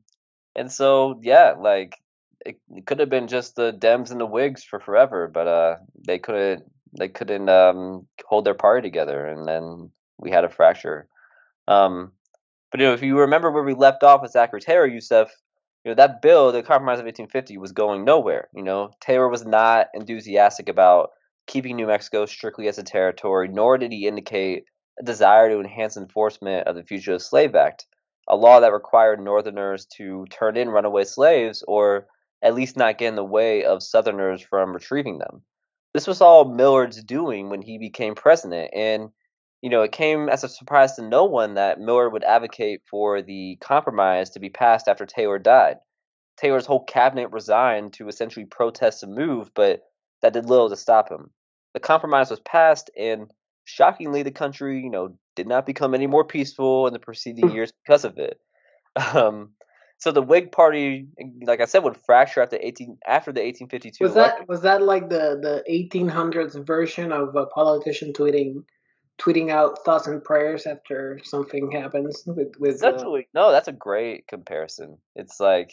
and 0.55 0.71
so 0.71 1.19
yeah, 1.21 1.55
like 1.59 1.97
it, 2.45 2.59
it 2.75 2.85
could 2.85 2.99
have 2.99 3.09
been 3.09 3.27
just 3.27 3.55
the 3.55 3.73
Dems 3.73 4.11
and 4.11 4.19
the 4.19 4.25
Whigs 4.25 4.63
for 4.63 4.79
forever, 4.79 5.27
but 5.27 5.47
uh, 5.47 5.75
they 6.05 6.19
couldn't 6.19 6.63
they 6.97 7.07
couldn't 7.07 7.49
um 7.49 8.07
hold 8.25 8.45
their 8.45 8.53
party 8.53 8.87
together, 8.87 9.25
and 9.25 9.47
then 9.47 9.91
we 10.17 10.31
had 10.31 10.43
a 10.43 10.49
fracture. 10.49 11.07
Um, 11.67 12.11
but 12.71 12.79
you 12.79 12.87
know, 12.87 12.93
if 12.93 13.03
you 13.03 13.19
remember 13.19 13.51
where 13.51 13.63
we 13.63 13.73
left 13.73 14.03
off 14.03 14.21
with 14.21 14.31
Zachary 14.31 14.61
Taylor, 14.61 14.87
Youssef, 14.87 15.29
you 15.83 15.91
know 15.91 15.95
that 15.95 16.21
bill, 16.21 16.51
the 16.51 16.63
Compromise 16.63 16.99
of 16.99 17.05
1850, 17.05 17.57
was 17.57 17.71
going 17.71 18.05
nowhere. 18.05 18.47
You 18.55 18.63
know, 18.63 18.91
Taylor 19.01 19.29
was 19.29 19.45
not 19.45 19.87
enthusiastic 19.93 20.69
about 20.69 21.11
keeping 21.51 21.75
New 21.75 21.87
Mexico 21.87 22.25
strictly 22.25 22.69
as 22.69 22.77
a 22.77 22.83
territory, 22.83 23.49
nor 23.49 23.77
did 23.77 23.91
he 23.91 24.07
indicate 24.07 24.63
a 24.97 25.03
desire 25.03 25.49
to 25.49 25.59
enhance 25.59 25.97
enforcement 25.97 26.65
of 26.65 26.75
the 26.75 26.83
Fugitive 26.83 27.21
Slave 27.21 27.55
Act, 27.55 27.85
a 28.29 28.37
law 28.37 28.61
that 28.61 28.71
required 28.71 29.19
Northerners 29.19 29.85
to 29.97 30.25
turn 30.31 30.55
in 30.55 30.69
runaway 30.69 31.03
slaves 31.03 31.61
or 31.67 32.07
at 32.41 32.55
least 32.55 32.77
not 32.77 32.97
get 32.97 33.09
in 33.09 33.15
the 33.15 33.23
way 33.23 33.65
of 33.65 33.83
Southerners 33.83 34.41
from 34.41 34.71
retrieving 34.71 35.17
them. 35.17 35.43
This 35.93 36.07
was 36.07 36.21
all 36.21 36.45
Millard's 36.45 37.03
doing 37.03 37.49
when 37.49 37.61
he 37.61 37.77
became 37.77 38.15
president, 38.15 38.71
and 38.73 39.09
you 39.61 39.69
know, 39.69 39.81
it 39.81 39.91
came 39.91 40.29
as 40.29 40.45
a 40.45 40.49
surprise 40.49 40.95
to 40.95 41.01
no 41.01 41.25
one 41.25 41.55
that 41.55 41.79
Millard 41.81 42.13
would 42.13 42.23
advocate 42.23 42.81
for 42.89 43.21
the 43.21 43.57
compromise 43.59 44.29
to 44.31 44.39
be 44.39 44.49
passed 44.49 44.87
after 44.87 45.05
Taylor 45.05 45.37
died. 45.37 45.77
Taylor's 46.37 46.65
whole 46.65 46.85
cabinet 46.85 47.29
resigned 47.31 47.93
to 47.93 48.07
essentially 48.07 48.45
protest 48.45 49.01
the 49.01 49.07
move, 49.07 49.51
but 49.53 49.81
that 50.21 50.33
did 50.33 50.49
little 50.49 50.69
to 50.69 50.77
stop 50.77 51.11
him. 51.11 51.29
The 51.73 51.79
compromise 51.79 52.29
was 52.29 52.39
passed, 52.39 52.89
and 52.97 53.31
shockingly, 53.65 54.23
the 54.23 54.31
country, 54.31 54.81
you 54.81 54.89
know, 54.89 55.15
did 55.35 55.47
not 55.47 55.65
become 55.65 55.93
any 55.93 56.07
more 56.07 56.25
peaceful 56.25 56.87
in 56.87 56.93
the 56.93 56.99
preceding 56.99 57.51
years 57.51 57.71
because 57.83 58.05
of 58.05 58.17
it. 58.17 58.39
Um, 59.15 59.51
so 60.01 60.11
the 60.11 60.21
Whig 60.21 60.51
Party, 60.51 61.07
like 61.43 61.61
I 61.61 61.65
said, 61.65 61.83
would 61.83 61.95
fracture 61.95 62.41
after 62.41 62.57
eighteen 62.59 62.97
after 63.07 63.31
the 63.31 63.39
eighteen 63.39 63.69
fifty 63.69 63.91
two 63.91 64.03
Was 64.03 64.15
that 64.15 64.49
was 64.49 64.61
that 64.63 64.81
like 64.81 65.09
the 65.09 65.39
the 65.39 65.63
1800s 65.71 66.65
version 66.65 67.11
of 67.11 67.35
a 67.35 67.45
politician 67.45 68.11
tweeting 68.11 68.63
tweeting 69.21 69.51
out 69.51 69.85
thoughts 69.85 70.07
and 70.07 70.23
prayers 70.23 70.65
after 70.65 71.19
something 71.23 71.71
happens 71.71 72.23
with 72.25 72.53
with 72.59 72.83
uh, 72.83 72.91
no, 73.35 73.51
that's 73.51 73.67
a 73.67 73.73
great 73.73 74.27
comparison. 74.27 74.97
It's 75.15 75.39
like, 75.39 75.71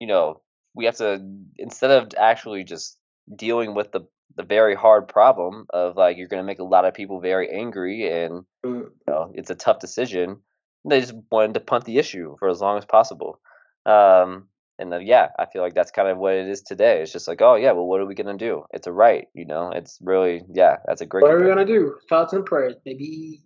you 0.00 0.06
know, 0.06 0.40
we 0.74 0.86
have 0.86 0.96
to 0.96 1.20
instead 1.58 1.90
of 1.90 2.08
actually 2.18 2.64
just 2.64 2.96
dealing 3.36 3.74
with 3.74 3.92
the 3.92 4.00
the 4.38 4.44
very 4.44 4.76
hard 4.76 5.08
problem 5.08 5.66
of 5.70 5.96
like 5.96 6.16
you're 6.16 6.28
going 6.28 6.42
to 6.42 6.46
make 6.46 6.60
a 6.60 6.64
lot 6.64 6.84
of 6.84 6.94
people 6.94 7.20
very 7.20 7.50
angry 7.50 8.08
and 8.08 8.44
mm, 8.64 8.84
you 8.84 8.92
know 9.06 9.32
it's 9.34 9.50
a 9.50 9.54
tough 9.54 9.80
decision. 9.80 10.38
They 10.84 11.00
just 11.00 11.14
wanted 11.30 11.54
to 11.54 11.60
punt 11.60 11.84
the 11.84 11.98
issue 11.98 12.36
for 12.38 12.48
as 12.48 12.60
long 12.60 12.78
as 12.78 12.84
possible. 12.84 13.40
Um, 13.84 14.46
and 14.78 14.92
then, 14.92 15.04
yeah, 15.04 15.30
I 15.36 15.46
feel 15.46 15.60
like 15.60 15.74
that's 15.74 15.90
kind 15.90 16.08
of 16.08 16.18
what 16.18 16.34
it 16.34 16.46
is 16.46 16.62
today. 16.62 17.02
It's 17.02 17.12
just 17.12 17.26
like, 17.26 17.42
oh 17.42 17.56
yeah, 17.56 17.72
well, 17.72 17.86
what 17.86 18.00
are 18.00 18.06
we 18.06 18.14
gonna 18.14 18.38
do? 18.38 18.64
It's 18.70 18.86
a 18.86 18.92
right, 18.92 19.26
you 19.34 19.44
know. 19.44 19.72
It's 19.72 19.98
really, 20.00 20.42
yeah, 20.52 20.76
that's 20.86 21.00
a 21.00 21.06
great. 21.06 21.22
what 21.22 21.32
are 21.32 21.42
we 21.42 21.48
gonna 21.48 21.66
do? 21.66 21.96
Thoughts 22.08 22.32
and 22.32 22.46
prayers, 22.46 22.76
maybe. 22.86 23.42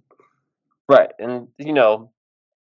Right, 0.90 1.10
and 1.18 1.48
you 1.56 1.72
know, 1.72 2.12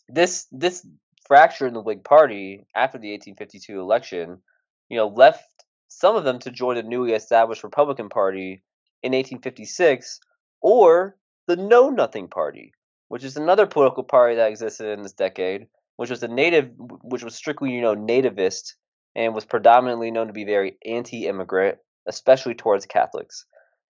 this 0.07 0.45
this 0.51 0.85
fracture 1.25 1.65
in 1.65 1.73
the 1.73 1.81
Whig 1.81 2.03
Party 2.03 2.67
after 2.75 2.99
the 2.99 3.11
1852 3.11 3.79
election, 3.79 4.39
you 4.87 4.97
know, 4.97 5.07
left 5.07 5.62
some 5.99 6.15
of 6.15 6.23
them 6.23 6.39
to 6.39 6.51
join 6.51 6.75
the 6.75 6.83
newly 6.83 7.13
established 7.13 7.63
Republican 7.63 8.09
Party 8.09 8.63
in 9.01 9.11
1856, 9.11 10.19
or 10.61 11.17
the 11.47 11.55
Know 11.55 11.89
Nothing 11.89 12.27
Party, 12.27 12.73
which 13.09 13.23
is 13.23 13.37
another 13.37 13.67
political 13.67 14.03
party 14.03 14.35
that 14.35 14.49
existed 14.49 14.87
in 14.87 15.03
this 15.03 15.13
decade, 15.13 15.67
which 15.97 16.09
was 16.09 16.23
a 16.23 16.27
native, 16.27 16.71
which 16.77 17.23
was 17.23 17.35
strictly, 17.35 17.71
you 17.71 17.81
know, 17.81 17.95
nativist 17.95 18.73
and 19.15 19.35
was 19.35 19.45
predominantly 19.45 20.09
known 20.09 20.27
to 20.27 20.33
be 20.33 20.45
very 20.45 20.77
anti-immigrant, 20.85 21.77
especially 22.07 22.55
towards 22.55 22.85
Catholics. 22.85 23.45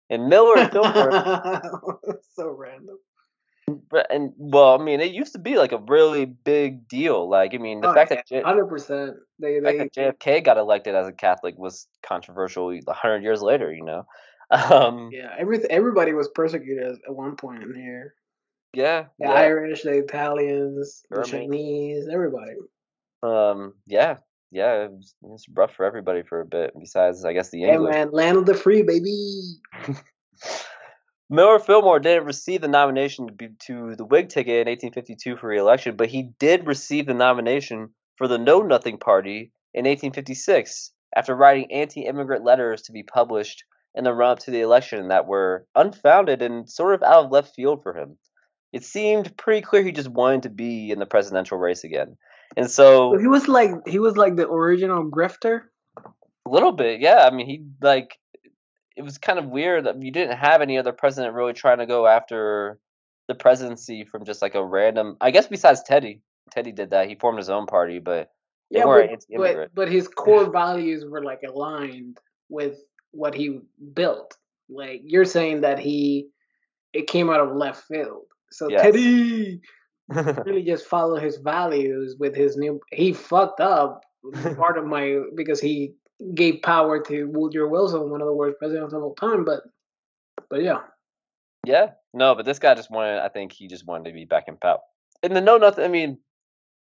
And 0.10 0.28
Miller 0.28 0.58
and 0.58 0.72
Fillmore, 0.72 1.62
so 2.34 2.50
random. 2.50 2.98
And 4.10 4.34
well, 4.38 4.80
I 4.80 4.84
mean, 4.84 5.00
it 5.02 5.12
used 5.12 5.34
to 5.34 5.40
be 5.40 5.58
like 5.58 5.72
a 5.72 5.78
really 5.78 6.26
big 6.26 6.88
deal. 6.88 7.30
Like, 7.30 7.54
I 7.54 7.58
mean, 7.58 7.82
the 7.82 7.90
Oh, 7.90 7.94
fact 7.94 8.10
that 8.10 8.44
hundred 8.46 8.68
percent. 8.68 9.18
They 9.40 9.60
fact 9.60 9.94
they 9.96 10.04
that 10.06 10.20
JFK 10.20 10.44
got 10.44 10.58
elected 10.58 10.96
as 10.96 11.08
a 11.08 11.12
Catholic 11.12 11.58
was 11.58 11.88
controversial 12.04 12.72
a 12.72 12.94
hundred 12.94 13.24
years 13.24 13.42
later. 13.42 13.74
You 13.74 13.84
know, 13.86 14.06
um, 14.52 15.10
yeah. 15.12 15.34
Every 15.38 15.60
everybody 15.70 16.14
was 16.14 16.30
persecuted 16.30 16.84
at- 17.08 17.16
one 17.16 17.36
point 17.36 17.64
in 17.64 17.74
here. 17.76 18.14
yeah, 18.74 19.06
The 19.20 19.28
yeah. 19.28 19.34
Irish, 19.34 19.84
the 19.84 19.98
Italians, 19.98 21.04
the 21.10 21.24
Chinese, 21.24 22.08
everybody. 22.12 22.54
Um, 23.24 23.74
yeah, 23.88 24.18
yeah, 24.52 24.84
it 24.86 24.92
was, 24.92 25.14
it 25.22 25.28
was 25.30 25.46
rough 25.54 25.74
for 25.76 25.86
everybody 25.86 26.24
for 26.24 26.42
a 26.42 26.46
bit. 26.46 26.72
Besides, 26.80 27.24
I 27.26 27.34
guess 27.34 27.50
the 27.52 27.62
Hey 27.64 27.74
English. 27.74 27.92
man, 27.94 28.12
land 28.12 28.38
of 28.38 28.46
the 28.46 28.54
free, 28.56 28.82
baby. 28.82 29.42
Miller 31.32 31.60
Fillmore 31.60 32.02
didn't 32.02 32.26
receive 32.26 32.60
the 32.60 32.68
nomination 32.68 33.28
to, 33.28 33.34
be, 33.34 33.48
to 33.68 33.96
the 33.96 34.04
Whig 34.04 34.28
ticket 34.28 34.68
in 34.68 34.72
1852 34.72 35.38
for 35.38 35.48
re-election, 35.48 35.96
but 35.96 36.10
he 36.10 36.32
did 36.40 36.68
receive 36.68 37.06
the 37.06 37.14
nomination 37.14 37.92
for 38.18 38.28
the 38.28 38.38
Know 38.38 38.62
Nothing 38.62 38.98
Party 38.98 39.54
in 39.74 39.86
1856 39.86 40.92
after 41.16 41.34
writing 41.34 41.72
anti-immigrant 41.72 42.44
letters 42.44 42.82
to 42.84 42.92
be 42.92 43.04
published 43.04 43.64
in 43.96 44.04
the 44.04 44.14
run-up 44.14 44.40
to 44.40 44.52
the 44.52 44.60
election 44.60 45.08
that 45.08 45.26
were 45.26 45.66
unfounded 45.74 46.42
and 46.42 46.70
sort 46.70 46.96
of 46.96 47.04
out 47.04 47.26
of 47.26 47.32
left 47.32 47.56
field 47.56 47.82
for 47.82 47.98
him. 47.98 48.18
It 48.74 48.84
seemed 48.84 49.38
pretty 49.38 49.62
clear 49.62 49.84
he 49.84 49.94
just 49.94 50.10
wanted 50.10 50.44
to 50.44 50.50
be 50.50 50.92
in 50.92 51.00
the 51.00 51.06
presidential 51.06 51.58
race 51.58 51.86
again, 51.86 52.18
and 52.58 52.70
so 52.70 53.14
So 53.14 53.20
he 53.20 53.28
was 53.28 53.48
like 53.48 53.72
he 53.86 54.00
was 54.00 54.16
like 54.16 54.36
the 54.36 54.50
original 54.50 55.10
grifter. 55.10 55.62
A 55.98 56.50
little 56.50 56.72
bit, 56.72 57.02
yeah. 57.02 57.28
I 57.30 57.34
mean, 57.34 57.48
he 57.48 57.66
like 57.82 58.18
it 59.02 59.06
was 59.06 59.18
kind 59.18 59.40
of 59.40 59.48
weird 59.48 59.86
that 59.86 60.02
you 60.02 60.12
didn't 60.12 60.38
have 60.38 60.62
any 60.62 60.78
other 60.78 60.92
president 60.94 61.34
really 61.34 61.54
trying 61.54 61.80
to 61.80 61.88
go 61.88 62.06
after 62.06 62.78
the 63.28 63.34
presidency 63.34 64.06
from 64.06 64.26
just 64.26 64.44
like 64.44 64.54
a 64.54 64.64
random. 64.64 65.18
I 65.20 65.32
guess 65.32 65.48
besides 65.48 65.82
Teddy, 65.82 66.22
Teddy 66.52 66.72
did 66.72 66.92
that. 66.92 67.10
He 67.10 67.16
formed 67.16 67.40
his 67.40 67.50
own 67.50 67.66
party, 67.66 67.98
but 67.98 68.30
Yeah, 68.70 68.86
but, 68.86 69.10
but 69.38 69.74
but 69.74 69.92
his 69.92 70.08
core 70.08 70.52
values 70.52 71.04
were 71.04 71.24
like 71.24 71.42
aligned 71.44 72.20
with 72.48 72.78
what 73.10 73.34
he 73.34 73.62
built. 73.94 74.38
Like 74.70 75.02
you're 75.04 75.26
saying 75.26 75.62
that 75.62 75.80
he 75.80 76.28
it 76.94 77.08
came 77.08 77.32
out 77.32 77.40
of 77.40 77.56
left 77.56 77.84
field. 77.86 78.26
So 78.52 78.70
Yes. 78.70 78.84
Teddy 78.84 79.62
really 80.10 80.64
just 80.64 80.86
followed 80.86 81.24
his 81.24 81.38
values 81.38 82.18
with 82.20 82.36
his 82.36 82.56
new 82.56 82.80
he 82.92 83.14
fucked 83.14 83.62
up 83.62 84.04
part 84.56 84.78
of 84.78 84.86
my 84.86 85.22
because 85.36 85.60
he 85.60 85.96
gave 86.36 86.62
power 86.62 87.00
to 87.04 87.26
Woodrow 87.26 87.68
Wilson, 87.70 88.10
one 88.10 88.22
of 88.22 88.28
the 88.28 88.34
worst 88.34 88.60
presidents 88.60 88.94
of 88.94 89.04
all 89.04 89.16
time, 89.16 89.46
but 89.46 89.64
but 90.50 90.62
yeah. 90.64 90.80
yeah, 91.66 91.92
no, 92.14 92.36
but 92.36 92.46
this 92.46 92.60
guy 92.60 92.76
just 92.76 92.92
wanted. 92.92 93.20
I 93.20 93.30
think 93.30 93.52
he 93.54 93.68
just 93.68 93.86
wanted 93.88 94.06
to 94.10 94.14
be 94.14 94.26
back 94.26 94.46
in 94.48 94.58
power. 94.58 94.80
And 95.24 95.36
the 95.36 95.42
know 95.42 95.58
nothing. 95.58 95.86
I 95.86 95.88
mean, 95.88 96.18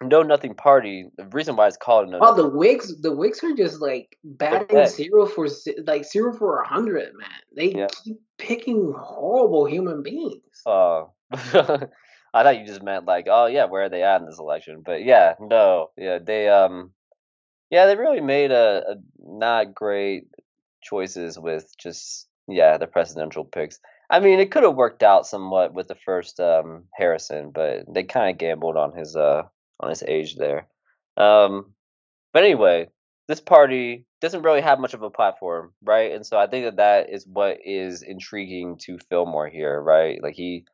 know 0.03 0.23
nothing 0.23 0.55
party. 0.55 1.07
The 1.17 1.27
reason 1.27 1.57
why 1.57 1.67
it's 1.69 1.77
called 1.77 2.09
no. 2.09 2.19
Oh, 2.21 2.35
the 2.35 2.49
Whigs, 2.49 3.01
the 3.01 3.15
Whigs 3.15 3.43
are 3.45 3.55
just 3.55 3.81
like 3.81 4.19
batting 4.25 4.77
dead. 4.77 4.91
zero 4.91 5.27
for 5.27 5.49
like 5.87 6.05
zero 6.05 6.33
for 6.33 6.61
a 6.61 6.67
hundred, 6.69 7.13
man. 7.17 7.29
They 7.57 7.73
Yeah. 7.73 7.87
keep 8.05 8.21
picking 8.39 8.93
horrible 8.97 9.65
human 9.67 10.03
beings. 10.03 10.63
Oh, 10.67 11.13
I 11.33 12.43
thought 12.43 12.59
you 12.59 12.67
just 12.67 12.83
meant 12.83 13.07
like, 13.07 13.27
oh 13.31 13.47
yeah, 13.47 13.67
where 13.67 13.85
are 13.85 13.89
they 13.89 14.03
at 14.03 14.21
in 14.21 14.27
this 14.27 14.39
election? 14.39 14.83
But 14.85 15.05
yeah, 15.05 15.35
no, 15.41 15.91
yeah, 15.97 16.19
they 16.19 16.49
um, 16.49 16.91
yeah, 17.75 17.87
they 17.87 17.97
really 17.97 18.21
made 18.21 18.53
a, 18.53 18.85
a 18.89 18.95
not 19.19 19.75
great 19.75 20.29
choices 20.81 21.37
with 21.37 21.67
just 21.77 22.29
yeah 22.47 22.79
the 22.79 22.87
presidential 22.87 23.45
picks. 23.45 23.81
I 24.09 24.21
mean, 24.21 24.39
it 24.39 24.53
could 24.53 24.63
have 24.63 24.77
worked 24.77 25.03
out 25.03 25.27
somewhat 25.27 25.75
with 25.75 25.89
the 25.89 25.97
first 25.97 26.39
um 26.39 26.85
Harrison, 26.95 27.51
but 27.51 27.93
they 27.93 28.05
kind 28.05 28.31
of 28.31 28.39
gambled 28.39 28.77
on 28.77 28.97
his 28.97 29.17
uh 29.17 29.43
on 29.81 29.91
his 29.91 30.05
age 30.07 30.37
there. 30.37 30.69
Um, 31.17 31.75
but 32.33 32.45
anyway, 32.45 32.91
this 33.27 33.41
party 33.41 34.07
doesn't 34.21 34.43
really 34.43 34.61
have 34.61 34.79
much 34.79 34.95
of 34.95 35.03
a 35.03 35.11
platform, 35.11 35.73
right? 35.83 36.13
And 36.13 36.25
so 36.25 36.39
I 36.39 36.47
think 36.47 36.67
that 36.67 36.77
that 36.77 37.11
is 37.11 37.27
what 37.27 37.59
is 37.65 38.03
intriguing 38.03 38.79
to 38.83 38.99
Fillmore 39.11 39.49
here, 39.49 39.81
right? 39.81 40.23
Like 40.23 40.35
he, 40.35 40.65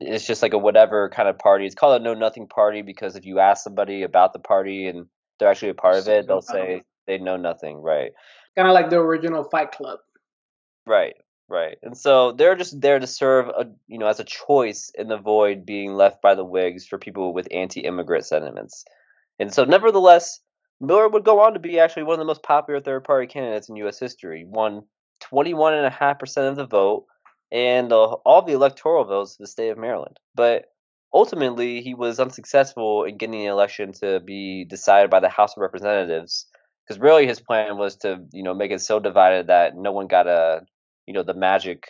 it's 0.00 0.26
just 0.26 0.40
like 0.40 0.54
a 0.54 0.58
whatever 0.58 1.10
kind 1.10 1.28
of 1.28 1.38
party. 1.38 1.66
It's 1.66 1.74
called 1.74 2.00
a 2.00 2.04
know 2.04 2.14
nothing 2.14 2.48
party 2.48 2.80
because 2.80 3.14
if 3.14 3.26
you 3.26 3.40
ask 3.40 3.62
somebody 3.62 4.04
about 4.04 4.32
the 4.32 4.38
party 4.38 4.88
and 4.88 5.06
they're 5.38 5.48
actually 5.50 5.70
a 5.70 5.74
part 5.74 5.96
of 5.96 6.08
it, 6.08 6.26
they'll 6.26 6.42
say 6.42 6.76
um 6.76 6.80
they 7.06 7.18
know 7.18 7.36
nothing, 7.36 7.76
right? 7.76 8.12
Kind 8.56 8.68
of 8.68 8.74
like 8.74 8.90
the 8.90 8.98
original 8.98 9.44
Fight 9.44 9.72
Club. 9.72 10.00
Right, 10.86 11.14
right. 11.48 11.78
And 11.82 11.96
so 11.96 12.32
they're 12.32 12.56
just 12.56 12.80
there 12.80 12.98
to 12.98 13.06
serve 13.06 13.48
a 13.48 13.66
you 13.86 13.98
know 13.98 14.06
as 14.06 14.20
a 14.20 14.24
choice 14.24 14.90
in 14.96 15.08
the 15.08 15.16
void 15.16 15.64
being 15.64 15.94
left 15.94 16.22
by 16.22 16.34
the 16.34 16.44
Whigs 16.44 16.86
for 16.86 16.98
people 16.98 17.32
with 17.32 17.48
anti-immigrant 17.50 18.26
sentiments. 18.26 18.84
And 19.38 19.52
so 19.52 19.64
nevertheless, 19.64 20.40
Miller 20.80 21.08
would 21.08 21.24
go 21.24 21.40
on 21.40 21.54
to 21.54 21.58
be 21.58 21.78
actually 21.78 22.04
one 22.04 22.14
of 22.14 22.18
the 22.18 22.24
most 22.24 22.42
popular 22.42 22.80
third 22.80 23.04
party 23.04 23.26
candidates 23.26 23.68
in 23.68 23.76
US 23.76 23.98
history. 23.98 24.40
He 24.40 24.44
won 24.44 24.82
21.5% 25.32 26.48
of 26.48 26.56
the 26.56 26.66
vote 26.66 27.06
and 27.50 27.92
all 27.92 28.42
the 28.42 28.52
electoral 28.52 29.04
votes 29.04 29.32
of 29.32 29.38
the 29.38 29.46
state 29.46 29.70
of 29.70 29.78
Maryland. 29.78 30.18
But 30.34 30.66
ultimately, 31.16 31.80
he 31.80 31.94
was 31.94 32.20
unsuccessful 32.20 33.04
in 33.04 33.16
getting 33.16 33.40
the 33.40 33.46
election 33.46 33.92
to 33.94 34.20
be 34.20 34.64
decided 34.64 35.10
by 35.10 35.20
the 35.20 35.30
House 35.30 35.56
of 35.56 35.62
Representatives 35.62 36.46
because 36.86 37.00
really 37.00 37.26
his 37.26 37.40
plan 37.40 37.78
was 37.78 37.96
to 37.96 38.18
you 38.32 38.42
know 38.42 38.54
make 38.54 38.70
it 38.70 38.80
so 38.80 39.00
divided 39.00 39.48
that 39.48 39.76
no 39.76 39.92
one 39.92 40.06
got 40.06 40.26
a 40.26 40.60
you 41.06 41.14
know 41.14 41.22
the 41.22 41.34
magic 41.34 41.88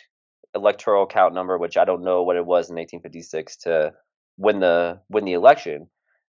electoral 0.55 1.05
count 1.05 1.35
number 1.35 1.57
which 1.57 1.77
i 1.77 1.85
don't 1.85 2.03
know 2.03 2.23
what 2.23 2.35
it 2.35 2.45
was 2.45 2.69
in 2.69 2.75
1856 2.77 3.57
to 3.57 3.93
win 4.37 4.59
the 4.59 4.99
win 5.09 5.25
the 5.25 5.33
election. 5.33 5.87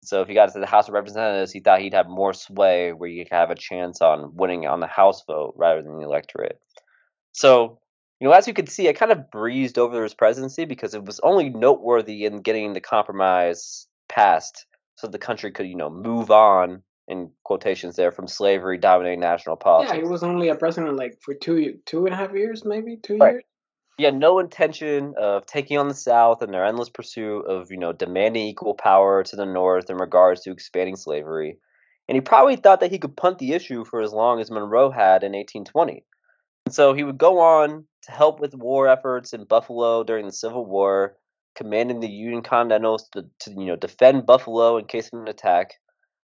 So 0.04 0.20
if 0.20 0.28
he 0.28 0.34
got 0.34 0.52
to 0.52 0.58
the 0.58 0.66
house 0.66 0.88
of 0.88 0.94
representatives 0.94 1.52
he 1.52 1.60
thought 1.60 1.80
he'd 1.80 1.94
have 1.94 2.08
more 2.08 2.32
sway 2.32 2.92
where 2.92 3.08
he 3.08 3.18
could 3.24 3.32
have 3.32 3.50
a 3.50 3.54
chance 3.54 4.02
on 4.02 4.34
winning 4.34 4.66
on 4.66 4.80
the 4.80 4.86
house 4.86 5.22
vote 5.26 5.54
rather 5.56 5.82
than 5.82 5.96
the 5.96 6.04
electorate. 6.04 6.60
So 7.32 7.78
you 8.22 8.28
know 8.28 8.34
as 8.34 8.46
you 8.46 8.54
can 8.54 8.66
see 8.66 8.88
i 8.88 8.92
kind 8.92 9.12
of 9.12 9.30
breezed 9.30 9.78
over 9.78 10.02
his 10.02 10.14
presidency 10.14 10.64
because 10.64 10.94
it 10.94 11.04
was 11.04 11.20
only 11.20 11.50
noteworthy 11.50 12.24
in 12.24 12.40
getting 12.40 12.72
the 12.72 12.80
compromise 12.80 13.88
passed 14.08 14.64
so 14.94 15.08
the 15.08 15.18
country 15.18 15.50
could 15.50 15.66
you 15.66 15.74
know 15.76 15.90
move 15.90 16.30
on 16.30 16.82
in 17.08 17.30
quotations 17.44 17.96
there 17.96 18.12
from 18.12 18.28
slavery 18.28 18.78
dominating 18.78 19.20
national 19.20 19.56
politics. 19.56 19.92
Yeah, 19.92 20.02
he 20.02 20.08
was 20.08 20.22
only 20.22 20.48
a 20.48 20.54
president 20.54 20.96
like 20.96 21.18
for 21.20 21.34
two 21.34 21.78
two 21.84 22.06
and 22.06 22.14
a 22.14 22.16
half 22.16 22.32
years, 22.32 22.64
maybe 22.64 22.96
two 22.96 23.18
Right. 23.18 23.32
years. 23.32 23.44
He 23.98 24.04
had 24.04 24.14
no 24.16 24.38
intention 24.38 25.14
of 25.18 25.44
taking 25.44 25.76
on 25.76 25.88
the 25.88 25.94
South 25.94 26.40
and 26.40 26.52
their 26.52 26.64
endless 26.64 26.88
pursuit 26.88 27.42
of, 27.42 27.70
you 27.70 27.76
know, 27.76 27.92
demanding 27.92 28.46
equal 28.46 28.74
power 28.74 29.22
to 29.22 29.36
the 29.36 29.44
North 29.44 29.90
in 29.90 29.98
regards 29.98 30.40
to 30.42 30.50
expanding 30.50 30.96
slavery. 30.96 31.58
And 32.08 32.16
he 32.16 32.22
probably 32.22 32.56
thought 32.56 32.80
that 32.80 32.90
he 32.90 32.98
could 32.98 33.16
punt 33.16 33.38
the 33.38 33.52
issue 33.52 33.84
for 33.84 34.00
as 34.00 34.12
long 34.12 34.40
as 34.40 34.50
Monroe 34.50 34.90
had 34.90 35.22
in 35.22 35.32
1820. 35.32 36.04
And 36.72 36.74
so 36.74 36.94
he 36.94 37.04
would 37.04 37.18
go 37.18 37.38
on 37.38 37.84
to 38.04 38.12
help 38.12 38.40
with 38.40 38.54
war 38.54 38.88
efforts 38.88 39.34
in 39.34 39.44
Buffalo 39.44 40.04
during 40.04 40.24
the 40.24 40.32
Civil 40.32 40.64
War, 40.64 41.18
commanding 41.54 42.00
the 42.00 42.08
Union 42.08 42.40
Continentals 42.40 43.10
to, 43.10 43.26
to 43.40 43.50
you 43.50 43.66
know, 43.66 43.76
defend 43.76 44.24
Buffalo 44.24 44.78
in 44.78 44.86
case 44.86 45.10
of 45.12 45.20
an 45.20 45.28
attack. 45.28 45.74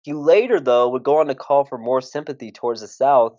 He 0.04 0.14
later, 0.14 0.62
though, 0.62 0.88
would 0.92 1.04
go 1.04 1.20
on 1.20 1.28
to 1.28 1.36
call 1.36 1.66
for 1.66 1.78
more 1.78 2.00
sympathy 2.00 2.54
towards 2.54 2.80
the 2.80 2.88
South 2.88 3.34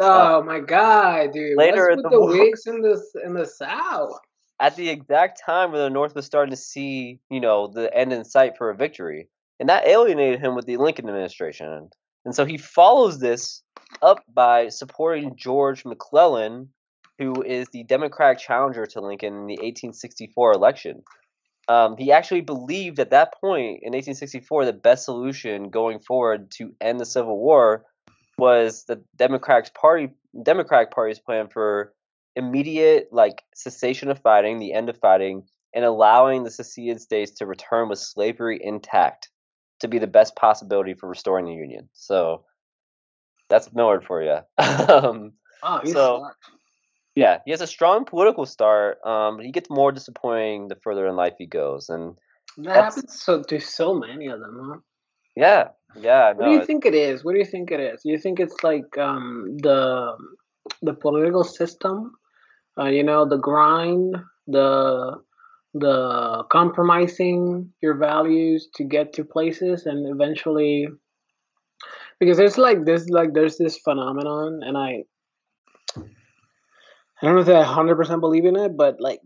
uh 0.00 0.36
Oh 0.36 0.44
my 0.44 0.60
god, 0.60 1.32
dude! 1.32 1.58
later 1.58 1.88
What's 1.88 2.04
with 2.04 2.12
the 2.12 2.20
the 2.20 2.24
Whigs 2.38 2.66
in 2.68 2.82
the 2.82 3.02
in 3.24 3.34
the 3.34 3.46
South? 3.46 4.12
at 4.60 4.76
the 4.76 4.90
exact 4.90 5.42
time 5.44 5.72
when 5.72 5.80
the 5.80 5.90
North 5.90 6.14
was 6.14 6.24
starting 6.24 6.54
to 6.54 6.56
see, 6.56 7.18
you 7.30 7.40
know, 7.40 7.66
the 7.66 7.92
end 7.92 8.12
in 8.12 8.24
sight 8.24 8.56
for 8.56 8.70
a 8.70 8.76
victory. 8.76 9.28
And 9.58 9.68
that 9.68 9.88
alienated 9.88 10.38
him 10.38 10.54
with 10.54 10.66
the 10.66 10.76
Lincoln 10.76 11.08
administration. 11.08 11.90
And 12.24 12.32
so 12.32 12.44
he 12.44 12.58
follows 12.58 13.18
this 13.18 13.63
up 14.02 14.22
by 14.32 14.68
supporting 14.68 15.36
George 15.36 15.84
McClellan, 15.84 16.70
who 17.18 17.42
is 17.42 17.68
the 17.72 17.84
Democratic 17.84 18.38
challenger 18.38 18.86
to 18.86 19.00
Lincoln 19.00 19.34
in 19.34 19.46
the 19.46 19.54
1864 19.54 20.52
election. 20.52 21.02
Um, 21.66 21.96
he 21.96 22.12
actually 22.12 22.42
believed 22.42 22.98
at 22.98 23.10
that 23.10 23.34
point 23.40 23.80
in 23.82 23.92
1864 23.92 24.66
the 24.66 24.72
best 24.72 25.04
solution 25.04 25.70
going 25.70 25.98
forward 26.00 26.50
to 26.52 26.74
end 26.80 27.00
the 27.00 27.06
Civil 27.06 27.38
War 27.38 27.86
was 28.36 28.84
the 28.84 29.02
Democratic 29.16 29.72
Party 29.74 30.10
Democratic 30.42 30.90
Party's 30.90 31.20
plan 31.20 31.48
for 31.48 31.94
immediate 32.36 33.08
like 33.12 33.42
cessation 33.54 34.10
of 34.10 34.20
fighting, 34.20 34.58
the 34.58 34.72
end 34.72 34.88
of 34.88 34.98
fighting, 34.98 35.44
and 35.74 35.84
allowing 35.84 36.42
the 36.42 36.50
seceded 36.50 37.00
states 37.00 37.32
to 37.32 37.46
return 37.46 37.88
with 37.88 37.98
slavery 37.98 38.58
intact 38.62 39.30
to 39.80 39.88
be 39.88 39.98
the 39.98 40.06
best 40.06 40.36
possibility 40.36 40.94
for 40.94 41.08
restoring 41.08 41.46
the 41.46 41.52
Union. 41.52 41.88
So 41.92 42.44
That's 43.50 43.72
Millard 43.74 44.04
for 44.04 44.22
you. 44.22 44.38
um, 44.58 45.32
Oh, 45.62 45.80
So- 45.84 46.20
sucks. 46.24 46.36
yeah, 47.14 47.38
he 47.44 47.50
has 47.52 47.60
a 47.62 47.66
strong 47.66 48.04
political 48.04 48.44
start, 48.46 48.98
um, 49.04 49.36
but 49.36 49.46
he 49.46 49.52
gets 49.52 49.70
more 49.70 49.92
disappointing 49.92 50.68
the 50.68 50.76
further 50.82 51.06
in 51.06 51.16
life 51.16 51.34
he 51.38 51.46
goes. 51.46 51.88
And 51.88 52.16
That 52.58 52.76
happens 52.76 53.22
so 53.22 53.42
to 53.44 53.58
so 53.60 53.94
many 53.94 54.26
of 54.28 54.40
them, 54.40 54.60
huh? 54.62 54.78
yeah, 55.36 55.68
yeah, 55.96 56.28
What 56.32 56.38
no, 56.40 56.44
do 56.46 56.52
you 56.52 56.64
think 56.66 56.84
it 56.84 56.94
is? 56.94 57.24
What 57.24 57.32
do 57.32 57.38
you 57.38 57.44
think 57.46 57.70
it 57.70 57.80
is? 57.80 58.02
Do 58.02 58.10
you 58.10 58.18
think 58.18 58.40
it's 58.40 58.62
like 58.62 58.98
um, 58.98 59.56
the 59.62 60.16
the 60.82 60.94
political 60.94 61.44
system? 61.44 62.12
Uh, 62.78 62.86
you 62.88 63.02
know, 63.04 63.24
the 63.28 63.38
grind, 63.38 64.16
the 64.46 65.16
the 65.72 66.44
compromising 66.52 67.72
your 67.80 67.96
values 67.96 68.68
to 68.76 68.84
get 68.84 69.12
to 69.14 69.24
places, 69.24 69.86
and 69.86 70.06
eventually, 70.12 70.88
because 72.20 72.36
there's 72.36 72.58
like 72.58 72.84
this 72.84 73.08
like 73.08 73.32
there's 73.32 73.56
this 73.56 73.78
phenomenon, 73.78 74.60
and 74.62 74.76
I 74.76 75.04
I 75.96 77.26
don't 77.26 77.36
know 77.36 77.40
if 77.40 77.48
I 77.48 77.62
hundred 77.62 77.96
percent 77.96 78.20
believe 78.20 78.44
in 78.44 78.56
it, 78.56 78.76
but 78.76 79.00
like 79.00 79.20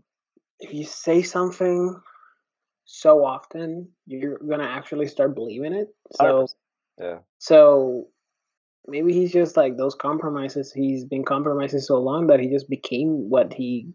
if 0.59 0.73
you 0.73 0.85
say 0.85 1.21
something 1.21 1.99
so 2.85 3.23
often, 3.23 3.89
you're 4.05 4.39
gonna 4.39 4.67
actually 4.67 5.07
start 5.07 5.35
believing 5.35 5.73
it. 5.73 5.87
So. 6.13 6.23
100%. 6.23 6.47
yeah. 6.99 7.17
So 7.37 8.07
maybe 8.87 9.13
he's 9.13 9.31
just 9.31 9.55
like 9.55 9.77
those 9.77 9.95
compromises. 9.95 10.73
He's 10.73 11.05
been 11.05 11.23
compromising 11.23 11.79
so 11.79 11.99
long 11.99 12.27
that 12.27 12.39
he 12.39 12.49
just 12.49 12.69
became 12.69 13.29
what 13.29 13.53
he 13.53 13.93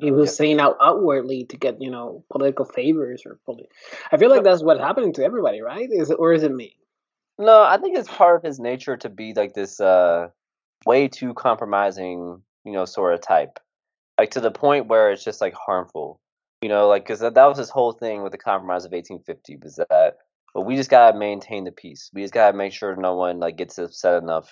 he 0.00 0.10
was 0.12 0.36
saying 0.36 0.60
out 0.60 0.76
outwardly 0.80 1.44
to 1.46 1.56
get 1.56 1.80
you 1.80 1.90
know 1.90 2.24
political 2.30 2.64
favors 2.64 3.22
or 3.26 3.38
poli- 3.44 3.68
I 4.12 4.16
feel 4.16 4.30
like 4.30 4.44
that's 4.44 4.62
what's 4.62 4.80
happening 4.80 5.12
to 5.14 5.24
everybody, 5.24 5.60
right? 5.60 5.88
Is 5.90 6.10
it 6.10 6.14
or 6.18 6.32
is 6.32 6.42
it 6.42 6.52
me? 6.52 6.76
No, 7.38 7.62
I 7.62 7.78
think 7.78 7.96
it's 7.98 8.08
part 8.08 8.36
of 8.36 8.42
his 8.42 8.60
nature 8.60 8.96
to 8.98 9.08
be 9.08 9.34
like 9.34 9.54
this 9.54 9.80
uh 9.80 10.28
way 10.86 11.08
too 11.08 11.34
compromising, 11.34 12.42
you 12.64 12.72
know, 12.72 12.84
sort 12.84 13.14
of 13.14 13.20
type. 13.22 13.58
Like 14.18 14.32
to 14.32 14.40
the 14.40 14.50
point 14.50 14.86
where 14.88 15.10
it's 15.12 15.24
just 15.24 15.40
like 15.40 15.54
harmful. 15.54 16.20
You 16.62 16.68
know, 16.68 16.88
like 16.88 17.06
cuz 17.06 17.20
that, 17.20 17.34
that 17.34 17.46
was 17.46 17.58
his 17.58 17.70
whole 17.70 17.92
thing 17.92 18.22
with 18.22 18.32
the 18.32 18.38
compromise 18.38 18.84
of 18.84 18.92
1850 18.92 19.58
was 19.62 19.76
that 19.76 20.16
but 20.54 20.62
we 20.62 20.76
just 20.76 20.90
got 20.90 21.12
to 21.12 21.18
maintain 21.18 21.64
the 21.64 21.72
peace. 21.72 22.10
We 22.14 22.22
just 22.22 22.32
got 22.32 22.52
to 22.52 22.56
make 22.56 22.72
sure 22.72 22.94
no 22.94 23.16
one 23.16 23.40
like 23.40 23.56
gets 23.56 23.76
upset 23.78 24.22
enough 24.22 24.48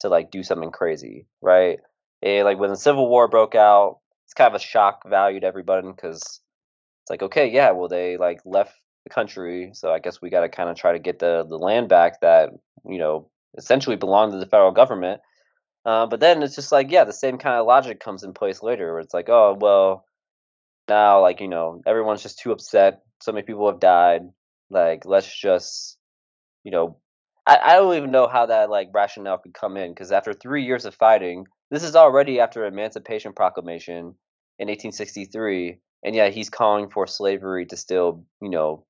to 0.00 0.08
like 0.08 0.30
do 0.30 0.42
something 0.42 0.72
crazy, 0.72 1.26
right? 1.40 1.78
And 2.22 2.44
like 2.44 2.58
when 2.58 2.70
the 2.70 2.76
Civil 2.76 3.08
War 3.08 3.28
broke 3.28 3.54
out, 3.54 4.00
it's 4.26 4.34
kind 4.34 4.48
of 4.48 4.60
a 4.60 4.64
shock 4.64 5.08
value 5.08 5.40
to 5.40 5.46
everybody 5.46 5.88
cuz 5.92 6.16
it's 6.16 7.10
like 7.10 7.22
okay, 7.22 7.48
yeah, 7.48 7.70
well 7.70 7.88
they 7.88 8.16
like 8.16 8.40
left 8.44 8.74
the 9.08 9.14
country, 9.14 9.70
so 9.74 9.92
I 9.92 9.98
guess 9.98 10.20
we 10.20 10.30
got 10.30 10.40
to 10.40 10.48
kind 10.48 10.68
of 10.68 10.76
try 10.76 10.92
to 10.92 10.98
get 10.98 11.18
the 11.18 11.44
the 11.48 11.58
land 11.58 11.88
back 11.88 12.20
that 12.20 12.50
you 12.86 12.98
know 12.98 13.30
essentially 13.56 13.96
belonged 13.96 14.32
to 14.32 14.38
the 14.38 14.46
federal 14.46 14.72
government. 14.72 15.20
Uh, 15.84 16.06
but 16.06 16.20
then 16.20 16.42
it's 16.42 16.54
just 16.54 16.72
like 16.72 16.90
yeah, 16.90 17.04
the 17.04 17.12
same 17.12 17.38
kind 17.38 17.56
of 17.56 17.66
logic 17.66 18.00
comes 18.00 18.22
in 18.22 18.32
place 18.34 18.62
later, 18.62 18.92
where 18.92 19.00
it's 19.00 19.14
like 19.14 19.28
oh 19.28 19.56
well, 19.58 20.04
now 20.88 21.20
like 21.22 21.40
you 21.40 21.48
know 21.48 21.82
everyone's 21.86 22.22
just 22.22 22.38
too 22.38 22.52
upset. 22.52 23.02
So 23.20 23.32
many 23.32 23.44
people 23.44 23.68
have 23.70 23.80
died. 23.80 24.22
Like 24.70 25.04
let's 25.06 25.34
just 25.40 25.96
you 26.64 26.70
know 26.72 26.98
I, 27.46 27.58
I 27.62 27.72
don't 27.76 27.96
even 27.96 28.10
know 28.10 28.28
how 28.28 28.46
that 28.46 28.70
like 28.70 28.90
rationale 28.92 29.38
could 29.38 29.54
come 29.54 29.76
in 29.76 29.90
because 29.92 30.12
after 30.12 30.34
three 30.34 30.64
years 30.64 30.84
of 30.84 30.94
fighting, 30.94 31.46
this 31.70 31.82
is 31.82 31.96
already 31.96 32.40
after 32.40 32.66
Emancipation 32.66 33.32
Proclamation 33.32 34.14
in 34.58 34.68
1863, 34.68 35.78
and 36.04 36.14
yet 36.14 36.34
he's 36.34 36.50
calling 36.50 36.90
for 36.90 37.06
slavery 37.06 37.64
to 37.66 37.76
still 37.76 38.24
you 38.42 38.50
know 38.50 38.84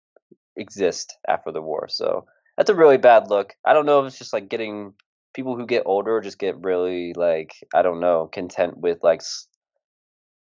exist 0.59 1.16
after 1.29 1.53
the 1.53 1.62
war. 1.62 1.88
So 1.88 2.27
that's 2.57 2.71
a 2.71 2.75
really 2.75 2.99
bad 2.99 3.29
look. 3.29 3.55
I 3.64 3.73
don't 3.73 3.87
know 3.87 4.01
if 4.01 4.09
it's 4.09 4.18
just 4.18 4.33
like 4.33 4.49
getting 4.49 4.94
people 5.35 5.57
who 5.57 5.66
get 5.66 5.85
older 5.87 6.21
just 6.21 6.38
get 6.38 6.57
really 6.64 7.12
like 7.14 7.53
I 7.75 7.83
don't 7.83 8.01
know 8.01 8.29
content 8.33 8.77
with 8.77 8.99
like 9.03 9.23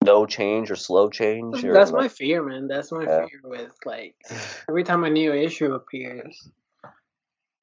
no 0.03 0.25
change 0.25 0.71
or 0.71 0.75
slow 0.75 1.09
change. 1.09 1.63
Or, 1.63 1.73
That's 1.73 1.91
my 1.91 2.07
fear, 2.07 2.43
man. 2.43 2.67
That's 2.67 2.91
my 2.91 3.03
Yeah. 3.03 3.25
fear 3.25 3.41
with 3.43 3.73
like 3.85 4.15
every 4.69 4.83
time 4.83 5.03
a 5.03 5.09
new 5.09 5.33
issue 5.33 5.73
appears, 5.73 6.49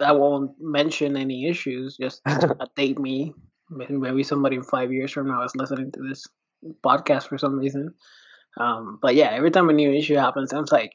I 0.01 0.13
won't 0.13 0.53
mention 0.61 1.17
any 1.17 1.49
issues. 1.49 1.97
Just 1.97 2.23
update 2.27 2.99
me. 2.99 3.35
Maybe 3.71 3.95
maybe 3.95 4.23
somebody 4.23 4.57
in 4.57 4.63
five 4.63 4.93
years 4.93 5.11
from 5.13 5.29
now 5.29 5.43
is 5.45 5.57
listening 5.57 5.93
to 5.93 6.03
this 6.07 6.27
podcast 6.85 7.29
for 7.29 7.39
some 7.39 7.59
reason. 7.59 7.95
Um, 8.59 8.99
but 9.01 9.15
yeah, 9.15 9.31
every 9.31 9.51
time 9.51 9.71
a 9.71 9.73
new 9.73 9.93
issue 9.93 10.15
happens, 10.15 10.53
I'm 10.53 10.67
like, 10.71 10.93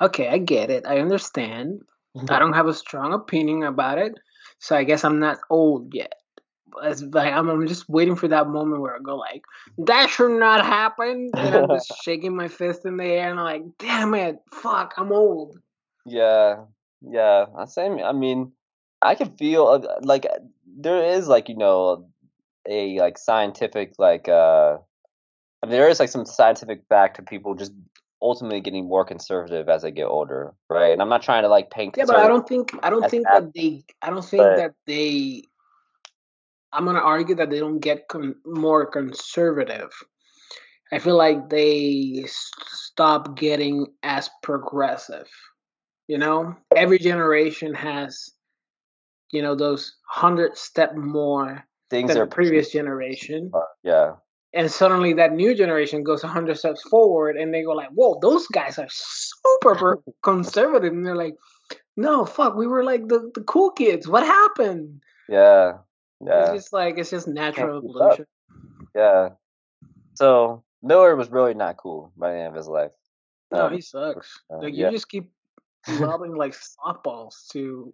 okay, 0.00 0.28
I 0.28 0.38
get 0.38 0.70
it. 0.70 0.86
I 0.86 0.98
understand. 0.98 1.82
I 2.30 2.38
don't 2.38 2.54
have 2.54 2.66
a 2.66 2.72
strong 2.72 3.12
opinion 3.12 3.62
about 3.62 3.98
it, 3.98 4.14
so 4.58 4.74
I 4.74 4.84
guess 4.84 5.04
I'm 5.04 5.20
not 5.20 5.38
old 5.50 5.94
yet. 5.94 6.14
It's 6.82 7.02
like 7.02 7.32
I'm, 7.32 7.48
I'm 7.48 7.66
just 7.66 7.88
waiting 7.88 8.16
for 8.16 8.28
that 8.28 8.48
moment 8.48 8.80
where 8.80 8.94
I 8.94 8.98
go 9.02 9.16
like, 9.16 9.42
that 9.86 10.08
should 10.08 10.38
not 10.38 10.64
happen, 10.64 11.30
and 11.34 11.54
I'm 11.54 11.68
just 11.68 11.92
shaking 12.02 12.34
my 12.34 12.48
fist 12.48 12.86
in 12.86 12.96
the 12.96 13.04
air 13.04 13.30
and 13.30 13.38
I'm 13.38 13.44
like, 13.44 13.62
damn 13.78 14.14
it, 14.14 14.36
fuck, 14.50 14.94
I'm 14.96 15.12
old. 15.12 15.58
Yeah, 16.06 16.64
yeah. 17.02 17.46
I 17.56 17.66
same. 17.66 17.98
I 17.98 18.12
mean, 18.12 18.52
I 19.02 19.14
can 19.14 19.36
feel 19.36 19.66
uh, 19.66 20.00
like 20.02 20.24
uh, 20.24 20.38
there 20.78 21.04
is 21.04 21.28
like 21.28 21.48
you 21.48 21.56
know 21.56 22.08
a 22.68 22.98
like 22.98 23.18
scientific 23.18 23.94
like 23.98 24.28
uh 24.28 24.78
I 25.62 25.66
mean 25.66 25.70
there 25.70 25.88
is 25.88 26.00
like 26.00 26.08
some 26.08 26.26
scientific 26.26 26.82
fact 26.88 27.16
to 27.16 27.22
people 27.22 27.54
just 27.54 27.72
ultimately 28.22 28.60
getting 28.60 28.88
more 28.88 29.04
conservative 29.04 29.68
as 29.68 29.84
I 29.84 29.90
get 29.90 30.06
older, 30.06 30.54
right? 30.68 30.92
And 30.92 31.02
I'm 31.02 31.08
not 31.08 31.22
trying 31.22 31.42
to 31.42 31.48
like 31.48 31.70
paint. 31.70 31.94
Yeah, 31.96 32.04
but 32.06 32.16
I 32.16 32.28
don't 32.28 32.46
think 32.48 32.70
I 32.82 32.90
don't 32.90 33.08
think 33.10 33.24
that 33.24 33.52
they 33.54 33.84
I 34.02 34.10
don't 34.10 34.24
think 34.24 34.42
But- 34.42 34.56
that 34.56 34.74
they. 34.86 35.42
I'm 36.72 36.84
gonna 36.84 36.98
argue 36.98 37.34
that 37.36 37.48
they 37.50 37.58
don't 37.60 37.78
get 37.78 38.08
con- 38.08 38.36
more 38.44 38.84
conservative. 38.86 39.90
I 40.92 40.98
feel 40.98 41.16
like 41.16 41.48
they 41.48 42.26
stop 42.28 43.36
getting 43.36 43.86
as 44.02 44.28
progressive. 44.42 45.28
You 46.06 46.18
know, 46.18 46.54
every 46.74 46.98
generation 46.98 47.74
has, 47.74 48.30
you 49.32 49.42
know, 49.42 49.54
those 49.54 49.96
hundred 50.08 50.56
step 50.56 50.94
more 50.94 51.64
things 51.90 52.08
than 52.12 52.18
are 52.18 52.26
the 52.26 52.30
previous 52.30 52.70
generation, 52.70 53.50
Yeah, 53.82 54.16
and 54.52 54.70
suddenly 54.70 55.12
that 55.14 55.32
new 55.32 55.54
generation 55.54 56.02
goes 56.02 56.22
hundred 56.22 56.56
steps 56.58 56.82
forward, 56.88 57.36
and 57.36 57.52
they 57.52 57.62
go 57.62 57.72
like, 57.72 57.90
"Whoa, 57.90 58.18
those 58.20 58.46
guys 58.48 58.78
are 58.78 58.88
super 58.90 60.02
conservative," 60.22 60.92
and 60.92 61.04
they're 61.06 61.16
like, 61.16 61.34
"No, 61.96 62.24
fuck, 62.24 62.54
we 62.56 62.66
were 62.66 62.84
like 62.84 63.08
the, 63.08 63.30
the 63.34 63.42
cool 63.42 63.70
kids. 63.70 64.06
What 64.08 64.24
happened?" 64.24 65.02
yeah, 65.28 65.78
yeah 66.24 66.40
It's 66.40 66.48
yeah, 66.50 66.54
just 66.54 66.72
like 66.72 66.98
it's 66.98 67.10
just 67.10 67.28
natural 67.28 67.78
evolution. 67.78 68.26
yeah. 68.94 69.30
So 70.14 70.62
Miller 70.82 71.14
was 71.16 71.30
really 71.30 71.54
not 71.54 71.76
cool 71.76 72.12
by 72.16 72.32
the 72.32 72.38
end 72.38 72.48
of 72.48 72.54
his 72.54 72.68
life. 72.68 72.92
No, 73.52 73.66
Um, 73.66 73.74
he 73.74 73.80
sucks. 73.80 74.40
uh, 74.50 74.58
like 74.58 74.74
yeah. 74.74 74.86
you 74.86 74.92
just 74.92 75.08
keep 75.08 75.30
lobbing 76.00 76.34
like 76.34 76.54
softballs 76.54 77.46
to 77.52 77.92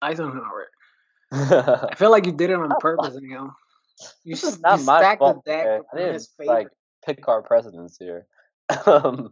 Eisenhower. 0.00 0.68
I 1.32 1.94
feel 1.96 2.10
like 2.10 2.26
you 2.26 2.32
did 2.32 2.50
it 2.50 2.56
on 2.56 2.70
purpose, 2.80 3.18
you 3.20 3.34
know. 3.34 3.50
You, 4.24 4.34
is 4.34 4.60
not 4.60 4.80
you 4.80 4.86
my 4.86 5.16
fault. 5.16 5.44
the 5.44 5.50
deck 5.50 5.66
okay? 5.66 5.80
I 5.92 5.96
didn't 5.96 6.28
like 6.44 6.68
pick 7.04 7.26
our 7.28 7.42
presidents 7.42 7.96
here. 7.98 8.26
um, 8.86 9.30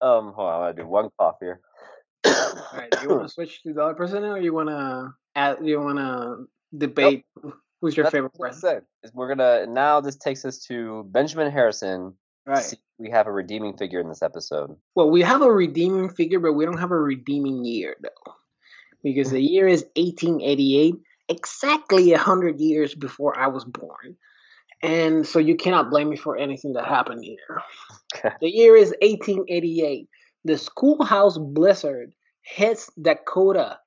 um, 0.00 0.32
hold 0.32 0.38
on, 0.38 0.54
I'm 0.54 0.60
gonna 0.60 0.74
do 0.74 0.86
one 0.86 1.10
cough 1.18 1.36
here. 1.40 1.60
All 2.26 2.54
right, 2.74 2.90
do 2.90 3.02
you 3.02 3.08
want 3.08 3.22
to 3.22 3.28
switch 3.34 3.62
to 3.62 3.72
the 3.72 3.82
other 3.82 3.94
president, 3.94 4.32
or 4.32 4.40
you 4.40 4.54
want 4.54 4.68
to 4.68 5.12
add? 5.34 5.58
You 5.62 5.80
want 5.80 5.98
to 5.98 6.46
debate 6.76 7.24
who's 7.80 7.96
your 7.96 8.04
That's 8.04 8.14
favorite 8.14 8.34
president? 8.34 8.84
Is 9.02 9.12
we're 9.12 9.34
gonna 9.34 9.66
now. 9.66 10.00
This 10.00 10.16
takes 10.16 10.44
us 10.44 10.58
to 10.66 11.04
Benjamin 11.08 11.50
Harrison. 11.50 12.14
Right. 12.46 12.72
we 12.98 13.10
have 13.10 13.26
a 13.26 13.32
redeeming 13.32 13.76
figure 13.76 14.00
in 14.00 14.08
this 14.08 14.22
episode. 14.22 14.74
Well, 14.94 15.10
we 15.10 15.20
have 15.20 15.42
a 15.42 15.52
redeeming 15.52 16.08
figure, 16.08 16.40
but 16.40 16.54
we 16.54 16.64
don't 16.64 16.78
have 16.78 16.92
a 16.92 16.98
redeeming 16.98 17.62
year 17.62 17.94
though, 18.00 18.32
because 19.02 19.30
the 19.30 19.40
year 19.40 19.68
is 19.68 19.82
1888, 19.96 20.94
exactly 21.28 22.12
a 22.12 22.18
hundred 22.18 22.60
years 22.60 22.94
before 22.94 23.38
I 23.38 23.48
was 23.48 23.64
born, 23.64 24.16
and 24.82 25.26
so 25.26 25.38
you 25.38 25.56
cannot 25.56 25.90
blame 25.90 26.10
me 26.10 26.16
for 26.16 26.36
anything 26.36 26.74
that 26.74 26.86
happened 26.86 27.24
here. 27.24 27.62
Okay. 28.14 28.34
The 28.40 28.48
year 28.48 28.76
is 28.76 28.94
1888. 29.02 30.08
The 30.44 30.56
schoolhouse 30.56 31.36
blizzard 31.36 32.12
hits 32.42 32.90
Dakota, 33.00 33.78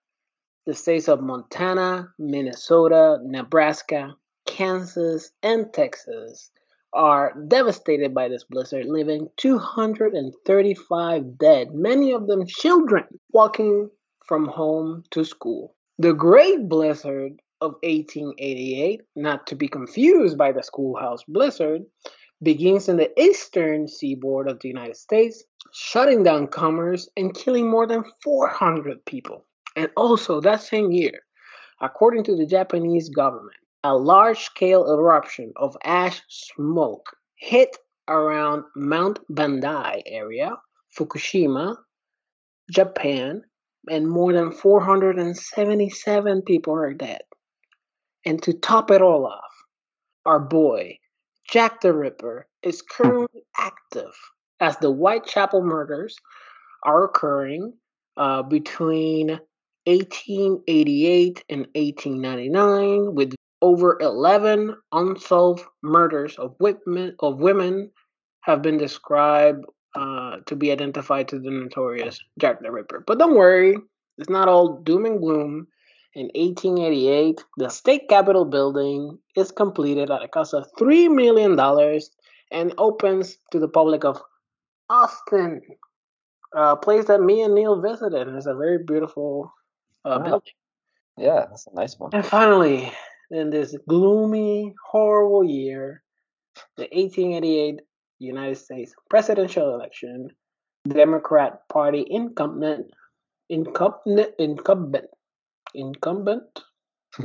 the 0.65 0.73
states 0.73 1.08
of 1.08 1.21
Montana, 1.21 2.10
Minnesota, 2.19 3.19
Nebraska, 3.23 4.15
Kansas, 4.45 5.32
and 5.41 5.73
Texas 5.73 6.51
are 6.93 7.34
devastated 7.47 8.13
by 8.13 8.27
this 8.27 8.43
blizzard, 8.43 8.86
leaving 8.86 9.30
235 9.38 11.38
dead, 11.38 11.73
many 11.73 12.12
of 12.12 12.27
them 12.27 12.45
children, 12.45 13.06
walking 13.32 13.89
from 14.25 14.45
home 14.45 15.04
to 15.12 15.23
school. 15.23 15.73
The 16.01 16.13
Great 16.13 16.67
Blizzard 16.67 17.33
of 17.61 17.73
1888, 17.83 19.01
not 19.15 19.45
to 19.45 19.55
be 19.55 19.67
confused 19.67 20.35
by 20.35 20.51
the 20.51 20.63
schoolhouse 20.63 21.23
blizzard, 21.27 21.83
begins 22.41 22.89
in 22.89 22.97
the 22.97 23.11
eastern 23.21 23.87
seaboard 23.87 24.49
of 24.49 24.59
the 24.59 24.67
United 24.67 24.97
States, 24.97 25.43
shutting 25.75 26.23
down 26.23 26.47
commerce 26.47 27.07
and 27.15 27.35
killing 27.35 27.69
more 27.69 27.85
than 27.85 28.03
400 28.23 29.05
people. 29.05 29.45
And 29.75 29.91
also, 29.95 30.41
that 30.41 30.63
same 30.63 30.91
year, 30.91 31.19
according 31.81 32.23
to 32.23 32.35
the 32.35 32.47
Japanese 32.47 33.09
government, 33.09 33.59
a 33.83 33.95
large 33.95 34.39
scale 34.39 34.91
eruption 34.91 35.53
of 35.55 35.77
ash 35.83 36.19
smoke 36.29 37.15
hit 37.35 37.77
around 38.07 38.63
Mount 38.75 39.19
Bandai 39.31 40.01
area, 40.07 40.57
Fukushima, 40.97 41.75
Japan, 42.71 43.43
and 43.89 44.09
more 44.09 44.33
than 44.33 44.51
477 44.51 46.41
people 46.43 46.73
are 46.73 46.93
dead. 46.93 47.21
And 48.25 48.41
to 48.43 48.53
top 48.53 48.91
it 48.91 49.01
all 49.01 49.25
off, 49.25 49.53
our 50.25 50.39
boy, 50.39 50.97
Jack 51.49 51.81
the 51.81 51.93
Ripper, 51.93 52.47
is 52.61 52.81
currently 52.81 53.43
active 53.57 54.13
as 54.59 54.77
the 54.77 54.91
Whitechapel 54.91 55.63
murders 55.63 56.15
are 56.83 57.03
occurring 57.03 57.73
uh, 58.17 58.43
between 58.43 59.39
1888 59.85 61.43
and 61.49 61.67
1899 61.73 63.15
with 63.15 63.33
over 63.63 63.97
11 63.99 64.75
unsolved 64.91 65.63
murders 65.81 66.37
of 66.37 66.55
women 66.59 67.15
of 67.19 67.39
women 67.39 67.91
have 68.41 68.61
been 68.61 68.77
described 68.77 69.65
uh, 69.95 70.38
to 70.45 70.56
be 70.56 70.71
identified 70.71 71.27
to 71.30 71.39
the 71.39 71.49
notorious 71.51 72.19
Jack 72.39 72.62
the 72.62 72.71
Ripper. 72.71 73.04
But 73.06 73.19
don't 73.19 73.36
worry, 73.36 73.75
it's 74.17 74.30
not 74.30 74.47
all 74.47 74.80
doom 74.84 75.06
and 75.06 75.19
gloom. 75.19 75.67
In 76.13 76.25
1888, 76.36 77.43
the 77.58 77.69
state 77.69 78.10
capitol 78.10 78.43
building 78.45 79.17
is 79.36 79.51
completed 79.51 80.12
at 80.12 80.21
a 80.23 80.27
cost 80.27 80.54
of 80.54 80.67
$3 80.77 81.13
million 81.13 81.58
and 82.51 82.73
opens 82.77 83.38
to 83.51 83.60
the 83.60 83.69
public 83.69 84.04
of 84.04 84.21
Austin, 84.89 85.62
a 86.54 86.75
place 86.75 87.06
that 87.06 87.21
me 87.21 87.41
and 87.43 87.56
Neil 87.56 87.82
visited. 87.82 88.27
And 88.27 88.36
it's 88.36 88.45
a 88.45 88.56
very 88.56 88.80
beautiful 88.86 89.54
uh, 90.04 90.17
Wow. 90.19 90.23
building. 90.25 90.54
Yeah, 91.17 91.45
that's 91.49 91.67
a 91.67 91.75
nice 91.75 91.97
one. 91.97 92.12
And 92.13 92.25
finally, 92.25 92.91
in 93.30 93.49
this 93.49 93.75
gloomy, 93.88 94.73
horrible 94.91 95.43
year, 95.45 96.04
the 96.75 96.89
1888 96.91 97.80
United 98.21 98.55
States 98.57 98.93
presidential 99.10 99.73
election, 99.73 100.29
Democrat 100.88 101.67
Party 101.69 102.05
incumbent, 102.07 102.88
incumbent, 103.49 104.31
incumbent, 104.39 105.05
incumbent. 105.75 106.43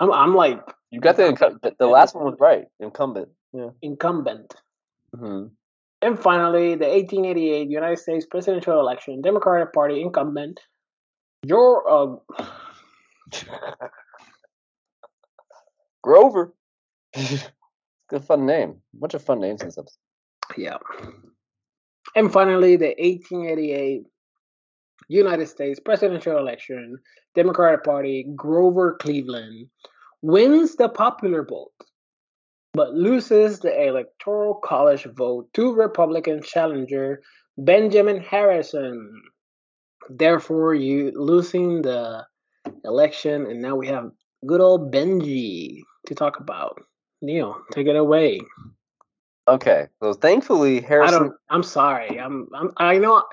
I'm, 0.00 0.10
I'm 0.12 0.34
like 0.34 0.60
You 0.90 1.00
got 1.00 1.16
the 1.16 1.24
incum- 1.24 1.60
the- 1.78 1.86
last 1.86 2.14
one 2.14 2.24
was 2.24 2.36
right. 2.40 2.64
Incumbent. 2.80 3.28
Yeah. 3.52 3.70
incumbent. 3.82 4.54
hmm 5.14 5.46
And 6.02 6.18
finally, 6.18 6.76
the 6.76 6.86
1888 6.86 7.68
United 7.68 7.98
States 7.98 8.26
presidential 8.30 8.78
election, 8.80 9.20
Democratic 9.22 9.72
Party 9.74 10.00
incumbent, 10.00 10.60
your 11.42 11.84
uh, 11.90 12.16
Grover. 16.02 16.54
Good 18.10 18.24
fun 18.24 18.44
name. 18.44 18.76
Bunch 18.92 19.14
of 19.14 19.22
fun 19.22 19.40
names 19.40 19.60
this 19.62 19.78
episode. 19.78 19.96
Yeah. 20.56 20.78
And 22.16 22.32
finally, 22.32 22.74
the 22.76 22.94
1888 22.98 24.02
United 25.08 25.46
States 25.46 25.78
presidential 25.78 26.36
election, 26.36 26.98
Democratic 27.36 27.84
Party, 27.84 28.26
Grover 28.34 28.96
Cleveland 29.00 29.68
wins 30.22 30.74
the 30.74 30.88
popular 30.88 31.44
vote, 31.44 31.72
but 32.72 32.94
loses 32.94 33.60
the 33.60 33.86
Electoral 33.86 34.54
College 34.54 35.04
vote 35.14 35.48
to 35.54 35.72
Republican 35.72 36.42
challenger 36.42 37.22
Benjamin 37.58 38.20
Harrison. 38.20 39.22
Therefore, 40.08 40.74
you 40.74 41.12
losing 41.14 41.82
the 41.82 42.26
election, 42.84 43.46
and 43.46 43.62
now 43.62 43.76
we 43.76 43.86
have 43.86 44.10
good 44.46 44.60
old 44.60 44.92
Benji 44.92 45.82
to 46.06 46.14
talk 46.16 46.40
about. 46.40 46.80
Neil, 47.22 47.60
take 47.72 47.86
it 47.86 47.96
away. 47.96 48.40
Okay, 49.48 49.86
so 50.02 50.12
thankfully 50.12 50.82
I 50.82 50.86
Harrison. 50.86 51.22
don't. 51.22 51.34
I'm 51.48 51.62
sorry. 51.62 52.20
I'm. 52.20 52.48
I'm. 52.54 52.70
I 52.76 52.98
know. 52.98 53.24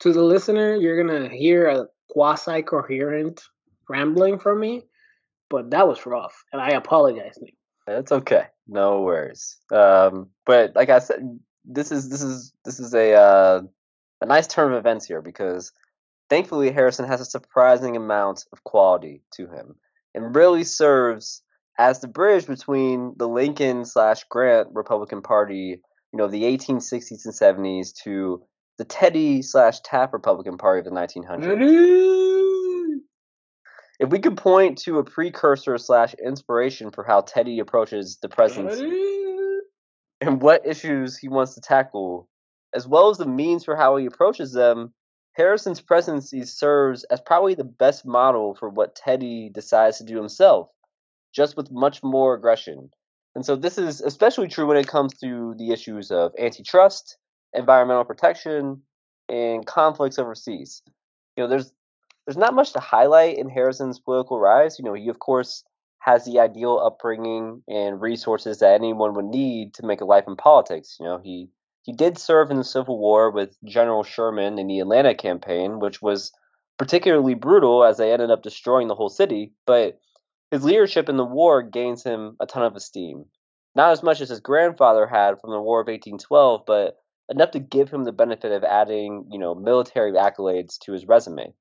To 0.00 0.12
the 0.12 0.22
listener, 0.22 0.74
you're 0.76 1.02
gonna 1.02 1.28
hear 1.28 1.66
a 1.68 1.86
quasi 2.10 2.62
coherent 2.62 3.42
rambling 3.88 4.38
from 4.38 4.60
me, 4.60 4.82
but 5.48 5.70
that 5.70 5.88
was 5.88 6.06
rough, 6.06 6.44
and 6.52 6.60
I 6.60 6.70
apologize. 6.70 7.38
Nick. 7.40 7.54
It's 7.88 8.12
okay. 8.12 8.46
No 8.66 9.02
worries. 9.02 9.58
Um, 9.70 10.30
but 10.44 10.74
like 10.74 10.88
I 10.88 10.98
said, 10.98 11.38
this 11.64 11.92
is 11.92 12.08
this 12.08 12.22
is 12.22 12.52
this 12.64 12.80
is 12.80 12.94
a 12.94 13.14
uh, 13.14 13.62
a 14.20 14.26
nice 14.26 14.46
turn 14.46 14.72
of 14.72 14.78
events 14.78 15.06
here 15.06 15.22
because 15.22 15.72
thankfully 16.28 16.70
Harrison 16.70 17.06
has 17.06 17.20
a 17.20 17.24
surprising 17.24 17.96
amount 17.96 18.44
of 18.52 18.64
quality 18.64 19.22
to 19.34 19.46
him 19.46 19.76
and 20.14 20.34
really 20.34 20.64
serves 20.64 21.42
as 21.78 22.00
the 22.00 22.08
bridge 22.08 22.46
between 22.46 23.14
the 23.16 23.28
Lincoln 23.28 23.84
slash 23.84 24.24
Grant 24.30 24.68
Republican 24.72 25.22
Party, 25.22 25.80
you 26.12 26.16
know, 26.16 26.24
of 26.24 26.32
the 26.32 26.44
1860s 26.44 27.24
and 27.24 27.34
70s 27.34 27.94
to 28.04 28.42
the 28.78 28.84
Teddy 28.84 29.42
slash 29.42 29.80
Taft 29.80 30.12
Republican 30.12 30.58
Party 30.58 30.80
of 30.80 30.84
the 30.84 30.90
1900s. 30.90 32.98
If 33.98 34.10
we 34.10 34.18
could 34.18 34.36
point 34.36 34.78
to 34.78 34.98
a 34.98 35.04
precursor 35.04 35.78
slash 35.78 36.14
inspiration 36.14 36.90
for 36.90 37.02
how 37.02 37.22
Teddy 37.22 37.60
approaches 37.60 38.18
the 38.20 38.28
presidency 38.28 38.92
and 40.20 40.42
what 40.42 40.66
issues 40.66 41.16
he 41.16 41.28
wants 41.28 41.54
to 41.54 41.62
tackle, 41.62 42.28
as 42.74 42.86
well 42.86 43.08
as 43.08 43.16
the 43.16 43.26
means 43.26 43.64
for 43.64 43.74
how 43.74 43.96
he 43.96 44.04
approaches 44.04 44.52
them, 44.52 44.92
Harrison's 45.32 45.80
presidency 45.80 46.44
serves 46.44 47.04
as 47.04 47.20
probably 47.20 47.54
the 47.54 47.64
best 47.64 48.06
model 48.06 48.54
for 48.54 48.68
what 48.68 48.94
Teddy 48.94 49.50
decides 49.52 49.98
to 49.98 50.04
do 50.04 50.16
himself, 50.16 50.68
just 51.36 51.56
with 51.56 51.70
much 51.70 52.02
more 52.02 52.34
aggression. 52.34 52.90
And 53.34 53.44
so 53.44 53.54
this 53.54 53.76
is 53.76 54.00
especially 54.00 54.48
true 54.48 54.66
when 54.66 54.78
it 54.78 54.88
comes 54.88 55.12
to 55.18 55.54
the 55.58 55.70
issues 55.70 56.10
of 56.10 56.32
antitrust, 56.38 57.18
environmental 57.52 58.04
protection, 58.04 58.82
and 59.28 59.66
conflicts 59.66 60.18
overseas. 60.18 60.82
You 61.36 61.44
know, 61.44 61.50
there's 61.50 61.70
there's 62.26 62.38
not 62.38 62.54
much 62.54 62.72
to 62.72 62.80
highlight 62.80 63.36
in 63.38 63.50
Harrison's 63.50 64.00
political 64.00 64.40
rise. 64.40 64.78
You 64.78 64.86
know, 64.86 64.94
he 64.94 65.08
of 65.08 65.18
course 65.18 65.62
has 65.98 66.24
the 66.24 66.40
ideal 66.40 66.80
upbringing 66.82 67.62
and 67.68 68.00
resources 68.00 68.60
that 68.60 68.74
anyone 68.74 69.14
would 69.14 69.26
need 69.26 69.74
to 69.74 69.86
make 69.86 70.00
a 70.00 70.06
life 70.06 70.24
in 70.26 70.36
politics. 70.36 70.96
You 70.98 71.06
know, 71.06 71.20
he 71.22 71.50
he 71.82 71.92
did 71.92 72.16
serve 72.16 72.50
in 72.50 72.56
the 72.56 72.64
Civil 72.64 72.98
War 72.98 73.30
with 73.30 73.56
General 73.64 74.02
Sherman 74.02 74.58
in 74.58 74.66
the 74.66 74.80
Atlanta 74.80 75.14
campaign, 75.14 75.78
which 75.78 76.00
was 76.00 76.32
particularly 76.78 77.34
brutal 77.34 77.84
as 77.84 77.98
they 77.98 78.12
ended 78.12 78.30
up 78.30 78.42
destroying 78.42 78.88
the 78.88 78.94
whole 78.94 79.08
city, 79.08 79.52
but 79.66 80.00
his 80.50 80.64
leadership 80.64 81.08
in 81.08 81.16
the 81.16 81.24
war 81.24 81.62
gains 81.62 82.04
him 82.04 82.36
a 82.40 82.46
ton 82.46 82.62
of 82.62 82.76
esteem. 82.76 83.24
Not 83.74 83.90
as 83.90 84.02
much 84.02 84.20
as 84.20 84.30
his 84.30 84.40
grandfather 84.40 85.06
had 85.06 85.40
from 85.40 85.50
the 85.50 85.60
War 85.60 85.80
of 85.80 85.86
1812, 85.86 86.62
but 86.66 86.96
enough 87.28 87.50
to 87.50 87.58
give 87.58 87.90
him 87.90 88.04
the 88.04 88.12
benefit 88.12 88.52
of 88.52 88.64
adding, 88.64 89.26
you 89.30 89.38
know, 89.38 89.54
military 89.54 90.12
accolades 90.12 90.78
to 90.80 90.92
his 90.92 91.06
resume. 91.06 91.52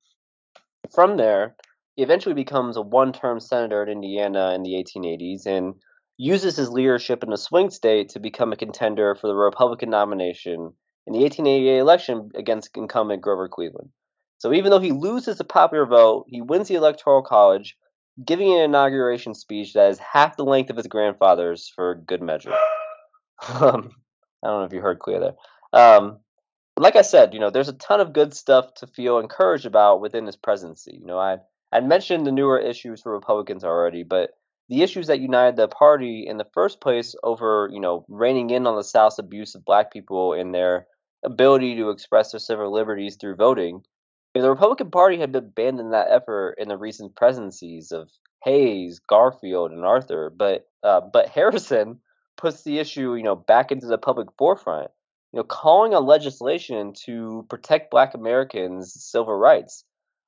From 0.94 1.18
there, 1.18 1.56
he 1.96 2.04
eventually 2.04 2.36
becomes 2.36 2.78
a 2.78 2.82
one-term 2.82 3.40
senator 3.40 3.84
in 3.84 3.90
Indiana 3.90 4.54
in 4.54 4.64
the 4.64 4.74
1880s 4.74 5.46
and 5.46 5.76
uses 6.18 6.56
his 6.56 6.70
leadership 6.70 7.24
in 7.24 7.34
a 7.34 7.38
swing 7.38 7.70
state 7.70 8.10
to 8.10 8.20
become 8.20 8.54
a 8.54 8.58
contender 8.58 9.16
for 9.16 9.28
the 9.28 9.36
Republican 9.36 9.90
nomination 9.90 10.74
in 11.08 11.14
the 11.14 11.20
1888 11.20 11.78
election 11.78 12.30
against 12.36 12.78
incumbent 12.78 13.22
Grover 13.22 13.50
Cleveland. 13.50 13.90
So 14.38 14.54
even 14.54 14.72
though 14.72 14.80
he 14.80 14.92
loses 14.92 15.38
the 15.38 15.44
popular 15.44 15.86
vote, 15.86 16.26
he 16.28 16.42
wins 16.42 16.68
the 16.68 16.76
Electoral 16.76 17.24
College, 17.24 17.76
giving 18.24 18.54
an 18.54 18.62
inauguration 18.62 19.34
speech 19.34 19.74
that 19.74 19.90
is 19.90 20.00
half 20.00 20.38
the 20.38 20.46
length 20.46 20.70
of 20.70 20.78
his 20.78 20.88
grandfather's 20.88 21.68
for 21.68 21.96
good 21.96 22.22
measure. 22.22 22.52
um, 23.50 23.92
I 24.44 24.48
don't 24.48 24.60
know 24.60 24.64
if 24.64 24.74
you 24.74 24.82
heard 24.82 25.00
clear 25.00 25.20
there. 25.20 25.36
Um, 25.74 26.20
like 26.78 26.96
I 26.96 27.02
said, 27.02 27.34
you 27.34 27.40
know, 27.40 27.50
there's 27.50 27.70
a 27.70 27.74
ton 27.74 28.02
of 28.02 28.14
good 28.14 28.34
stuff 28.34 28.74
to 28.76 28.88
feel 28.88 29.20
encouraged 29.20 29.66
about 29.66 30.02
within 30.02 30.26
his 30.26 30.36
presidency. 30.36 30.98
You 31.00 31.08
know, 31.08 31.20
I 31.20 31.38
I 31.72 31.80
mentioned 31.82 32.26
the 32.26 32.32
newer 32.32 32.60
issues 32.60 33.02
for 33.02 33.12
Republicans 33.12 33.64
already, 33.64 34.04
but 34.04 34.32
the 34.70 34.82
issues 34.82 35.08
that 35.08 35.20
united 35.20 35.56
the 35.56 35.68
party 35.68 36.26
in 36.28 36.38
the 36.38 36.48
first 36.54 36.82
place 36.82 37.16
over, 37.24 37.70
you 37.72 37.80
know, 37.80 38.06
reining 38.08 38.50
in 38.50 38.66
on 38.66 38.76
the 38.76 38.84
South's 38.84 39.20
abuse 39.20 39.56
of 39.56 39.66
black 39.66 39.92
people 39.92 40.34
and 40.34 40.54
their 40.54 40.88
ability 41.24 41.76
to 41.76 41.90
express 41.90 42.32
their 42.32 42.40
civil 42.40 42.72
liberties 42.72 43.18
through 43.20 43.36
voting. 43.36 43.84
The 44.42 44.50
Republican 44.50 44.92
Party 44.92 45.18
had 45.18 45.34
abandoned 45.36 45.94
that 45.94 46.12
effort 46.12 46.56
in 46.58 46.68
the 46.68 46.78
recent 46.78 47.16
presidencies 47.16 47.94
of 47.94 48.10
Hayes, 48.44 49.00
Garfield, 49.00 49.72
and 49.72 49.86
Arthur, 49.86 50.30
but 50.30 50.68
uh, 50.84 51.02
but 51.02 51.30
Harrison 51.30 52.02
puts 52.38 52.64
the 52.64 52.80
issue, 52.80 53.16
you 53.16 53.24
know, 53.24 53.36
back 53.36 53.72
into 53.72 53.88
the 53.88 53.98
public 53.98 54.28
forefront. 54.38 54.92
You 55.32 55.38
know, 55.38 55.44
calling 55.44 55.94
on 55.94 56.06
legislation 56.06 56.94
to 57.06 57.46
protect 57.50 57.92
Black 57.92 58.14
Americans' 58.14 58.94
civil 58.94 59.34
rights. 59.34 59.84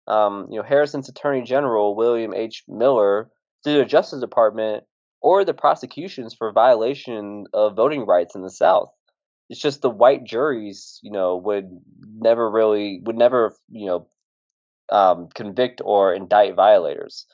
Um, 0.07 0.47
you 0.49 0.57
know, 0.57 0.63
Harrison's 0.63 1.09
Attorney 1.09 1.43
General 1.43 1.95
William 1.95 2.33
H. 2.33 2.63
Miller 2.67 3.29
through 3.63 3.77
the 3.77 3.85
Justice 3.85 4.21
Department 4.21 4.85
or 5.21 5.43
the 5.43 5.53
prosecutions 5.53 6.33
for 6.33 6.51
violation 6.51 7.45
of 7.53 7.75
voting 7.75 8.05
rights 8.05 8.35
in 8.35 8.41
the 8.41 8.49
South. 8.49 8.89
It's 9.49 9.61
just 9.61 9.81
the 9.81 9.89
white 9.89 10.23
juries, 10.23 10.99
you 11.01 11.11
know, 11.11 11.37
would 11.37 11.69
never 12.19 12.49
really 12.49 13.01
would 13.03 13.17
never, 13.17 13.55
you 13.69 13.87
know, 13.87 14.07
um, 14.91 15.29
convict 15.33 15.81
or 15.83 16.13
indict 16.13 16.55
violators. 16.55 17.25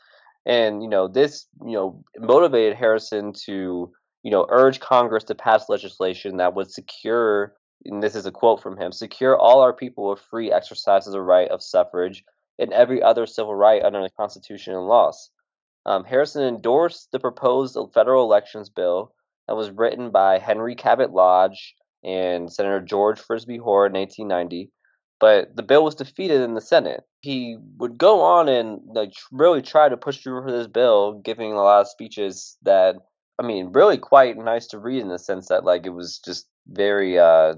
And 0.46 0.84
you 0.84 0.90
know 0.90 1.08
this 1.08 1.48
you 1.66 1.74
know 1.74 2.04
motivated 2.18 2.76
Harrison 2.76 3.34
to 3.46 3.92
you 4.24 4.32
know 4.32 4.46
urge 4.50 4.80
Congress 4.80 5.24
to 5.26 5.36
pass 5.36 5.70
legislation 5.70 6.38
that 6.38 6.54
would 6.54 6.70
secure 6.70 7.56
and 7.86 8.04
this 8.04 8.16
is 8.16 8.26
a 8.26 8.32
quote 8.32 8.62
from 8.62 8.78
him 8.78 8.92
secure 8.92 9.38
all 9.38 9.62
our 9.62 9.74
people 9.74 10.10
with 10.10 10.20
free 10.20 10.52
exercise 10.52 11.08
of 11.08 11.14
the 11.14 11.22
right 11.22 11.50
of 11.50 11.64
suffrage 11.64 12.24
and 12.60 12.74
every 12.74 13.02
other 13.02 13.26
civil 13.26 13.56
right 13.56 13.84
under 13.84 14.02
the 14.02 14.10
Constitution 14.10 14.74
and 14.74 14.86
laws. 14.86 15.30
Um, 15.86 16.04
Harrison 16.04 16.44
endorsed 16.44 17.12
the 17.12 17.20
proposed 17.20 17.78
federal 17.94 18.24
elections 18.24 18.70
bill 18.70 19.14
that 19.48 19.56
was 19.56 19.72
written 19.72 20.12
by 20.12 20.40
Henry 20.40 20.76
Cabot 20.76 21.12
Lodge 21.12 21.76
and 22.04 22.52
Senator 22.52 22.82
George 22.82 23.20
Frisbee 23.20 23.58
Hoar 23.58 23.86
in 23.86 23.94
1890, 23.94 24.72
but 25.20 25.56
the 25.56 25.64
bill 25.64 25.84
was 25.84 25.96
defeated 25.96 26.42
in 26.42 26.54
the 26.54 26.62
Senate. 26.62 27.02
He 27.22 27.58
would 27.78 27.98
go 27.98 28.22
on 28.22 28.50
and 28.50 28.82
like 28.94 29.14
really 29.32 29.62
try 29.62 29.90
to 29.90 29.98
push 29.98 30.18
through 30.20 30.44
for 30.44 30.52
this 30.52 30.68
bill, 30.68 31.22
giving 31.24 31.54
a 31.54 31.62
lot 31.62 31.82
of 31.82 31.88
speeches 31.88 32.58
that 32.64 32.96
I 33.40 33.46
mean, 33.46 33.72
really 33.72 33.98
quite 33.98 34.38
nice 34.38 34.68
to 34.68 34.80
read 34.80 35.02
in 35.02 35.10
the 35.10 35.20
sense 35.20 35.48
that 35.48 35.64
like 35.64 35.86
it 35.86 35.94
was 35.94 36.20
just 36.20 36.48
very 36.68 37.20
uh 37.20 37.56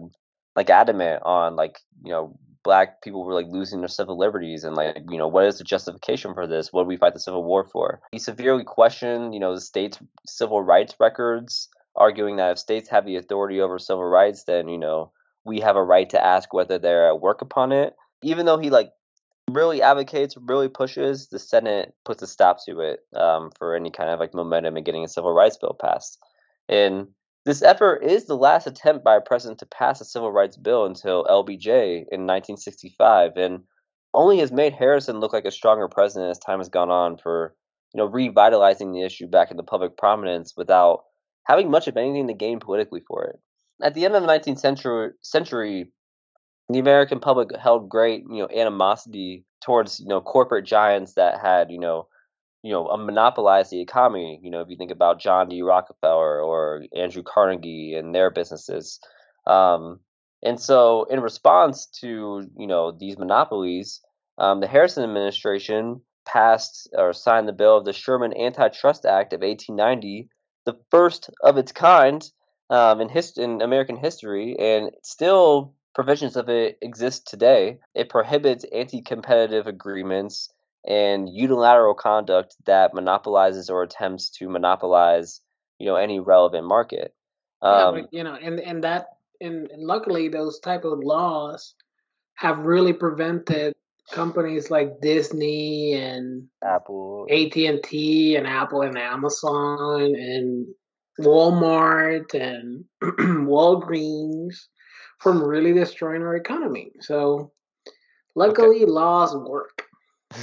like 0.56 0.70
adamant 0.70 1.22
on 1.26 1.56
like 1.56 1.80
you 2.04 2.12
know 2.12 2.38
black 2.64 3.04
people 3.04 3.24
were 3.24 3.34
like 3.34 3.46
losing 3.50 3.80
their 3.80 3.88
civil 3.88 4.18
liberties 4.18 4.64
and 4.64 4.76
like 4.76 4.98
you 5.10 5.18
know 5.18 5.28
what 5.28 5.46
is 5.46 5.60
the 5.60 5.64
justification 5.64 6.34
for 6.34 6.48
this 6.48 6.74
what 6.74 6.84
do 6.84 6.88
we 6.88 6.98
fight 6.98 7.14
the 7.14 7.20
civil 7.20 7.43
war 7.43 7.64
for 7.64 8.02
he 8.12 8.18
severely 8.18 8.64
questioned 8.64 9.34
you 9.34 9.39
know 9.39 9.54
the 9.54 9.62
state's 9.62 10.00
civil 10.26 10.64
rights 10.64 10.96
records 11.00 11.70
arguing 11.96 12.36
that 12.38 12.52
if 12.52 12.60
states 12.60 12.89
have 12.89 13.06
the 13.06 13.16
authority 13.16 13.62
over 13.62 13.80
civil 13.80 14.04
rights 14.04 14.43
then 14.43 14.68
you 14.68 14.78
know 14.78 15.12
we 15.46 15.60
have 15.60 15.76
a 15.76 15.84
right 15.84 16.10
to 16.10 16.24
ask 16.24 16.54
whether 16.54 16.78
they're 16.78 17.08
at 17.08 17.22
work 17.22 17.41
upon 17.41 17.72
it. 17.72 17.96
Even 18.24 18.46
though 18.46 18.58
he 18.58 18.70
like 18.70 18.91
really 19.52 19.82
advocates 19.82 20.36
really 20.41 20.68
pushes 20.68 21.28
the 21.28 21.38
senate 21.38 21.93
puts 22.04 22.24
a 22.24 22.28
stop 22.28 22.58
to 22.66 22.80
it 22.80 23.02
um, 23.16 23.52
for 23.60 23.76
any 23.76 23.91
kind 23.91 24.10
of 24.10 24.20
like 24.20 24.34
momentum 24.34 24.76
in 24.76 24.84
getting 24.84 25.06
a 25.06 25.08
civil 25.08 25.32
rights 25.32 25.58
bill 25.58 25.78
passed. 25.80 26.18
And 26.68 27.08
this 27.46 27.62
effort 27.62 28.04
is 28.04 28.26
the 28.26 28.36
last 28.36 28.66
attempt 28.66 29.04
by 29.04 29.16
a 29.16 29.22
president 29.22 29.60
to 29.60 29.68
pass 29.68 30.02
a 30.02 30.06
civil 30.06 30.32
rights 30.32 30.58
bill 30.58 30.86
until 30.86 31.26
LBJ 31.26 32.06
in 32.12 32.26
1965, 32.26 33.38
and 33.38 33.60
only 34.16 34.39
has 34.39 34.52
made 34.52 34.74
Harrison 34.74 35.20
look 35.20 35.32
like 35.32 35.46
a 35.46 35.52
stronger 35.52 35.88
president 35.88 36.32
as 36.32 36.39
time 36.39 36.58
has 36.58 36.70
gone 36.70 36.89
on 36.89 37.18
for 37.18 37.56
you 37.93 38.00
know 38.00 38.08
revitalizing 38.08 38.91
the 38.91 39.04
issue 39.04 39.28
back 39.28 39.52
into 39.52 39.62
public 39.62 39.96
prominence 39.96 40.56
without 40.58 41.04
having 41.46 41.72
much 41.72 41.88
of 41.88 41.98
anything 41.98 42.28
to 42.28 42.34
gain 42.34 42.60
politically 42.60 43.02
for 43.08 43.24
it. 43.26 43.39
At 43.82 43.93
the 43.93 44.06
end 44.06 44.16
of 44.16 44.22
the 44.22 44.28
19th 44.28 44.60
century, 44.60 45.12
century 45.22 45.91
the 46.70 46.80
American 46.80 47.20
public 47.20 47.56
held 47.56 47.89
great 47.89 48.24
you 48.30 48.39
know 48.39 48.50
animosity 48.56 49.46
towards 49.62 50.00
you 50.00 50.08
know 50.08 50.22
corporate 50.22 50.66
giants 50.66 51.14
that 51.14 51.39
had 51.39 51.72
you 51.72 51.80
know 51.80 52.08
you 52.66 52.72
know, 52.72 52.86
monopolize 52.98 53.70
the 53.70 53.80
economy. 53.80 54.39
You 54.41 54.50
know, 54.50 54.62
if 54.62 54.70
you 54.72 54.76
think 54.76 54.89
about 54.89 55.20
John 55.20 55.50
D. 55.50 55.62
Rockefeller 55.62 56.41
or 56.41 56.84
Andrew 56.96 57.22
Carnegie 57.22 57.93
and 57.93 58.14
their 58.14 58.32
businesses. 58.32 59.00
Um, 59.46 60.00
and 60.41 60.60
so, 60.60 61.04
in 61.04 61.20
response 61.20 61.86
to 62.02 62.41
you 62.58 62.66
know 62.66 62.91
these 62.91 63.20
monopolies, 63.20 64.02
um, 64.39 64.62
the 64.62 64.68
Harrison 64.68 65.04
administration 65.04 66.02
passed 66.26 66.89
or 66.93 67.14
signed 67.14 67.48
the 67.48 67.54
bill 67.54 67.78
of 67.78 67.86
the 67.86 67.93
Sherman 67.93 68.36
Antitrust 68.36 69.06
Act 69.06 69.34
of 69.34 69.41
1890, 69.41 70.28
the 70.66 70.78
first 70.91 71.30
of 71.43 71.57
its 71.57 71.72
kind 71.72 72.30
um, 72.70 73.01
in, 73.01 73.09
hist- 73.09 73.38
in 73.38 73.61
American 73.61 73.97
history, 73.97 74.55
and 74.59 74.91
still 75.03 75.74
provisions 75.93 76.36
of 76.36 76.49
it 76.49 76.78
exist 76.82 77.28
today. 77.28 77.80
It 77.93 78.09
prohibits 78.09 78.66
anti-competitive 78.74 79.68
agreements 79.68 80.49
and 80.86 81.30
unilateral 81.30 81.95
conduct 81.95 82.55
that 82.66 82.93
monopolizes 82.93 83.70
or 83.70 83.84
attempts 83.84 84.30
to 84.30 84.49
monopolize, 84.49 85.41
you 85.80 85.88
know, 85.88 85.95
any 85.95 86.20
relevant 86.20 86.68
market. 86.68 87.13
Um, 87.61 87.95
yeah, 87.95 88.01
but, 88.01 88.13
you 88.13 88.24
know, 88.24 88.36
and 88.36 88.59
and 88.59 88.84
that 88.84 89.07
and, 89.41 89.70
and 89.72 89.84
luckily 89.84 90.28
those 90.28 90.59
type 90.59 90.84
of 90.84 90.99
laws 90.99 91.74
have 92.36 92.59
really 92.59 92.93
prevented 92.93 93.74
companies 94.12 94.70
like 94.70 95.01
Disney 95.01 95.93
and 95.93 96.47
Apple, 96.64 97.28
AT 97.30 97.56
and 97.56 97.84
T, 97.84 98.36
and 98.36 98.47
Apple 98.47 98.82
and 98.82 98.97
Amazon 98.97 100.16
and 100.16 100.68
Walmart 101.20 102.34
and 102.34 102.86
Walgreens 103.03 104.56
from 105.20 105.43
really 105.43 105.74
destroying 105.74 106.22
our 106.22 106.36
economy. 106.36 106.91
So, 107.01 107.51
luckily, 108.36 108.84
okay. 108.84 108.91
laws 108.91 109.36
work. 109.36 109.84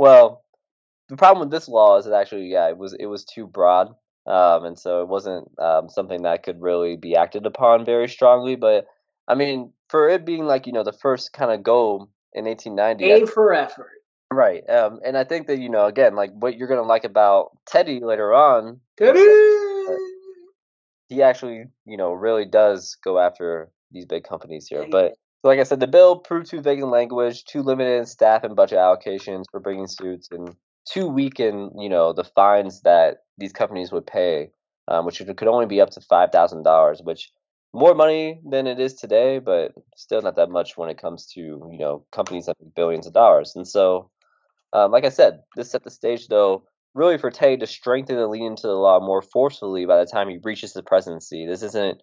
Well, 0.00 0.44
the 1.10 1.16
problem 1.18 1.40
with 1.40 1.50
this 1.50 1.68
law 1.68 1.98
is 1.98 2.06
that 2.06 2.14
actually, 2.14 2.46
yeah, 2.46 2.70
it 2.70 2.78
was 2.78 2.94
it 2.94 3.04
was 3.04 3.26
too 3.26 3.46
broad, 3.46 3.88
um, 4.26 4.64
and 4.64 4.78
so 4.78 5.02
it 5.02 5.08
wasn't 5.08 5.46
um, 5.60 5.90
something 5.90 6.22
that 6.22 6.42
could 6.42 6.62
really 6.62 6.96
be 6.96 7.16
acted 7.16 7.44
upon 7.44 7.84
very 7.84 8.08
strongly. 8.08 8.56
But 8.56 8.86
I 9.28 9.34
mean, 9.34 9.74
for 9.90 10.08
it 10.08 10.24
being 10.24 10.46
like 10.46 10.66
you 10.66 10.72
know 10.72 10.84
the 10.84 10.94
first 10.94 11.34
kind 11.34 11.52
of 11.52 11.62
go 11.62 12.08
in 12.32 12.44
1890, 12.44 13.10
A 13.10 13.26
for 13.26 13.52
effort, 13.52 13.90
right? 14.32 14.68
Um, 14.68 15.00
and 15.04 15.16
I 15.16 15.24
think 15.24 15.46
that 15.48 15.58
you 15.58 15.68
know 15.68 15.86
again, 15.86 16.14
like 16.14 16.30
what 16.32 16.56
you're 16.56 16.68
gonna 16.68 16.82
like 16.82 17.04
about 17.04 17.50
Teddy 17.66 18.00
later 18.00 18.32
on, 18.32 18.80
Teddy, 18.98 19.20
he 21.08 21.22
actually 21.22 21.64
you 21.86 21.96
know 21.96 22.12
really 22.12 22.44
does 22.44 22.96
go 23.04 23.18
after 23.18 23.70
these 23.90 24.06
big 24.06 24.24
companies 24.24 24.68
here, 24.68 24.86
but 24.90 25.14
so, 25.42 25.48
like 25.48 25.58
I 25.58 25.62
said, 25.62 25.80
the 25.80 25.86
bill 25.86 26.16
proved 26.16 26.50
too 26.50 26.60
vague 26.60 26.80
in 26.80 26.90
language, 26.90 27.44
too 27.44 27.62
limited 27.62 27.98
in 27.98 28.06
staff 28.06 28.44
and 28.44 28.54
budget 28.54 28.78
allocations 28.78 29.44
for 29.50 29.58
bringing 29.58 29.86
suits, 29.86 30.28
and 30.30 30.54
too 30.84 31.08
weak 31.08 31.40
in 31.40 31.70
you 31.78 31.88
know 31.88 32.12
the 32.12 32.24
fines 32.24 32.82
that 32.82 33.18
these 33.38 33.52
companies 33.52 33.90
would 33.90 34.06
pay, 34.06 34.50
um, 34.88 35.06
which 35.06 35.18
could 35.18 35.48
only 35.48 35.66
be 35.66 35.80
up 35.80 35.90
to 35.90 36.00
five 36.02 36.30
thousand 36.30 36.62
dollars, 36.62 37.00
which 37.02 37.30
more 37.72 37.94
money 37.94 38.40
than 38.44 38.66
it 38.66 38.80
is 38.80 38.94
today, 38.94 39.38
but 39.38 39.72
still 39.96 40.22
not 40.22 40.36
that 40.36 40.50
much 40.50 40.76
when 40.76 40.90
it 40.90 41.00
comes 41.00 41.26
to 41.34 41.40
you 41.40 41.78
know 41.78 42.04
companies 42.12 42.46
that 42.46 42.56
make 42.60 42.74
billions 42.74 43.06
of 43.06 43.12
dollars. 43.12 43.54
And 43.54 43.66
so, 43.66 44.10
um, 44.72 44.90
like 44.90 45.04
I 45.04 45.10
said, 45.10 45.40
this 45.56 45.70
set 45.70 45.84
the 45.84 45.90
stage 45.90 46.28
though 46.28 46.64
really 46.94 47.18
for 47.18 47.30
Tay 47.30 47.56
to 47.56 47.66
strengthen 47.66 48.18
and 48.18 48.30
lean 48.30 48.46
into 48.46 48.66
the 48.66 48.74
law 48.74 48.98
more 48.98 49.22
forcefully 49.22 49.86
by 49.86 49.98
the 49.98 50.10
time 50.10 50.28
he 50.28 50.38
reaches 50.42 50.72
the 50.72 50.82
presidency. 50.82 51.46
This 51.46 51.62
isn't 51.62 52.02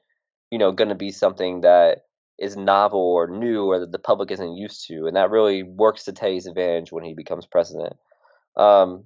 you 0.52 0.58
know 0.58 0.72
going 0.72 0.90
to 0.90 0.96
be 0.96 1.12
something 1.12 1.62
that 1.62 2.04
is 2.40 2.56
novel 2.56 3.02
or 3.02 3.28
new 3.28 3.66
or 3.66 3.80
that 3.80 3.92
the 3.92 4.00
public 4.00 4.32
isn't 4.32 4.56
used 4.56 4.88
to, 4.88 5.08
and 5.08 5.16
that 5.16 5.32
really 5.32 5.64
works 5.64 6.06
to 6.06 6.14
Teddy's 6.14 6.48
advantage 6.48 6.92
when 6.92 7.04
he 7.04 7.14
becomes 7.14 7.46
president. 7.46 7.98
Um, 8.56 9.06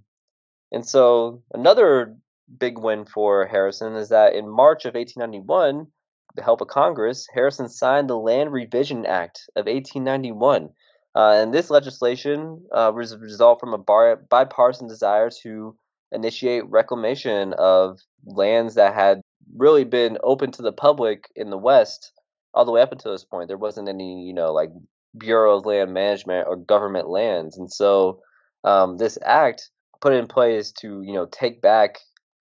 and 0.72 0.88
so 0.88 1.42
another 1.54 2.16
big 2.58 2.78
win 2.78 3.06
for 3.06 3.46
Harrison 3.48 3.96
is 3.96 4.10
that 4.10 4.36
in 4.36 4.48
March 4.50 4.86
of 4.86 4.96
1891, 4.96 5.78
with 5.78 5.88
the 6.36 6.44
help 6.44 6.62
of 6.62 6.68
Congress, 6.68 7.28
Harrison 7.34 7.70
signed 7.70 8.10
the 8.10 8.18
Land 8.18 8.52
Revision 8.52 9.06
Act 9.06 9.50
of 9.56 9.66
1891. 9.66 10.70
Uh, 11.14 11.32
and 11.36 11.54
this 11.54 11.70
legislation 11.70 12.64
uh, 12.72 12.92
was 12.96 13.12
a 13.12 13.18
result 13.18 13.60
from 13.60 13.74
a 13.74 13.78
bar- 13.78 14.24
bipartisan 14.30 14.88
desire 14.88 15.30
to 15.44 15.76
initiate 16.12 16.70
reclamation 16.70 17.54
of 17.54 18.00
lands 18.26 18.76
that 18.76 18.94
had 18.94 19.22
really 19.58 19.84
been 19.84 20.18
open 20.24 20.52
to 20.52 20.62
the 20.62 20.72
public 20.72 21.26
in 21.36 21.50
the 21.50 21.58
West 21.58 22.14
all 22.54 22.66
the 22.66 22.72
way 22.72 22.82
up 22.82 22.92
until 22.92 23.12
this 23.12 23.24
point, 23.24 23.48
there 23.48 23.58
wasn't 23.58 23.90
any, 23.90 24.24
you 24.24 24.34
know, 24.34 24.52
like 24.52 24.70
Bureau 25.18 25.58
of 25.58 25.66
Land 25.66 25.94
Management 25.94 26.48
or 26.48 26.58
government 26.58 27.10
lands. 27.10 27.58
And 27.58 27.72
so 27.72 28.22
um, 28.64 28.98
this 28.98 29.18
act 29.26 29.70
put 30.02 30.14
in 30.14 30.28
place 30.28 30.72
to, 30.82 31.02
you 31.02 31.14
know, 31.14 31.28
take 31.28 31.62
back, 31.62 32.00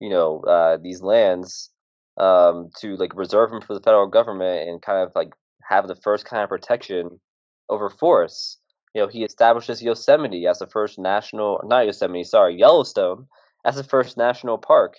you 0.00 0.08
know, 0.08 0.40
uh, 0.40 0.78
these 0.80 1.02
lands 1.02 1.70
um, 2.18 2.70
to 2.80 2.96
like 2.96 3.14
reserve 3.14 3.50
them 3.50 3.60
for 3.60 3.74
the 3.74 3.80
federal 3.80 4.06
government 4.06 4.68
and 4.68 4.82
kind 4.82 4.98
of 4.98 5.12
like 5.14 5.30
have 5.68 5.88
the 5.88 5.96
first 5.96 6.24
kind 6.24 6.42
of 6.42 6.48
protection 6.48 7.20
over 7.68 7.88
forests. 7.88 8.58
You 8.94 9.02
know, 9.02 9.08
he 9.08 9.24
establishes 9.24 9.82
Yosemite 9.82 10.46
as 10.46 10.58
the 10.58 10.66
first 10.66 10.98
national, 10.98 11.62
not 11.64 11.86
Yosemite, 11.86 12.24
sorry, 12.24 12.58
Yellowstone 12.58 13.26
as 13.64 13.76
the 13.76 13.84
first 13.84 14.16
national 14.16 14.58
park 14.58 14.96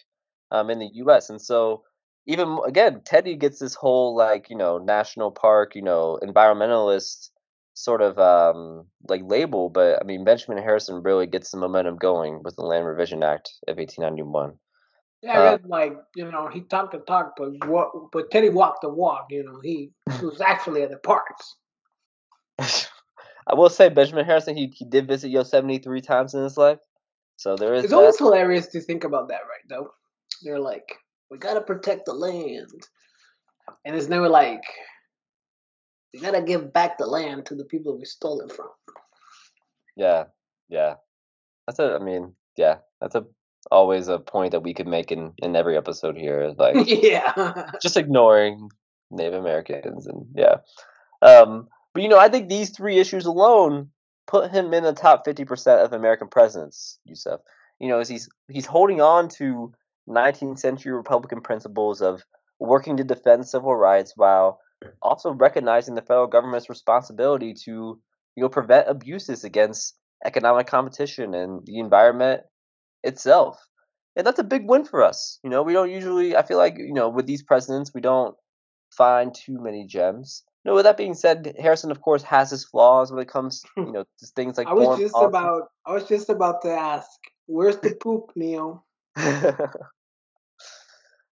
um, 0.51 0.69
in 0.69 0.79
the 0.79 0.89
U.S. 0.93 1.29
And 1.29 1.41
so 1.41 1.83
even 2.25 2.57
again, 2.65 3.01
Teddy 3.05 3.35
gets 3.35 3.59
this 3.59 3.75
whole 3.75 4.15
like 4.15 4.49
you 4.49 4.57
know 4.57 4.77
national 4.77 5.31
park, 5.31 5.75
you 5.75 5.81
know 5.81 6.19
environmentalist 6.23 7.29
sort 7.75 8.01
of 8.01 8.19
um, 8.19 8.85
like 9.09 9.21
label, 9.25 9.69
but 9.69 9.99
I 10.01 10.05
mean 10.05 10.23
Benjamin 10.23 10.63
Harrison 10.63 11.03
really 11.03 11.27
gets 11.27 11.51
the 11.51 11.57
momentum 11.57 11.97
going 11.97 12.41
with 12.43 12.55
the 12.55 12.63
Land 12.63 12.85
Revision 12.85 13.23
Act 13.23 13.51
of 13.67 13.77
1891. 13.77 14.53
Yeah, 15.23 15.39
uh, 15.39 15.57
like 15.65 15.95
you 16.15 16.29
know 16.29 16.47
he 16.47 16.61
talked 16.61 16.91
the 16.91 16.99
talk, 16.99 17.35
but 17.37 17.51
what? 17.67 18.11
But 18.11 18.29
Teddy 18.29 18.49
walked 18.49 18.81
the 18.81 18.89
walk. 18.89 19.27
You 19.29 19.43
know 19.43 19.59
he, 19.63 19.91
he 20.19 20.25
was 20.25 20.41
actually 20.41 20.83
at 20.83 20.91
the 20.91 20.97
parks. 20.97 21.55
I 22.59 23.55
will 23.55 23.69
say 23.69 23.89
Benjamin 23.89 24.25
Harrison 24.25 24.55
he 24.57 24.71
he 24.75 24.85
did 24.85 25.07
visit 25.07 25.29
Yosemite 25.29 25.81
three 25.81 26.01
times 26.01 26.33
in 26.33 26.43
his 26.43 26.57
life, 26.57 26.79
so 27.37 27.55
there 27.55 27.73
is. 27.73 27.85
It's 27.85 27.91
that. 27.91 27.97
always 27.97 28.17
hilarious 28.17 28.67
to 28.67 28.81
think 28.81 29.05
about 29.05 29.29
that, 29.29 29.41
right? 29.43 29.67
Though 29.69 29.91
they're 30.43 30.59
like 30.59 30.97
we 31.33 31.37
gotta 31.37 31.61
protect 31.61 32.05
the 32.05 32.13
land. 32.13 32.69
And 33.85 33.95
it's 33.95 34.07
never 34.07 34.29
like 34.29 34.63
we 36.13 36.19
gotta 36.19 36.41
give 36.41 36.71
back 36.73 36.97
the 36.97 37.07
land 37.07 37.45
to 37.47 37.55
the 37.55 37.65
people 37.65 37.97
we 37.97 38.05
stole 38.05 38.41
it 38.41 38.51
from. 38.51 38.67
Yeah, 39.95 40.25
yeah. 40.69 40.95
That's 41.65 41.79
a. 41.79 41.97
I 41.99 42.03
mean, 42.03 42.35
yeah, 42.55 42.77
that's 43.01 43.15
a 43.15 43.25
always 43.71 44.07
a 44.07 44.19
point 44.19 44.51
that 44.51 44.63
we 44.63 44.73
could 44.73 44.87
make 44.87 45.11
in 45.11 45.33
in 45.37 45.55
every 45.55 45.77
episode 45.77 46.17
here. 46.17 46.41
Is 46.41 46.57
like, 46.57 46.75
yeah, 46.87 47.71
just 47.81 47.97
ignoring 47.97 48.69
Native 49.11 49.33
Americans 49.33 50.07
and 50.07 50.25
yeah. 50.35 50.57
Um, 51.21 51.67
but 51.93 52.03
you 52.03 52.09
know, 52.09 52.19
I 52.19 52.29
think 52.29 52.49
these 52.49 52.71
three 52.71 52.97
issues 52.97 53.25
alone 53.25 53.89
put 54.27 54.51
him 54.51 54.73
in 54.73 54.83
the 54.83 54.93
top 54.93 55.23
fifty 55.25 55.45
percent 55.45 55.81
of 55.81 55.93
American 55.93 56.27
presidents. 56.27 56.99
Yusuf, 57.05 57.41
you 57.79 57.87
know, 57.87 57.99
as 57.99 58.09
he's 58.09 58.29
he's 58.49 58.65
holding 58.65 59.01
on 59.01 59.29
to 59.29 59.73
19th 60.09 60.59
century 60.59 60.91
Republican 60.91 61.41
principles 61.41 62.01
of 62.01 62.23
working 62.59 62.97
to 62.97 63.03
defend 63.03 63.47
civil 63.47 63.75
rights 63.75 64.13
while 64.15 64.59
also 65.01 65.31
recognizing 65.31 65.95
the 65.95 66.01
federal 66.01 66.27
government's 66.27 66.69
responsibility 66.69 67.53
to 67.53 67.99
you 68.35 68.43
know 68.43 68.49
prevent 68.49 68.89
abuses 68.89 69.43
against 69.43 69.97
economic 70.25 70.67
competition 70.67 71.33
and 71.33 71.65
the 71.65 71.79
environment 71.79 72.41
itself. 73.03 73.59
And 74.15 74.27
that's 74.27 74.39
a 74.39 74.43
big 74.43 74.69
win 74.69 74.85
for 74.85 75.03
us. 75.03 75.39
You 75.43 75.49
know, 75.49 75.63
we 75.63 75.73
don't 75.73 75.91
usually 75.91 76.35
I 76.35 76.43
feel 76.43 76.57
like, 76.57 76.77
you 76.77 76.93
know, 76.93 77.09
with 77.09 77.25
these 77.25 77.43
presidents 77.43 77.93
we 77.93 78.01
don't 78.01 78.35
find 78.91 79.33
too 79.33 79.59
many 79.59 79.85
gems. 79.87 80.43
No, 80.65 80.75
with 80.75 80.85
that 80.85 80.97
being 80.97 81.13
said, 81.13 81.55
Harrison 81.59 81.91
of 81.91 82.01
course 82.01 82.23
has 82.23 82.51
his 82.51 82.63
flaws 82.63 83.11
when 83.11 83.21
it 83.21 83.27
comes, 83.27 83.63
you 83.77 83.91
know, 83.91 84.03
to 84.03 84.25
things 84.35 84.57
like 84.57 84.67
I 84.67 84.73
was 84.73 84.99
just 84.99 85.15
about 85.17 85.69
I 85.85 85.93
was 85.93 86.07
just 86.07 86.29
about 86.29 86.61
to 86.61 86.69
ask, 86.69 87.09
where's 87.47 87.77
the 87.77 87.95
poop, 87.95 88.31
Neil? 88.35 88.85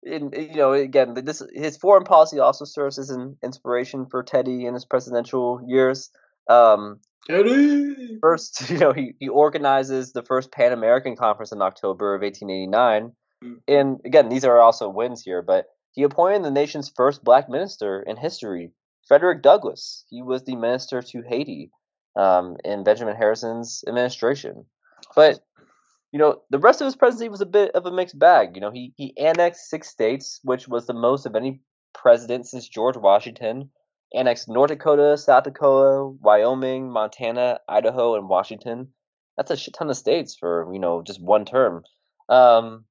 in, 0.05 0.31
you 0.33 0.55
know, 0.55 0.73
again, 0.73 1.13
this 1.13 1.41
his 1.53 1.77
foreign 1.77 2.03
policy 2.03 2.39
also 2.39 2.65
serves 2.65 2.99
as 2.99 3.09
an 3.09 3.37
inspiration 3.43 4.05
for 4.05 4.23
Teddy 4.23 4.65
in 4.65 4.73
his 4.73 4.85
presidential 4.85 5.61
years. 5.65 6.09
Um, 6.49 6.99
Teddy. 7.27 8.17
First, 8.21 8.69
you 8.69 8.77
know, 8.77 8.93
he, 8.93 9.13
he 9.19 9.29
organizes 9.29 10.13
the 10.13 10.23
first 10.23 10.51
Pan 10.51 10.71
American 10.71 11.15
Conference 11.15 11.51
in 11.51 11.61
October 11.61 12.15
of 12.15 12.21
1889, 12.21 13.11
mm-hmm. 13.43 13.53
and 13.67 13.99
again, 14.05 14.29
these 14.29 14.45
are 14.45 14.59
also 14.59 14.89
wins 14.89 15.21
here. 15.21 15.41
But 15.41 15.65
he 15.93 16.03
appointed 16.03 16.43
the 16.43 16.51
nation's 16.51 16.91
first 16.95 17.23
black 17.23 17.49
minister 17.49 18.01
in 18.01 18.17
history, 18.17 18.71
Frederick 19.07 19.41
Douglass. 19.41 20.05
He 20.09 20.21
was 20.21 20.43
the 20.43 20.55
minister 20.55 21.01
to 21.01 21.23
Haiti 21.27 21.71
um, 22.17 22.57
in 22.63 22.83
Benjamin 22.83 23.15
Harrison's 23.15 23.83
administration. 23.87 24.65
But 25.15 25.39
you 26.11 26.19
know, 26.19 26.41
the 26.51 26.59
rest 26.59 26.79
of 26.79 26.85
his 26.85 26.95
presidency 26.95 27.29
was 27.29 27.41
a 27.41 27.45
bit 27.45 27.71
of 27.71 27.87
a 27.87 27.91
mixed 27.91 28.19
bag. 28.19 28.51
You 28.55 28.61
know, 28.61 28.71
he 28.71 28.93
he 28.97 29.17
annexed 29.17 29.69
six 29.69 29.89
states, 29.89 30.39
which 30.43 30.67
was 30.67 30.85
the 30.85 30.93
most 30.93 31.25
of 31.25 31.35
any 31.35 31.61
president 31.93 32.47
since 32.47 32.67
George 32.67 32.97
Washington. 32.97 33.69
Annexed 34.13 34.47
North 34.47 34.69
Dakota, 34.69 35.17
South 35.17 35.43
Dakota, 35.43 36.15
Wyoming, 36.21 36.89
Montana, 36.89 37.59
Idaho, 37.67 38.15
and 38.15 38.29
Washington. 38.29 38.89
That's 39.37 39.51
a 39.51 39.57
shit 39.57 39.73
ton 39.73 39.89
of 39.89 39.97
states 39.97 40.35
for 40.35 40.71
you 40.73 40.79
know 40.79 41.01
just 41.01 41.21
one 41.21 41.45
term. 41.45 41.83
Um, 42.29 42.85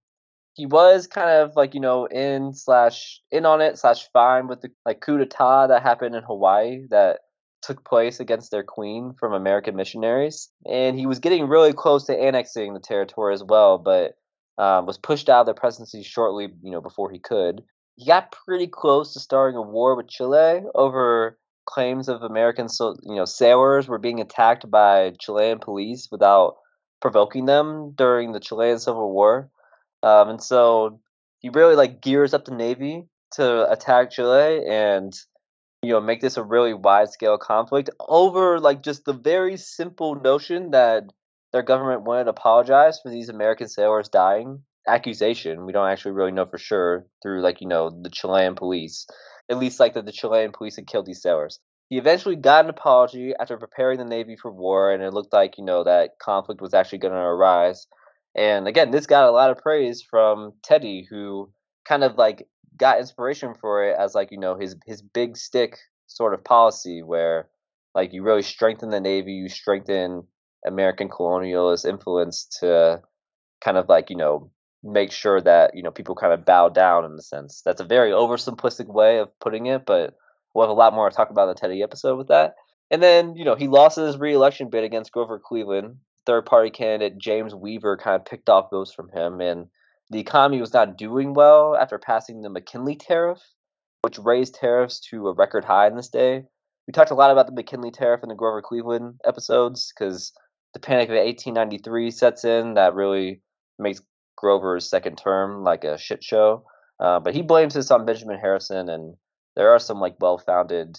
he 0.55 0.67
was 0.67 1.07
kind 1.07 1.31
of 1.31 1.57
like 1.57 1.75
you 1.75 1.81
know 1.81 2.07
in 2.07 2.53
slash 2.55 3.21
in 3.31 3.47
on 3.47 3.61
it 3.61 3.79
slash 3.79 4.09
fine 4.13 4.49
with 4.49 4.61
the 4.61 4.71
like 4.85 5.01
coup 5.01 5.19
d'état 5.19 5.69
that 5.69 5.83
happened 5.83 6.15
in 6.15 6.23
Hawaii 6.23 6.87
that 6.91 7.21
took 7.63 7.85
place 7.85 8.19
against 8.19 8.51
their 8.51 8.65
queen 8.65 9.15
from 9.19 9.33
American 9.33 9.77
missionaries, 9.77 10.51
and 10.67 10.99
he 10.99 11.07
was 11.07 11.21
getting 11.21 11.47
really 11.47 11.73
close 11.73 12.05
to 12.07 12.19
annexing 12.19 12.75
the 12.75 12.81
territory 12.81 13.33
as 13.35 13.45
well, 13.45 13.79
but 13.79 14.15
um, 14.59 14.85
was 14.87 14.99
pushed 14.99 15.29
out 15.29 15.41
of 15.43 15.47
the 15.47 15.55
presidency 15.55 16.03
shortly, 16.03 16.49
you 16.63 16.71
know, 16.71 16.81
before 16.81 17.11
he 17.11 17.19
could. 17.19 17.63
He 17.97 18.07
got 18.07 18.33
pretty 18.33 18.67
close 18.67 19.13
to 19.13 19.21
starting 19.21 19.57
a 19.57 19.63
war 19.63 19.97
with 19.97 20.09
Chile 20.09 20.63
over 20.75 21.39
claims 21.65 22.09
of 22.09 22.23
American, 22.23 22.69
so 22.69 22.97
you 23.03 23.17
know, 23.17 23.25
sailors 23.25 23.89
were 23.89 23.99
being 23.99 24.21
attacked 24.21 24.71
by 24.71 25.13
Chilean 25.21 25.59
police 25.59 26.09
without 26.11 26.57
provoking 27.01 27.47
them 27.47 27.93
during 27.95 28.33
the 28.33 28.41
Chilean 28.41 28.79
Civil 28.79 29.13
War, 29.13 29.51
um, 30.03 30.31
and 30.31 30.43
so 30.43 31.01
he 31.41 31.51
really 31.51 31.77
like 31.77 32.01
gears 32.01 32.35
up 32.35 32.45
the 32.45 32.55
navy 32.55 33.09
to 33.33 33.71
attack 33.71 34.11
Chile 34.11 34.65
and 34.67 35.13
you 35.83 35.93
know 35.93 36.01
make 36.01 36.21
this 36.21 36.37
a 36.37 36.43
really 36.43 36.75
wide 36.75 37.11
scale 37.11 37.39
conflict 37.39 37.91
over 38.01 38.61
like 38.61 38.83
just 38.83 39.05
the 39.05 39.13
very 39.13 39.57
simple 39.57 40.15
notion 40.15 40.71
that 40.71 41.05
their 41.53 41.63
government 41.63 42.05
to 42.05 42.31
apologize 42.31 43.01
for 43.01 43.11
these 43.11 43.29
American 43.29 43.69
sailors 43.69 44.09
dying. 44.09 44.63
Accusation 44.87 45.65
we 45.65 45.73
don't 45.73 45.89
actually 45.89 46.13
really 46.13 46.33
know 46.33 46.47
for 46.47 46.59
sure 46.59 47.07
through 47.23 47.43
like 47.43 47.61
you 47.61 47.69
know 47.69 47.91
the 47.91 48.11
Chilean 48.11 48.55
police, 48.55 49.07
at 49.49 49.59
least 49.59 49.81
like 49.81 49.95
that 49.95 50.07
the 50.07 50.13
Chilean 50.13 50.53
police 50.53 50.77
had 50.77 50.87
killed 50.87 51.07
these 51.07 51.23
sailors. 51.23 51.61
He 51.89 51.99
eventually 51.99 52.37
got 52.37 52.65
an 52.65 52.71
apology 52.71 53.35
after 53.39 53.59
preparing 53.59 53.99
the 53.99 54.05
Navy 54.05 54.37
for 54.37 54.51
war, 54.51 54.93
and 54.93 55.03
it 55.03 55.13
looked 55.13 55.33
like 55.33 55.59
you 55.59 55.65
know 55.65 55.85
that 55.85 56.19
conflict 56.21 56.61
was 56.61 56.75
actually 56.75 56.99
going 56.99 57.15
to 57.15 57.21
arise. 57.21 57.87
And 58.35 58.67
again, 58.67 58.91
this 58.91 59.07
got 59.07 59.29
a 59.29 59.31
lot 59.31 59.51
of 59.51 59.59
praise 59.59 60.03
from 60.03 60.55
Teddy, 60.63 61.07
who 61.09 61.53
kind 61.85 62.03
of 62.03 62.17
like 62.17 62.47
got 62.77 62.99
inspiration 62.99 63.55
for 63.61 63.85
it 63.85 63.97
as 63.99 64.15
like 64.15 64.31
you 64.31 64.39
know 64.39 64.57
his 64.57 64.77
his 64.87 65.03
big 65.03 65.37
stick 65.37 65.79
sort 66.07 66.35
of 66.35 66.45
policy 66.45 67.03
where 67.03 67.49
like 67.95 68.13
you 68.13 68.23
really 68.23 68.43
strengthen 68.43 68.91
the 68.91 69.01
navy 69.01 69.33
you 69.33 69.49
strengthen 69.49 70.23
american 70.67 71.09
colonialist 71.09 71.89
influence 71.89 72.47
to 72.61 73.01
kind 73.63 73.77
of 73.77 73.89
like 73.89 74.11
you 74.11 74.17
know 74.17 74.51
make 74.83 75.13
sure 75.13 75.41
that 75.41 75.75
you 75.75 75.83
know 75.83 75.91
people 75.91 76.15
kind 76.15 76.33
of 76.33 76.45
bow 76.45 76.69
down 76.69 77.05
in 77.05 77.17
the 77.17 77.23
sense 77.23 77.63
that's 77.65 77.81
a 77.81 77.85
very 77.85 78.11
oversimplistic 78.11 78.87
way 78.87 79.19
of 79.19 79.29
putting 79.39 79.67
it 79.67 79.87
but 79.87 80.15
we'll 80.55 80.67
have 80.67 80.71
a 80.71 80.79
lot 80.79 80.95
more 80.95 81.09
to 81.09 81.17
talk 81.17 81.31
about 81.31 81.49
in 81.49 81.49
the 81.49 81.55
teddy 81.55 81.83
episode 81.83 82.17
with 82.17 82.29
that 82.29 82.55
and 82.91 83.03
then 83.03 83.37
you 83.37 83.45
know 83.45 83.55
he 83.55 83.69
lost 83.69 83.97
his 83.97 84.19
reelection 84.19 84.71
bid 84.71 84.83
against 84.83 85.13
grover 85.13 85.39
cleveland 85.39 85.97
third 86.27 86.45
party 86.45 86.71
candidate 86.71 87.17
james 87.17 87.55
weaver 87.55 87.97
kind 87.97 88.17
of 88.17 88.25
picked 88.25 88.49
off 88.49 88.71
votes 88.71 88.93
from 88.93 89.09
him 89.11 89.41
and 89.41 89.69
the 90.13 90.21
economy 90.21 90.61
was 90.61 90.75
not 90.75 90.99
doing 90.99 91.33
well 91.33 91.75
after 91.75 91.99
passing 91.99 92.43
the 92.43 92.51
McKinley 92.51 92.97
tariff, 92.97 93.41
which 94.03 94.19
raised 94.19 94.55
tariffs 94.55 95.01
to 95.09 95.29
a 95.29 95.33
record 95.33 95.65
high 95.65 95.87
in 95.87 95.97
this 95.97 96.11
day. 96.11 96.45
We 96.87 96.93
talked 96.93 97.11
a 97.11 97.15
lot 97.15 97.31
about 97.31 97.47
the 97.47 97.53
McKinley 97.53 97.91
tariff 97.91 98.23
in 98.23 98.29
the 98.29 98.35
Grover 98.35 98.61
Cleveland 98.61 99.21
episodes 99.25 99.91
because 99.91 100.33
the 100.75 100.81
Panic 100.81 101.09
of 101.09 101.15
1893 101.15 102.11
sets 102.11 102.45
in. 102.45 102.75
That 102.75 102.95
really 102.95 103.41
makes 103.79 104.03
Grover's 104.43 104.89
second 104.89 105.17
term 105.17 105.63
like 105.63 105.85
a 105.85 105.97
shit 105.97 106.25
show. 106.25 106.65
Uh, 106.99 107.21
but 107.21 107.35
he 107.35 107.43
blames 107.43 107.75
this 107.75 107.91
on 107.91 108.05
Benjamin 108.07 108.39
Harrison, 108.39 108.89
and 108.89 109.17
there 109.57 109.71
are 109.71 109.79
some 109.79 110.01
like 110.01 110.17
well-founded 110.21 110.97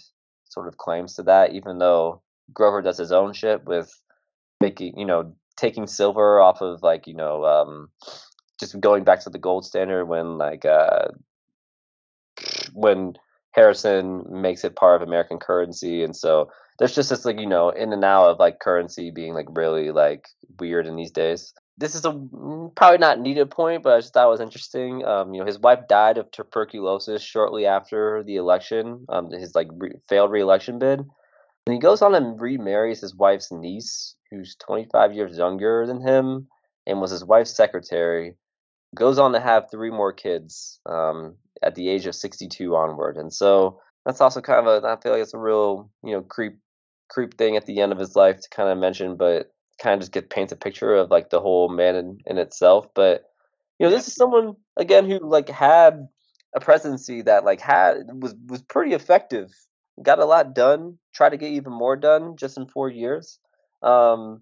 sort 0.50 0.68
of 0.68 0.78
claims 0.78 1.16
to 1.16 1.24
that, 1.24 1.54
even 1.54 1.78
though 1.78 2.22
Grover 2.54 2.82
does 2.82 2.98
his 2.98 3.12
own 3.12 3.34
shit 3.34 3.66
with 3.66 3.94
making, 4.60 4.98
you 4.98 5.06
know, 5.06 5.34
taking 5.58 5.88
silver 5.88 6.40
off 6.40 6.62
of 6.62 6.82
like 6.82 7.06
you 7.08 7.14
know 7.14 7.46
um, 7.46 7.90
just 8.60 8.80
going 8.80 9.04
back 9.04 9.22
to 9.22 9.30
the 9.30 9.38
gold 9.38 9.66
standard 9.66 10.06
when 10.06 10.38
like 10.38 10.66
uh 10.66 11.08
when 12.74 13.14
Harrison 13.52 14.24
makes 14.30 14.64
it 14.64 14.76
part 14.76 15.02
of 15.02 15.08
American 15.08 15.38
currency 15.38 16.04
and 16.04 16.16
so 16.16 16.50
there's 16.80 16.96
just 16.96 17.12
this 17.12 17.26
like 17.26 17.40
you 17.40 17.48
know 17.48 17.70
in 17.70 17.94
and 17.94 18.04
out 18.04 18.30
of 18.30 18.40
like 18.40 18.60
currency 18.60 19.12
being 19.12 19.34
like 19.34 19.46
really 19.52 19.92
like 19.92 20.26
weird 20.60 20.88
in 20.88 20.96
these 20.96 21.12
days. 21.12 21.54
This 21.78 21.96
is 21.96 22.06
a 22.06 22.12
mm, 22.12 22.76
probably 22.76 23.00
not 23.00 23.20
needed 23.20 23.50
point, 23.50 23.84
but 23.84 23.94
I 23.94 24.00
just 24.00 24.14
thought 24.14 24.28
it 24.28 24.32
was 24.32 24.42
interesting. 24.42 25.04
Um, 25.06 25.34
you 25.34 25.40
know, 25.40 25.46
his 25.46 25.60
wife 25.60 25.88
died 25.90 26.18
of 26.18 26.30
tuberculosis 26.32 27.22
shortly 27.22 27.66
after 27.66 28.24
the 28.24 28.36
election, 28.36 29.06
um, 29.10 29.32
his 29.32 29.56
like 29.56 29.70
re- 29.74 30.00
failed 30.08 30.32
reelection 30.32 30.80
bid. 30.80 31.00
And 31.00 31.74
he 31.74 31.80
goes 31.80 32.02
on 32.02 32.14
and 32.14 32.40
remarries 32.40 33.02
his 33.02 33.16
wife's 33.16 33.52
niece, 33.52 34.16
who's 34.30 34.56
25 34.58 35.14
years 35.14 35.38
younger 35.38 35.88
than 35.88 36.02
him, 36.02 36.48
and 36.86 37.02
was 37.02 37.12
his 37.12 37.26
wife's 37.26 37.56
secretary 37.56 38.36
goes 38.96 39.20
on 39.20 39.34
to 39.34 39.40
have 39.40 39.70
three 39.70 39.90
more 39.90 40.14
kids 40.14 40.80
um, 40.86 41.36
at 41.62 41.76
the 41.76 41.90
age 41.90 42.06
of 42.06 42.16
62 42.16 42.76
onward. 42.76 43.18
And 43.18 43.34
so 43.34 43.80
that's 44.06 44.22
also 44.22 44.42
kind 44.42 44.66
of 44.66 44.84
a, 44.84 44.88
I 44.88 44.98
feel 45.02 45.14
like 45.14 45.22
it's 45.22 45.34
a 45.34 45.40
real, 45.40 45.90
you 46.04 46.14
know, 46.14 46.22
creep, 46.22 46.58
creep 47.10 47.38
thing 47.38 47.58
at 47.58 47.66
the 47.66 47.80
end 47.80 47.92
of 47.92 48.00
his 48.00 48.16
life 48.16 48.42
to 48.42 48.50
kind 48.50 48.70
of 48.70 48.78
mention, 48.78 49.18
but 49.18 49.52
kind 49.84 49.96
of 49.96 50.00
just 50.00 50.14
get 50.14 50.30
paints 50.30 50.54
a 50.54 50.56
picture 50.56 50.96
of 50.96 51.12
like 51.12 51.30
the 51.30 51.42
whole 51.42 51.70
man 51.70 51.96
in, 51.96 52.18
in 52.26 52.38
itself. 52.38 52.88
But, 52.96 53.26
you 53.78 53.86
know, 53.86 53.92
this 53.92 54.08
is 54.08 54.16
someone 54.16 54.56
again 54.78 55.10
who 55.10 55.20
like 55.20 55.50
had 55.50 56.08
a 56.56 56.60
presidency 56.60 57.22
that 57.24 57.44
like 57.44 57.60
had 57.60 57.98
was 58.14 58.34
was 58.48 58.62
pretty 58.62 58.94
effective. 58.94 59.52
Got 60.02 60.20
a 60.20 60.26
lot 60.26 60.56
done. 60.56 60.98
Tried 61.14 61.30
to 61.30 61.38
get 61.38 61.52
even 61.52 61.74
more 61.74 61.96
done 61.96 62.38
just 62.38 62.58
in 62.58 62.68
four 62.68 62.90
years. 62.90 63.40
Um, 63.82 64.42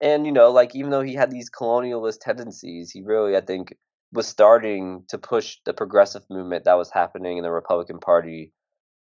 and 0.00 0.26
you 0.26 0.32
know, 0.32 0.50
like 0.50 0.74
even 0.76 0.90
though 0.90 1.02
he 1.02 1.14
had 1.14 1.30
these 1.30 1.50
colonialist 1.50 2.20
tendencies, 2.20 2.90
he 2.90 3.02
really, 3.02 3.36
I 3.36 3.40
think, 3.40 3.74
was 4.12 4.26
starting 4.26 5.04
to 5.08 5.18
push 5.18 5.56
the 5.64 5.72
progressive 5.72 6.22
movement 6.30 6.64
that 6.64 6.78
was 6.78 6.90
happening 6.90 7.38
in 7.38 7.42
the 7.42 7.50
Republican 7.50 7.98
Party, 7.98 8.52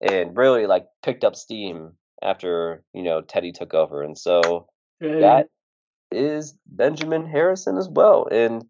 and 0.00 0.36
really 0.36 0.66
like 0.66 0.86
picked 1.02 1.24
up 1.24 1.36
steam 1.36 1.92
after 2.22 2.82
you 2.94 3.02
know 3.02 3.20
Teddy 3.20 3.52
took 3.52 3.74
over, 3.74 4.02
and 4.02 4.16
so 4.16 4.68
that 5.00 5.48
is 6.10 6.56
Benjamin 6.66 7.26
Harrison 7.26 7.76
as 7.76 7.88
well, 7.88 8.28
and 8.30 8.64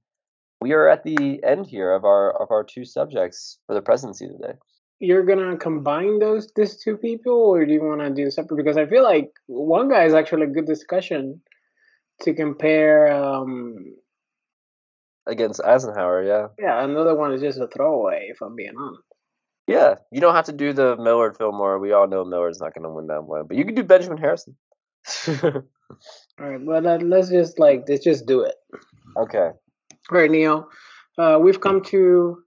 we 0.60 0.72
are 0.72 0.88
at 0.88 1.04
the 1.04 1.40
end 1.44 1.66
here 1.66 1.92
of 1.92 2.04
our 2.04 2.30
of 2.42 2.50
our 2.50 2.64
two 2.64 2.84
subjects 2.84 3.58
for 3.66 3.74
the 3.74 3.82
presidency 3.82 4.26
today. 4.26 4.54
You're 4.98 5.24
gonna 5.24 5.56
combine 5.56 6.18
those 6.18 6.50
these 6.56 6.82
two 6.82 6.96
people, 6.96 7.32
or 7.32 7.64
do 7.66 7.72
you 7.72 7.82
want 7.82 8.00
to 8.00 8.10
do 8.10 8.30
separate? 8.30 8.56
Because 8.56 8.76
I 8.76 8.86
feel 8.86 9.02
like 9.02 9.30
one 9.46 9.88
guy 9.88 10.04
is 10.04 10.14
actually 10.14 10.44
a 10.44 10.50
good 10.50 10.66
discussion 10.66 11.42
to 12.22 12.34
compare 12.34 13.12
um 13.12 13.76
against 15.26 15.62
Eisenhower. 15.62 16.22
Yeah, 16.22 16.46
yeah, 16.58 16.82
another 16.82 17.14
one 17.14 17.34
is 17.34 17.42
just 17.42 17.60
a 17.60 17.68
throwaway. 17.68 18.28
If 18.30 18.40
I'm 18.40 18.56
being 18.56 18.76
honest. 18.78 19.02
Yeah, 19.66 19.96
you 20.12 20.20
don't 20.20 20.34
have 20.34 20.44
to 20.44 20.52
do 20.52 20.72
the 20.72 20.96
Millard 20.96 21.36
Fillmore. 21.36 21.80
We 21.80 21.92
all 21.92 22.06
know 22.06 22.24
Millard's 22.24 22.60
not 22.60 22.72
going 22.72 22.84
to 22.84 22.90
win 22.90 23.08
that 23.08 23.24
one, 23.24 23.46
but 23.48 23.56
you 23.56 23.64
can 23.64 23.74
do 23.74 23.82
Benjamin 23.82 24.18
Harrison. 24.18 24.56
all 25.90 26.50
right, 26.50 26.60
well, 26.60 26.86
uh, 26.86 26.98
let's 26.98 27.30
just 27.30 27.58
like 27.58 27.84
let's 27.88 28.04
just 28.04 28.26
do 28.26 28.42
it. 28.42 28.54
Okay. 29.16 29.50
All 30.10 30.18
right, 30.18 30.30
Neil. 30.30 30.68
Uh, 31.18 31.38
we've 31.40 31.60
come 31.60 31.82
to 31.84 32.42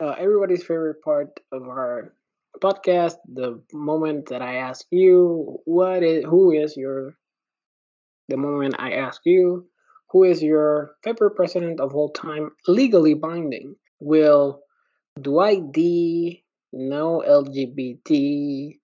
uh, 0.00 0.14
everybody's 0.18 0.62
favorite 0.62 1.02
part 1.02 1.40
of 1.52 1.62
our 1.62 2.12
podcast, 2.62 3.16
the 3.32 3.62
moment 3.72 4.28
that 4.28 4.42
I 4.42 4.56
ask 4.56 4.86
you, 4.90 5.58
what 5.64 6.02
is, 6.02 6.24
who 6.24 6.52
is 6.52 6.76
your, 6.76 7.14
the 8.28 8.36
moment 8.36 8.76
I 8.78 8.92
ask 8.92 9.20
you, 9.24 9.66
who 10.10 10.24
is 10.24 10.42
your 10.42 10.92
favorite 11.02 11.36
president 11.36 11.80
of 11.80 11.94
all 11.94 12.10
time, 12.10 12.50
legally 12.66 13.14
binding? 13.14 13.76
Will 14.00 14.60
Dwight 15.20 15.72
D, 15.72 16.44
no 16.72 17.22
LGBT, 17.26 18.78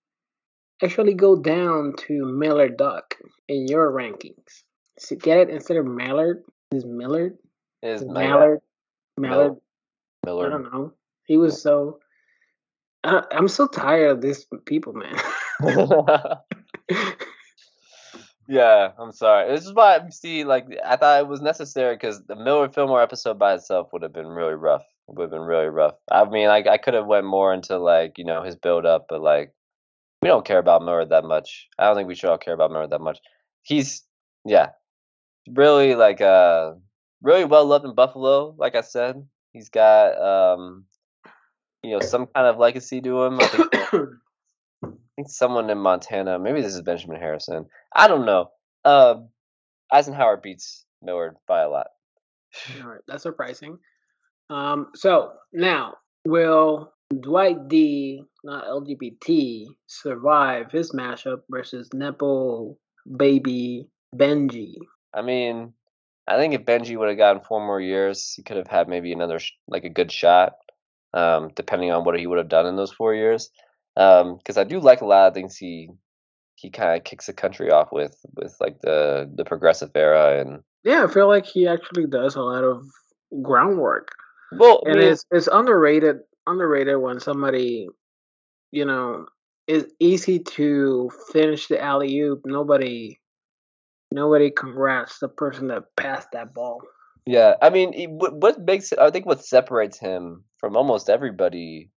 actually 0.83 1.13
go 1.13 1.35
down 1.35 1.93
to 2.07 2.25
Millard 2.25 2.77
Duck 2.77 3.15
in 3.47 3.67
your 3.67 3.91
rankings? 3.91 4.63
So 4.97 5.15
get 5.15 5.37
it 5.37 5.49
instead 5.49 5.77
of 5.77 5.85
Mallard? 5.85 6.43
Is 6.71 6.85
Millard? 6.85 7.37
Is 7.81 8.03
Mallard? 8.03 8.59
Mallard? 9.17 9.57
Millard. 10.25 10.47
I 10.47 10.57
don't 10.57 10.73
know. 10.73 10.93
He 11.25 11.37
was 11.37 11.61
so. 11.61 11.99
I, 13.03 13.23
I'm 13.31 13.47
so 13.47 13.67
tired 13.67 14.11
of 14.11 14.21
these 14.21 14.45
people, 14.65 14.93
man. 14.93 15.15
yeah, 18.47 18.91
I'm 18.97 19.11
sorry. 19.11 19.53
This 19.53 19.65
is 19.65 19.73
why 19.73 19.97
I 19.97 20.09
see, 20.09 20.43
like, 20.43 20.65
I 20.83 20.95
thought 20.95 21.19
it 21.19 21.27
was 21.27 21.41
necessary 21.41 21.95
because 21.95 22.23
the 22.25 22.35
Millard 22.35 22.73
Fillmore 22.73 23.03
episode 23.03 23.37
by 23.37 23.53
itself 23.53 23.89
would 23.93 24.01
have 24.01 24.13
been 24.13 24.27
really 24.27 24.55
rough. 24.55 24.83
Would 25.07 25.21
have 25.21 25.31
been 25.31 25.41
really 25.41 25.67
rough. 25.67 25.93
I 26.09 26.25
mean, 26.25 26.47
like, 26.47 26.65
I 26.65 26.77
could 26.77 26.95
have 26.95 27.05
went 27.05 27.27
more 27.27 27.53
into 27.53 27.77
like, 27.77 28.17
you 28.17 28.25
know, 28.25 28.41
his 28.41 28.55
build 28.55 28.87
up, 28.87 29.05
but 29.07 29.21
like, 29.21 29.53
we 30.25 30.29
don't 30.29 30.43
care 30.43 30.57
about 30.57 30.81
Millard 30.81 31.09
that 31.09 31.23
much. 31.23 31.67
I 31.77 31.85
don't 31.85 31.95
think 31.95 32.07
we 32.07 32.15
should 32.15 32.31
all 32.31 32.39
care 32.39 32.55
about 32.55 32.71
Millard 32.71 32.89
that 32.89 32.99
much. 32.99 33.19
He's, 33.61 34.01
yeah, 34.43 34.69
really 35.47 35.93
like, 35.93 36.19
uh, 36.19 36.71
really 37.21 37.45
well 37.45 37.63
loved 37.63 37.85
in 37.85 37.93
Buffalo. 37.93 38.55
Like 38.57 38.73
I 38.73 38.81
said, 38.81 39.23
he's 39.53 39.69
got, 39.69 40.19
um, 40.19 40.85
you 41.83 41.91
know, 41.91 41.99
some 41.99 42.25
kind 42.25 42.47
of 42.47 42.57
legacy 42.57 43.01
to 43.01 43.21
him. 43.21 43.39
I 43.39 43.45
think. 43.45 43.75
I 44.83 44.87
think 45.15 45.29
someone 45.29 45.69
in 45.69 45.77
Montana. 45.77 46.39
Maybe 46.39 46.59
this 46.59 46.73
is 46.73 46.81
Benjamin 46.81 47.19
Harrison. 47.19 47.67
I 47.95 48.07
don't 48.07 48.25
know. 48.25 48.49
Uh, 48.83 49.17
Eisenhower 49.93 50.37
beats 50.37 50.85
Millard 51.03 51.35
by 51.47 51.61
a 51.61 51.69
lot. 51.69 51.87
All 52.81 52.89
right, 52.89 53.01
that's 53.07 53.21
surprising. 53.21 53.77
Um, 54.49 54.87
so 54.95 55.33
now, 55.53 55.97
will 56.25 56.94
Dwight 57.19 57.67
D, 57.67 58.23
not 58.43 58.65
LGBT, 58.65 59.67
survive 59.87 60.71
his 60.71 60.91
matchup 60.91 61.41
versus 61.49 61.89
Nepo 61.93 62.77
baby 63.17 63.87
Benji? 64.15 64.75
I 65.13 65.21
mean, 65.21 65.73
I 66.27 66.37
think 66.37 66.53
if 66.53 66.65
Benji 66.65 66.97
would 66.97 67.09
have 67.09 67.17
gotten 67.17 67.43
four 67.43 67.65
more 67.65 67.79
years, 67.79 68.33
he 68.35 68.43
could 68.43 68.57
have 68.57 68.67
had 68.67 68.87
maybe 68.87 69.13
another 69.13 69.39
sh- 69.39 69.53
like 69.67 69.83
a 69.83 69.89
good 69.89 70.11
shot, 70.11 70.53
um, 71.13 71.51
depending 71.55 71.91
on 71.91 72.03
what 72.03 72.19
he 72.19 72.27
would 72.27 72.39
have 72.39 72.49
done 72.49 72.65
in 72.65 72.75
those 72.75 72.91
four 72.91 73.13
years 73.13 73.49
because 73.95 74.57
um, 74.57 74.57
I 74.57 74.63
do 74.65 74.79
like 74.79 75.01
a 75.01 75.05
lot 75.05 75.27
of 75.27 75.33
things 75.33 75.55
he 75.55 75.89
he 76.55 76.69
kind 76.69 76.97
of 76.97 77.03
kicks 77.03 77.25
the 77.25 77.33
country 77.33 77.71
off 77.71 77.89
with 77.91 78.17
with 78.35 78.55
like 78.59 78.81
the 78.81 79.29
the 79.33 79.45
progressive 79.45 79.91
era 79.95 80.41
and 80.41 80.63
yeah, 80.83 81.03
I 81.03 81.11
feel 81.11 81.27
like 81.27 81.45
he 81.45 81.67
actually 81.67 82.05
does 82.05 82.35
a 82.35 82.41
lot 82.41 82.63
of 82.63 82.83
groundwork. 83.41 84.09
Well, 84.51 84.83
and 84.85 84.97
I 84.97 84.99
mean, 84.99 85.11
it's 85.13 85.25
it's 85.31 85.47
underrated 85.51 86.17
underrated 86.47 86.97
when 86.97 87.19
somebody 87.19 87.87
you 88.71 88.85
know 88.85 89.25
is 89.67 89.85
easy 89.99 90.39
to 90.39 91.09
finish 91.31 91.67
the 91.67 91.81
alley 91.81 92.19
oop. 92.19 92.41
Nobody 92.45 93.19
nobody 94.11 94.51
congrats 94.51 95.19
the 95.19 95.27
person 95.27 95.67
that 95.67 95.83
passed 95.97 96.29
that 96.33 96.53
ball. 96.53 96.81
Yeah, 97.25 97.55
I 97.61 97.71
mean, 97.71 97.93
what 98.19 98.59
makes 98.59 98.93
I 98.93 99.09
think 99.09 99.25
what 99.25 99.43
separates 99.43 99.99
him 99.99 100.43
from 100.59 100.77
almost 100.77 101.09
everybody 101.09 101.89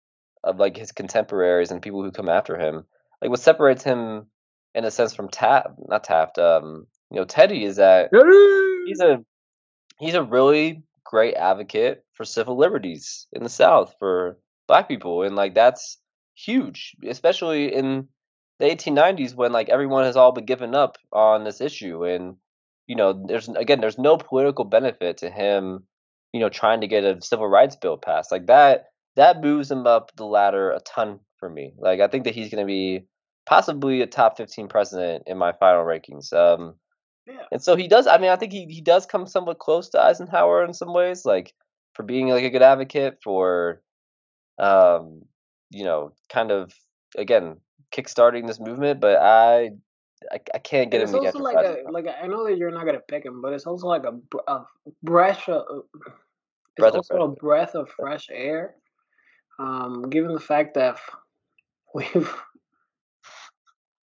of 0.45 0.59
like 0.59 0.77
his 0.77 0.93
contemporaries 0.93 1.71
and 1.71 1.83
people 1.83 2.03
who 2.03 2.11
come 2.11 2.29
after 2.29 2.59
him. 2.59 2.85
Like 3.21 3.31
what 3.31 3.41
separates 3.41 3.83
him 3.83 4.27
in 4.75 4.85
a 4.85 4.91
sense 4.91 5.15
from 5.15 5.29
Taft, 5.29 5.69
not 5.89 6.05
Taft, 6.05 6.39
um, 6.39 6.87
you 7.11 7.19
know, 7.19 7.25
Teddy 7.25 7.65
is 7.65 7.77
that 7.77 8.11
he's 8.87 9.01
a 9.01 9.25
he's 9.99 10.15
a 10.15 10.23
really 10.23 10.83
great 11.09 11.35
advocate 11.35 12.05
for 12.13 12.25
civil 12.25 12.57
liberties 12.59 13.27
in 13.33 13.43
the 13.43 13.49
South 13.49 13.95
for 13.99 14.39
black 14.67 14.89
people, 14.89 15.23
and 15.23 15.35
like 15.35 15.55
that's 15.55 15.99
huge, 16.35 16.95
especially 17.07 17.75
in 17.75 18.09
the 18.59 18.67
1890s 18.67 19.35
when 19.35 19.53
like 19.53 19.71
everyone 19.71 20.05
has 20.05 20.17
all 20.17 20.33
been 20.33 20.45
given 20.45 20.75
up 20.75 20.97
on 21.13 21.45
this 21.45 21.61
issue, 21.61 22.05
and 22.05 22.37
you 22.87 22.97
know, 22.97 23.25
there's 23.27 23.49
again, 23.49 23.81
there's 23.81 23.99
no 23.99 24.17
political 24.17 24.65
benefit 24.65 25.19
to 25.19 25.31
him, 25.31 25.85
you 26.33 26.41
know, 26.41 26.49
trying 26.51 26.83
to 26.83 26.89
get 26.89 27.05
a 27.05 27.21
civil 27.23 27.49
rights 27.49 27.77
bill 27.77 27.97
passed 27.97 28.31
like 28.31 28.47
that 28.47 28.87
that 29.19 29.43
moves 29.43 29.69
him 29.69 29.87
up 29.87 30.13
the 30.17 30.25
ladder 30.25 30.71
a 30.71 30.81
ton 30.81 31.19
for 31.39 31.51
me. 31.51 31.75
Like 31.77 32.01
I 32.01 32.07
think 32.07 32.25
that 32.25 32.35
he's 32.35 32.51
going 32.51 32.65
to 32.65 32.71
be 32.71 33.05
possibly 33.47 34.01
a 34.01 34.07
top 34.07 34.37
15 34.37 34.69
president 34.69 35.25
in 35.27 35.37
my 35.37 35.53
final 35.53 35.85
rankings. 35.85 36.33
Um, 36.33 36.77
yeah. 37.29 37.43
And 37.53 37.63
so 37.63 37.77
he 37.77 37.89
does. 37.89 38.07
I 38.07 38.19
mean, 38.19 38.31
I 38.31 38.37
think 38.37 38.53
he, 38.53 38.67
he 38.67 38.81
does 38.81 39.07
come 39.07 39.27
somewhat 39.27 39.59
close 39.59 39.89
to 39.91 40.01
Eisenhower 40.01 40.65
in 40.65 40.73
some 40.73 40.93
ways, 40.93 41.25
like 41.25 41.55
for 41.95 42.03
being 42.03 42.29
like 42.29 42.45
a 42.45 42.51
good 42.51 42.63
advocate 42.63 43.19
for, 43.23 43.83
um, 44.59 45.23
you 45.71 45.85
know, 45.85 46.13
kind 46.29 46.51
of 46.51 46.73
again 47.17 47.57
kickstarting 47.93 48.47
this 48.47 48.61
movement. 48.61 49.01
But 49.01 49.19
I 49.19 49.71
I, 50.33 50.41
I 50.55 50.59
can't 50.59 50.91
get 50.91 51.03
it's 51.03 51.13
him. 51.13 51.25
It's 51.25 51.37
also 51.37 51.45
like 51.45 51.65
a 51.65 51.91
like 51.91 52.07
a, 52.07 52.23
I 52.23 52.27
know 52.27 52.45
that 52.47 52.57
you're 52.57 52.71
not 52.71 52.87
gonna 52.87 53.01
pick 53.01 53.25
him, 53.25 53.43
but 53.43 53.53
it's 53.53 53.67
also 53.67 53.87
like 53.87 54.05
a, 54.05 54.19
a 54.51 54.65
breath 55.03 55.49
of 55.49 55.85
it's 56.07 56.15
breath 56.77 56.95
also 56.95 57.23
of 57.23 57.31
a 57.33 57.35
breath 57.35 57.75
of 57.75 57.89
fresh 57.91 58.29
air 58.33 58.75
um, 59.59 60.09
given 60.09 60.33
the 60.33 60.41
fact 60.41 60.75
that 60.75 60.99
we've 61.95 62.35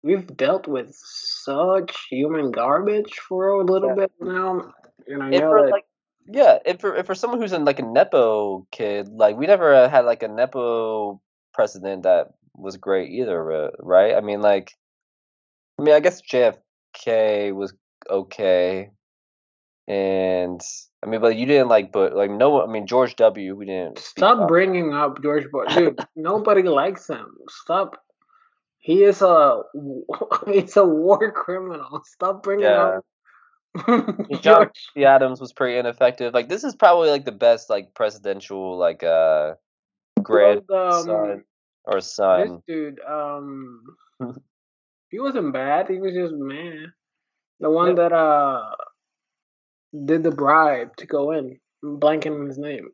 we've 0.03 0.35
dealt 0.35 0.67
with 0.67 0.93
such 0.93 2.07
human 2.09 2.51
garbage 2.51 3.13
for 3.27 3.49
a 3.49 3.63
little 3.63 3.89
yeah. 3.89 3.95
bit 3.95 4.11
now, 4.19 4.73
and 5.07 5.23
I 5.23 5.29
know 5.29 5.63
that. 5.63 5.71
Like, 5.71 5.85
yeah, 6.27 6.59
if 6.65 6.79
for 6.79 6.95
if 6.95 7.05
for 7.05 7.15
someone 7.15 7.39
who's 7.39 7.53
in 7.53 7.65
like 7.65 7.79
a 7.79 7.85
nepo 7.85 8.67
kid, 8.71 9.09
like 9.09 9.37
we 9.37 9.47
never 9.47 9.73
uh, 9.73 9.89
had 9.89 10.05
like 10.05 10.23
a 10.23 10.27
nepo 10.27 11.21
president 11.53 12.03
that 12.03 12.27
was 12.55 12.77
great 12.77 13.11
either, 13.11 13.71
right? 13.79 14.15
I 14.15 14.21
mean, 14.21 14.41
like, 14.41 14.73
I 15.79 15.83
mean, 15.83 15.95
I 15.95 15.99
guess 15.99 16.21
JFK 16.21 17.53
was 17.53 17.73
okay, 18.09 18.89
and 19.87 20.61
I 21.03 21.07
mean, 21.07 21.21
but 21.21 21.35
you 21.35 21.45
didn't 21.45 21.69
like, 21.69 21.91
but 21.91 22.15
like 22.15 22.31
no, 22.31 22.61
I 22.61 22.67
mean 22.67 22.87
George 22.87 23.15
W. 23.15 23.55
We 23.55 23.65
didn't 23.65 23.99
stop 23.99 24.47
bringing 24.47 24.93
up 24.93 25.21
George 25.23 25.49
Bush, 25.51 25.73
dude. 25.75 25.99
nobody 26.15 26.63
likes 26.63 27.07
him. 27.07 27.27
Stop. 27.49 27.97
He 28.81 29.03
is 29.03 29.21
a 29.21 29.61
he's 30.47 30.75
a 30.75 30.85
war 30.85 31.31
criminal. 31.31 32.01
Stop 32.03 32.43
bringing 32.43 32.65
yeah. 32.65 32.97
up. 32.97 33.05
John. 34.41 34.69
Adams 34.97 35.39
was 35.39 35.53
pretty 35.53 35.77
ineffective. 35.77 36.33
Like 36.33 36.49
this 36.49 36.63
is 36.63 36.75
probably 36.75 37.09
like 37.09 37.23
the 37.23 37.31
best 37.31 37.69
like 37.69 37.93
presidential 37.93 38.77
like 38.77 39.03
uh 39.03 39.53
grandson 40.21 41.09
um, 41.09 41.43
or 41.85 42.01
son. 42.01 42.61
This 42.67 42.75
dude, 42.75 42.99
um, 43.07 43.83
he 45.09 45.19
wasn't 45.19 45.53
bad. 45.53 45.87
He 45.87 45.99
was 45.99 46.13
just 46.13 46.33
man. 46.33 46.91
The 47.59 47.69
one 47.69 47.89
yeah. 47.89 48.09
that 48.09 48.13
uh 48.13 48.75
did 50.05 50.23
the 50.23 50.31
bribe 50.31 50.95
to 50.97 51.05
go 51.05 51.31
in. 51.31 51.59
I'm 51.83 51.99
blanking 51.99 52.39
on 52.39 52.47
his 52.47 52.57
name. 52.57 52.89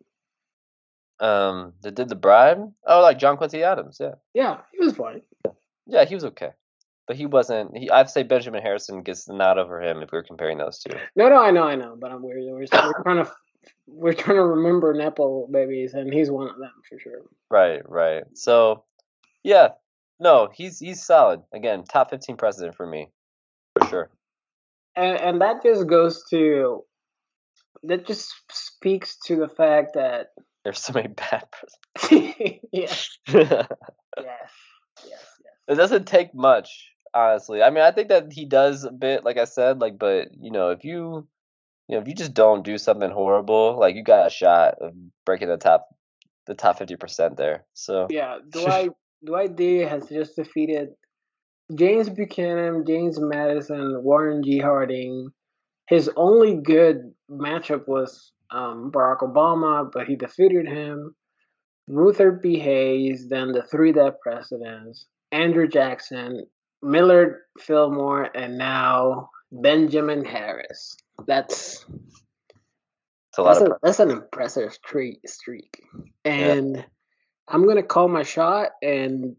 Um, 1.19 1.73
that 1.81 1.95
did 1.95 2.09
the 2.09 2.15
bribe? 2.15 2.71
Oh, 2.85 3.01
like 3.01 3.17
John 3.17 3.37
Quincy 3.37 3.63
Adams, 3.63 3.97
yeah. 3.99 4.15
Yeah, 4.33 4.61
he 4.71 4.85
was 4.85 4.95
fine. 4.95 5.21
Yeah, 5.87 6.05
he 6.05 6.15
was 6.15 6.25
okay. 6.25 6.51
But 7.07 7.15
he 7.15 7.25
wasn't. 7.25 7.77
He, 7.77 7.89
I'd 7.89 8.09
say 8.09 8.23
Benjamin 8.23 8.61
Harrison 8.61 9.01
gets 9.01 9.25
the 9.25 9.33
nod 9.33 9.57
over 9.57 9.81
him 9.81 10.01
if 10.01 10.11
we're 10.11 10.23
comparing 10.23 10.57
those 10.57 10.79
two. 10.79 10.95
No, 11.15 11.29
no, 11.29 11.41
I 11.41 11.51
know, 11.51 11.63
I 11.63 11.75
know, 11.75 11.95
but 11.99 12.11
I'm 12.11 12.21
weird. 12.21 12.43
We're, 12.43 12.59
we're 12.59 13.03
trying 13.03 13.25
to 13.25 13.31
we're 13.87 14.13
trying 14.13 14.37
to 14.37 14.43
remember 14.43 14.93
Nepo 14.93 15.47
babies, 15.47 15.93
and 15.93 16.13
he's 16.13 16.29
one 16.29 16.49
of 16.49 16.57
them 16.57 16.71
for 16.87 16.99
sure. 16.99 17.21
Right, 17.49 17.81
right. 17.89 18.23
So, 18.33 18.83
yeah, 19.43 19.69
no, 20.19 20.49
he's 20.53 20.79
he's 20.79 21.03
solid. 21.03 21.41
Again, 21.53 21.85
top 21.85 22.09
fifteen 22.09 22.35
president 22.35 22.75
for 22.75 22.85
me, 22.85 23.07
for 23.79 23.87
sure 23.87 24.09
and 24.97 25.19
and 25.19 25.41
that 25.41 25.63
just 25.63 25.87
goes 25.87 26.23
to 26.31 26.83
that 27.83 28.05
just 28.05 28.33
speaks 28.51 29.17
to 29.25 29.37
the 29.37 29.47
fact 29.47 29.93
that 29.93 30.31
there's 30.63 30.79
so 30.79 30.91
many 30.91 31.07
bad 31.07 31.47
presidents. 31.51 32.59
yes. 32.73 33.17
yes. 33.27 33.67
Yes. 34.17 35.36
It 35.67 35.75
doesn't 35.75 36.07
take 36.07 36.33
much. 36.33 36.91
honestly. 37.13 37.61
I 37.61 37.69
mean, 37.69 37.83
I 37.83 37.91
think 37.91 38.09
that 38.09 38.31
he 38.31 38.45
does 38.45 38.83
a 38.83 38.91
bit, 38.91 39.23
like 39.23 39.37
I 39.37 39.45
said, 39.45 39.79
like, 39.79 39.97
but 39.97 40.29
you 40.39 40.51
know, 40.51 40.69
if 40.69 40.83
you, 40.83 41.27
you 41.87 41.95
know, 41.95 42.01
if 42.01 42.07
you 42.07 42.13
just 42.13 42.33
don't 42.33 42.63
do 42.63 42.77
something 42.77 43.09
horrible, 43.09 43.77
like 43.79 43.95
you 43.95 44.03
got 44.03 44.27
a 44.27 44.29
shot 44.29 44.75
of 44.81 44.93
breaking 45.25 45.49
the 45.49 45.57
top, 45.57 45.87
the 46.45 46.53
top 46.53 46.77
fifty 46.77 46.95
percent 46.95 47.37
there. 47.37 47.65
So 47.73 48.07
yeah, 48.09 48.37
Dwight 48.49 48.91
Dwight 49.25 49.55
D 49.55 49.79
has 49.79 50.07
just 50.09 50.35
defeated 50.35 50.89
James 51.73 52.09
Buchanan, 52.09 52.85
James 52.85 53.19
Madison, 53.19 54.03
Warren 54.03 54.43
G. 54.43 54.59
Harding. 54.59 55.29
His 55.87 56.09
only 56.17 56.55
good 56.55 57.13
matchup 57.31 57.87
was 57.87 58.31
um, 58.51 58.91
Barack 58.91 59.19
Obama, 59.19 59.89
but 59.91 60.07
he 60.07 60.15
defeated 60.15 60.67
him. 60.67 61.15
Rutherford 61.87 62.41
B. 62.41 62.59
Hayes, 62.59 63.29
then 63.29 63.53
the 63.53 63.63
three 63.63 63.93
dead 63.93 64.15
presidents, 64.21 65.07
Andrew 65.31 65.67
Jackson, 65.67 66.45
Millard 66.81 67.37
Fillmore, 67.59 68.29
and 68.35 68.57
now 68.57 69.29
Benjamin 69.51 70.23
Harris. 70.25 70.97
That's 71.25 71.85
that's, 73.37 73.61
a, 73.61 73.77
that's, 73.83 73.99
an 73.99 74.09
impressive 74.09 74.73
streak. 74.73 75.19
streak. 75.27 75.81
And 76.25 76.77
yeah. 76.77 76.83
I'm 77.47 77.67
gonna 77.67 77.83
call 77.83 78.07
my 78.07 78.23
shot, 78.23 78.71
and 78.81 79.35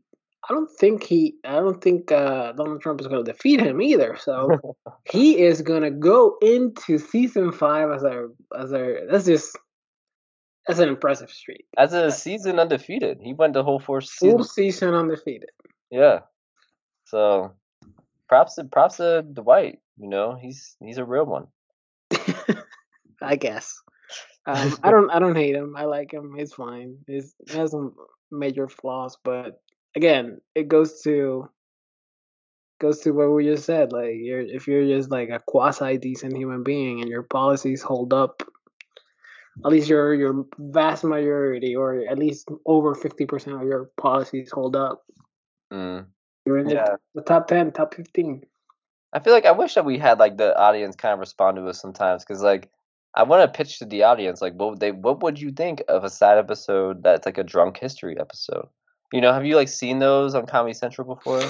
I 0.48 0.54
don't 0.54 0.70
think 0.70 1.02
he, 1.02 1.34
I 1.44 1.54
don't 1.56 1.82
think 1.82 2.12
uh, 2.12 2.52
Donald 2.52 2.80
Trump 2.80 3.00
is 3.00 3.06
gonna 3.06 3.24
defeat 3.24 3.60
him 3.60 3.82
either. 3.82 4.16
So 4.20 4.76
he 5.10 5.40
is 5.40 5.62
gonna 5.62 5.90
go 5.90 6.36
into 6.40 6.98
season 6.98 7.52
five 7.52 7.90
as 7.90 8.04
our 8.04 8.30
as 8.56 8.72
our. 8.72 9.00
That's 9.10 9.26
just 9.26 9.58
that's 10.66 10.80
an 10.80 10.88
impressive 10.88 11.30
streak. 11.30 11.66
As 11.76 11.92
a 11.92 12.10
season 12.10 12.58
undefeated, 12.58 13.18
he 13.22 13.32
went 13.32 13.54
the 13.54 13.64
whole 13.64 13.80
four 13.80 14.00
season. 14.00 14.36
Full 14.36 14.44
season 14.44 14.94
undefeated. 14.94 15.50
Yeah. 15.90 16.20
So, 17.04 17.52
props 18.28 18.56
to 18.56 18.64
props 18.64 18.96
to 18.98 19.22
Dwight. 19.22 19.78
You 19.98 20.08
know, 20.08 20.36
he's 20.40 20.76
he's 20.80 20.98
a 20.98 21.04
real 21.04 21.26
one. 21.26 21.46
I 23.22 23.36
guess. 23.36 23.80
Um, 24.46 24.78
I 24.82 24.90
don't 24.90 25.10
I 25.10 25.18
don't 25.18 25.36
hate 25.36 25.54
him. 25.54 25.74
I 25.76 25.84
like 25.84 26.12
him. 26.12 26.34
He's 26.36 26.52
fine. 26.52 26.98
He's, 27.06 27.34
he 27.48 27.56
has 27.56 27.70
some 27.70 27.94
major 28.30 28.68
flaws, 28.68 29.16
but 29.24 29.60
again, 29.96 30.40
it 30.54 30.68
goes 30.68 31.00
to 31.02 31.48
goes 32.80 33.00
to 33.00 33.10
what 33.10 33.32
we 33.32 33.44
just 33.44 33.64
said. 33.64 33.92
Like, 33.92 34.14
you're 34.16 34.40
if 34.40 34.68
you're 34.68 34.86
just 34.86 35.10
like 35.10 35.30
a 35.30 35.40
quasi 35.46 35.98
decent 35.98 36.36
human 36.36 36.62
being 36.62 37.00
and 37.00 37.10
your 37.10 37.22
policies 37.22 37.82
hold 37.82 38.12
up 38.12 38.42
at 39.64 39.70
least 39.72 39.88
your 39.88 40.14
your 40.14 40.46
vast 40.58 41.04
majority, 41.04 41.74
or 41.74 42.04
at 42.08 42.18
least 42.18 42.48
over 42.66 42.94
fifty 42.94 43.26
percent 43.26 43.56
of 43.56 43.66
your 43.66 43.90
policies 43.96 44.50
hold 44.52 44.76
up. 44.76 45.04
Mm. 45.72 46.06
You're 46.46 46.58
in 46.58 46.68
yeah. 46.68 46.84
the, 46.84 46.98
the 47.16 47.22
top 47.22 47.48
ten, 47.48 47.72
top 47.72 47.94
fifteen. 47.94 48.44
I 49.12 49.20
feel 49.20 49.32
like 49.32 49.46
I 49.46 49.52
wish 49.52 49.74
that 49.74 49.84
we 49.84 49.98
had 49.98 50.18
like 50.18 50.36
the 50.36 50.56
audience 50.58 50.96
kind 50.96 51.14
of 51.14 51.20
respond 51.20 51.56
to 51.56 51.66
us 51.66 51.80
sometimes 51.80 52.24
because 52.24 52.42
like 52.42 52.70
I 53.14 53.22
want 53.22 53.42
to 53.42 53.56
pitch 53.56 53.78
to 53.78 53.86
the 53.86 54.02
audience 54.02 54.42
like 54.42 54.54
what 54.54 54.70
would 54.70 54.80
they 54.80 54.92
what 54.92 55.22
would 55.22 55.40
you 55.40 55.50
think 55.50 55.82
of 55.88 56.04
a 56.04 56.10
side 56.10 56.38
episode 56.38 57.02
that's 57.02 57.26
like 57.26 57.38
a 57.38 57.44
drunk 57.44 57.78
history 57.78 58.18
episode? 58.18 58.68
You 59.12 59.20
know, 59.20 59.32
have 59.32 59.46
you 59.46 59.56
like 59.56 59.68
seen 59.68 59.98
those 59.98 60.34
on 60.34 60.46
Comedy 60.46 60.74
Central 60.74 61.14
before? 61.14 61.42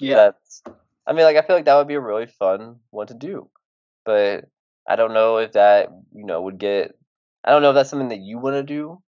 Yeah. 0.00 0.16
That's, 0.16 0.62
I 1.06 1.12
mean, 1.12 1.24
like 1.24 1.36
I 1.36 1.42
feel 1.42 1.56
like 1.56 1.66
that 1.66 1.76
would 1.76 1.88
be 1.88 1.94
a 1.94 2.00
really 2.00 2.26
fun 2.26 2.76
one 2.90 3.06
to 3.08 3.14
do, 3.14 3.48
but 4.04 4.46
I 4.88 4.96
don't 4.96 5.14
know 5.14 5.36
if 5.36 5.52
that 5.52 5.90
you 6.14 6.24
know 6.24 6.42
would 6.42 6.58
get 6.58 6.96
I 7.44 7.50
don't 7.50 7.62
know 7.62 7.70
if 7.70 7.74
that's 7.74 7.90
something 7.90 8.08
that 8.08 8.20
you 8.20 8.38
want 8.38 8.54
to 8.54 8.62
do. 8.62 9.02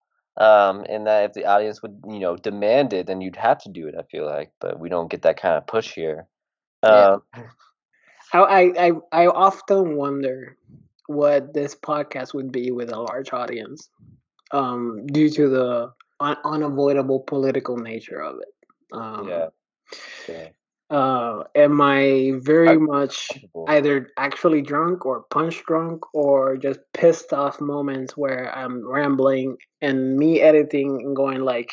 Um, 0.41 0.87
and 0.89 1.07
that 1.07 1.25
if 1.25 1.33
the 1.35 1.45
audience 1.45 1.83
would, 1.83 2.03
you 2.09 2.19
know, 2.19 2.35
demand 2.35 2.95
it, 2.95 3.07
then 3.07 3.21
you'd 3.21 3.37
have 3.37 3.59
to 3.59 3.69
do 3.69 3.89
it. 3.89 3.95
I 3.99 4.05
feel 4.05 4.25
like, 4.25 4.51
but 4.59 4.81
we 4.81 4.89
don't 4.89 5.11
get 5.11 5.21
that 5.23 5.39
kind 5.39 5.55
of 5.57 5.67
push 5.67 5.93
here. 5.93 6.27
Um, 6.83 7.23
yeah. 7.37 7.43
I, 8.33 8.73
I 8.79 8.93
I 9.13 9.27
often 9.27 9.97
wonder 9.97 10.57
what 11.09 11.53
this 11.53 11.75
podcast 11.75 12.33
would 12.33 12.51
be 12.51 12.71
with 12.71 12.91
a 12.91 12.99
large 12.99 13.35
audience, 13.35 13.91
um, 14.53 15.07
due 15.09 15.29
to 15.29 15.49
the 15.51 15.93
un- 16.21 16.39
unavoidable 16.45 17.21
political 17.21 17.77
nature 17.77 18.23
of 18.23 18.37
it. 18.41 18.55
Um, 18.93 19.29
yeah. 19.29 19.47
yeah 20.27 20.49
uh, 20.91 21.45
am 21.55 21.81
I 21.81 22.33
very 22.39 22.77
much 22.77 23.29
either 23.69 24.09
actually 24.17 24.61
drunk 24.61 25.07
or 25.07 25.23
punch 25.31 25.63
drunk 25.65 26.03
or 26.13 26.57
just 26.57 26.81
pissed 26.93 27.33
off 27.33 27.61
moments 27.61 28.17
where 28.17 28.53
I'm 28.53 28.87
rambling 28.87 29.57
and 29.81 30.17
me 30.17 30.41
editing 30.41 31.01
and 31.03 31.15
going 31.15 31.41
like, 31.41 31.73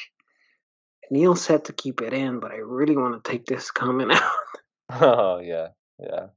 Neil 1.10 1.36
said 1.36 1.66
to 1.66 1.74
keep 1.74 2.02
it 2.02 2.14
in, 2.14 2.40
but 2.40 2.52
I 2.52 2.58
really 2.58 2.96
want 2.96 3.24
to 3.24 3.32
take 3.32 3.46
this 3.46 3.72
comment 3.72 4.12
out. 4.12 4.32
Oh 4.90 5.40
yeah, 5.40 5.68
yeah. 6.00 6.28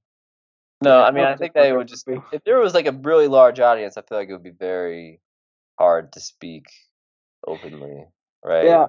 No, 0.82 1.00
I 1.00 1.12
mean 1.12 1.24
I 1.24 1.36
think 1.36 1.54
that 1.54 1.66
it 1.66 1.76
would 1.76 1.86
just 1.86 2.04
be 2.04 2.20
if 2.32 2.42
there 2.42 2.58
was 2.58 2.74
like 2.74 2.88
a 2.88 2.92
really 2.92 3.28
large 3.28 3.60
audience, 3.60 3.96
I 3.96 4.02
feel 4.02 4.18
like 4.18 4.28
it 4.28 4.32
would 4.32 4.42
be 4.42 4.50
very 4.50 5.20
hard 5.78 6.12
to 6.14 6.20
speak 6.20 6.64
openly, 7.46 8.06
right? 8.44 8.64
Yeah, 8.64 8.86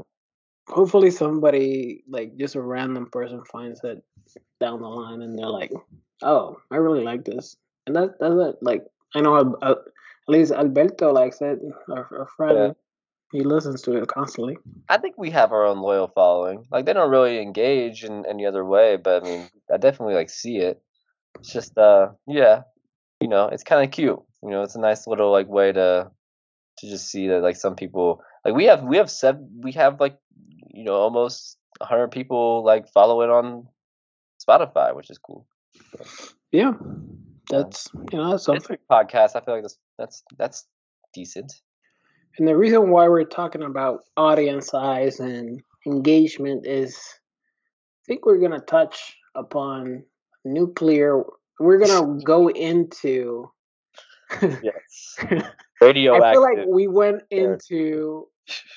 hopefully 0.71 1.11
somebody 1.11 2.03
like 2.09 2.37
just 2.37 2.55
a 2.55 2.61
random 2.61 3.07
person 3.11 3.43
finds 3.51 3.83
it 3.83 4.03
down 4.59 4.81
the 4.81 4.87
line 4.87 5.21
and 5.21 5.37
they're 5.37 5.47
like, 5.47 5.71
"Oh, 6.21 6.57
I 6.71 6.77
really 6.77 7.03
like 7.03 7.25
this," 7.25 7.57
and 7.85 7.95
that 7.95 8.19
that's 8.19 8.35
it. 8.35 8.55
Like 8.61 8.85
I 9.15 9.21
know 9.21 9.35
uh, 9.61 9.71
at 9.71 9.77
least 10.27 10.51
Alberto 10.51 11.11
likes 11.11 11.41
it. 11.41 11.59
Our, 11.89 12.07
our 12.19 12.27
friend, 12.37 12.57
yeah. 12.57 12.73
he 13.39 13.43
listens 13.43 13.81
to 13.83 13.97
it 13.97 14.07
constantly. 14.07 14.57
I 14.89 14.97
think 14.97 15.15
we 15.17 15.31
have 15.31 15.51
our 15.51 15.65
own 15.65 15.79
loyal 15.79 16.07
following. 16.07 16.65
Like 16.71 16.85
they 16.85 16.93
don't 16.93 17.11
really 17.11 17.39
engage 17.41 18.03
in 18.03 18.25
any 18.25 18.45
other 18.45 18.65
way, 18.65 18.97
but 18.97 19.23
I 19.23 19.27
mean, 19.27 19.49
I 19.71 19.77
definitely 19.77 20.15
like 20.15 20.29
see 20.29 20.57
it. 20.57 20.81
It's 21.39 21.51
just 21.51 21.77
uh, 21.77 22.09
yeah, 22.27 22.61
you 23.19 23.27
know, 23.27 23.47
it's 23.47 23.63
kind 23.63 23.83
of 23.83 23.91
cute. 23.91 24.19
You 24.43 24.49
know, 24.49 24.63
it's 24.63 24.75
a 24.75 24.79
nice 24.79 25.07
little 25.07 25.31
like 25.31 25.47
way 25.47 25.71
to 25.71 26.11
to 26.77 26.89
just 26.89 27.09
see 27.09 27.27
that 27.27 27.41
like 27.41 27.55
some 27.55 27.75
people 27.75 28.23
like 28.45 28.55
we 28.55 28.65
have 28.65 28.83
we 28.83 28.97
have 28.97 29.11
seven 29.11 29.61
we 29.61 29.71
have 29.73 29.99
like 29.99 30.17
you 30.73 30.83
know 30.83 30.95
almost 30.95 31.57
100 31.79 32.09
people 32.09 32.63
like 32.63 32.87
follow 32.89 33.21
it 33.21 33.29
on 33.29 33.67
Spotify, 34.41 34.95
which 34.95 35.09
is 35.09 35.17
cool. 35.17 35.47
So, 35.97 36.33
yeah, 36.51 36.73
that's 37.49 37.89
you 38.11 38.17
know 38.17 38.31
that's 38.31 38.43
something. 38.43 38.77
Podcast. 38.89 39.35
I 39.35 39.41
feel 39.41 39.55
like 39.55 39.63
that's 39.63 39.77
that's 39.97 40.23
that's 40.37 40.67
decent. 41.13 41.53
And 42.37 42.47
the 42.47 42.55
reason 42.55 42.89
why 42.89 43.07
we're 43.09 43.25
talking 43.25 43.63
about 43.63 44.01
audience 44.15 44.67
size 44.67 45.19
and 45.19 45.61
engagement 45.85 46.65
is, 46.65 46.97
I 46.97 48.01
think 48.07 48.25
we're 48.25 48.39
gonna 48.39 48.59
touch 48.61 49.15
upon 49.35 50.03
nuclear. 50.45 51.23
We're 51.59 51.79
gonna 51.79 52.19
go 52.25 52.49
into. 52.49 53.51
yes. 54.41 55.17
Radioactive. 55.81 56.23
I 56.23 56.31
feel 56.31 56.41
like 56.41 56.67
we 56.67 56.87
went 56.87 57.23
into 57.31 58.27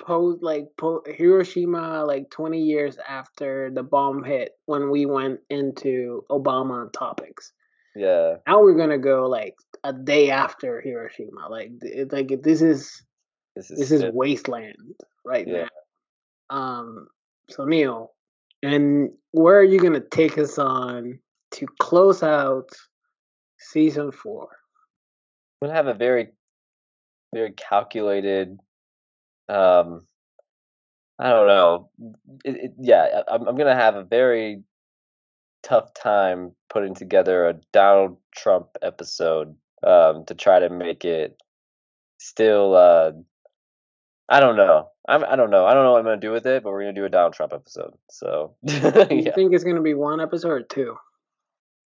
post 0.07 0.43
like 0.43 0.67
po- 0.77 1.05
Hiroshima 1.07 2.05
like 2.05 2.31
20 2.31 2.61
years 2.61 2.97
after 3.09 3.71
the 3.73 3.83
bomb 3.83 4.23
hit 4.25 4.53
when 4.67 4.91
we 4.91 5.07
went 5.07 5.41
into 5.51 6.25
Obama 6.31 6.93
topics. 6.93 7.53
Yeah. 7.97 8.37
Now 8.47 8.63
we're 8.63 8.77
gonna 8.77 8.99
go 8.99 9.29
like 9.29 9.55
a 9.85 9.93
day 9.93 10.31
after 10.31 10.81
Hiroshima. 10.81 11.49
Like 11.49 11.71
it, 11.81 12.13
like 12.13 12.43
this 12.43 12.61
is 12.61 13.03
this 13.55 13.71
is, 13.71 13.79
this 13.79 13.91
is 13.93 14.05
wasteland 14.13 14.97
right 15.25 15.47
yeah. 15.47 15.69
now. 16.51 16.57
Um. 16.57 17.07
So 17.51 17.65
Neil, 17.65 18.13
and 18.63 19.11
where 19.31 19.59
are 19.59 19.65
you 19.65 19.79
gonna 19.79 20.01
take 20.01 20.39
us 20.39 20.59
on 20.59 21.21
to 21.53 21.67
close 21.79 22.23
out 22.23 22.69
season 23.59 24.11
four? 24.11 24.49
I'm 25.63 25.69
gonna 25.69 25.77
have 25.77 25.87
a 25.87 25.95
very, 25.95 26.33
very 27.33 27.53
calculated 27.53 28.59
um, 29.49 30.07
I 31.19 31.31
don't 31.31 31.47
know. 31.47 31.91
It, 32.45 32.57
it, 32.57 32.73
yeah, 32.79 33.23
I'm, 33.29 33.47
I'm 33.47 33.57
gonna 33.57 33.75
have 33.75 33.97
a 33.97 34.05
very 34.05 34.63
tough 35.63 35.95
time 35.95 36.53
putting 36.69 36.95
together 36.95 37.49
a 37.49 37.55
Donald 37.73 38.19
Trump 38.35 38.69
episode 38.83 39.55
um, 39.87 40.25
to 40.27 40.35
try 40.35 40.59
to 40.59 40.71
make 40.71 41.05
it 41.05 41.41
still. 42.19 42.75
Uh, 42.75 43.13
I 44.29 44.41
don't 44.41 44.57
know. 44.57 44.89
I'm, 45.07 45.25
I 45.25 45.37
don't 45.37 45.51
know. 45.51 45.67
I 45.67 45.75
don't 45.75 45.85
know 45.85 45.93
what 45.93 45.99
I'm 45.99 46.05
gonna 46.05 46.17
do 46.17 46.33
with 46.33 46.47
it, 46.47 46.65
but 46.65 46.71
we're 46.71 46.81
gonna 46.81 46.95
do 46.95 47.05
a 47.05 47.11
Donald 47.11 47.35
Trump 47.35 47.53
episode. 47.53 47.95
So, 48.11 48.57
you 48.63 49.33
think 49.33 49.53
it's 49.53 49.65
gonna 49.65 49.83
be 49.83 49.95
one 49.95 50.21
episode 50.21 50.51
or 50.51 50.63
two? 50.63 50.97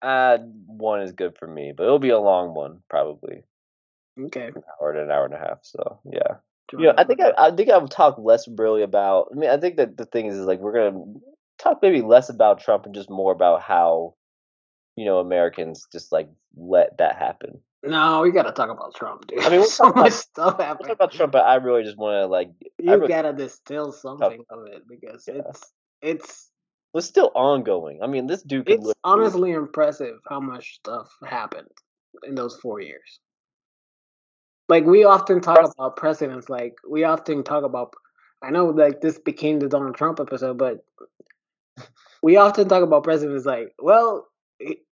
Uh, 0.01 0.39
one 0.39 1.03
is 1.03 1.13
good 1.13 1.37
for 1.39 1.49
me, 1.49 1.73
but 1.77 1.83
it'll 1.85 1.99
be 1.99 2.11
a 2.11 2.21
long 2.21 2.55
one, 2.55 2.83
probably. 2.89 3.43
Okay. 4.19 4.47
An 4.47 4.63
hour 4.81 4.93
to 4.93 5.03
an 5.03 5.11
hour 5.11 5.25
and 5.25 5.35
a 5.35 5.39
half. 5.39 5.59
So 5.63 6.01
yeah. 6.11 6.37
Yeah, 6.77 6.93
I 6.97 7.05
think 7.05 7.21
I, 7.21 7.33
I 7.39 7.51
think 7.51 7.71
I 7.71 7.79
would 7.79 7.91
talk 7.91 8.19
less 8.19 8.47
really 8.49 8.83
about. 8.83 9.29
I 9.33 9.39
mean, 9.39 9.51
I 9.51 9.57
think 9.57 9.77
that 9.77 9.97
the 9.97 10.05
thing 10.05 10.27
is, 10.27 10.37
is 10.37 10.47
like 10.47 10.61
we're 10.61 10.73
gonna 10.73 11.05
talk 11.59 11.79
maybe 11.83 12.03
less 12.03 12.29
about 12.29 12.61
Trump 12.61 12.87
and 12.87 12.95
just 12.95 13.11
more 13.11 13.33
about 13.33 13.63
how 13.63 14.15
you 14.97 15.05
know 15.05 15.19
Americans 15.19 15.87
just 15.93 16.13
like 16.13 16.29
let 16.57 16.99
that 16.99 17.17
happen. 17.17 17.61
No, 17.83 18.23
we 18.23 18.33
gotta 18.33 18.53
talk 18.53 18.71
about 18.71 18.95
Trump, 18.95 19.27
dude. 19.27 19.45
I 19.45 19.51
mean, 19.51 19.65
so 19.67 19.85
much 19.85 19.95
about, 19.95 20.13
stuff 20.13 20.61
happening. 20.61 20.89
Talk 20.89 20.97
about 20.97 21.13
Trump, 21.13 21.33
but 21.33 21.47
I 21.47 21.57
really 21.57 21.85
just 21.85 21.97
want 21.97 22.15
to 22.15 22.27
like. 22.27 22.51
You 22.79 22.93
really, 22.93 23.09
gotta 23.09 23.33
distill 23.33 23.93
something 23.93 24.45
oh, 24.51 24.61
of 24.61 24.67
it 24.67 24.83
because 24.89 25.25
yeah. 25.27 25.43
it's 25.49 25.73
it's 26.03 26.51
was 26.93 27.07
still 27.07 27.31
ongoing. 27.35 28.03
I 28.03 28.07
mean, 28.07 28.27
this 28.27 28.43
dude. 28.43 28.67
Could 28.67 28.81
it's 28.81 28.93
honestly 29.05 29.53
impressive 29.53 30.19
how 30.29 30.41
much 30.41 30.77
stuff 30.77 31.09
happened 31.25 31.69
in 32.25 32.35
those 32.35 32.57
four 32.57 32.81
years. 32.81 33.21
Like 34.69 34.85
we 34.85 35.05
often 35.05 35.41
talk 35.41 35.73
about 35.77 35.97
presidents. 35.97 36.49
Like 36.49 36.77
we 36.89 37.05
often 37.05 37.43
talk 37.43 37.65
about. 37.65 37.95
I 38.43 38.51
know, 38.51 38.67
like 38.67 39.01
this 39.01 39.19
became 39.19 39.59
the 39.59 39.69
Donald 39.69 39.97
Trump 39.97 40.21
episode, 40.21 40.59
but 40.59 40.85
we 42.23 42.37
often 42.37 42.69
talk 42.69 42.83
about 42.83 43.03
presidents. 43.03 43.45
Like, 43.45 43.75
well, 43.81 44.29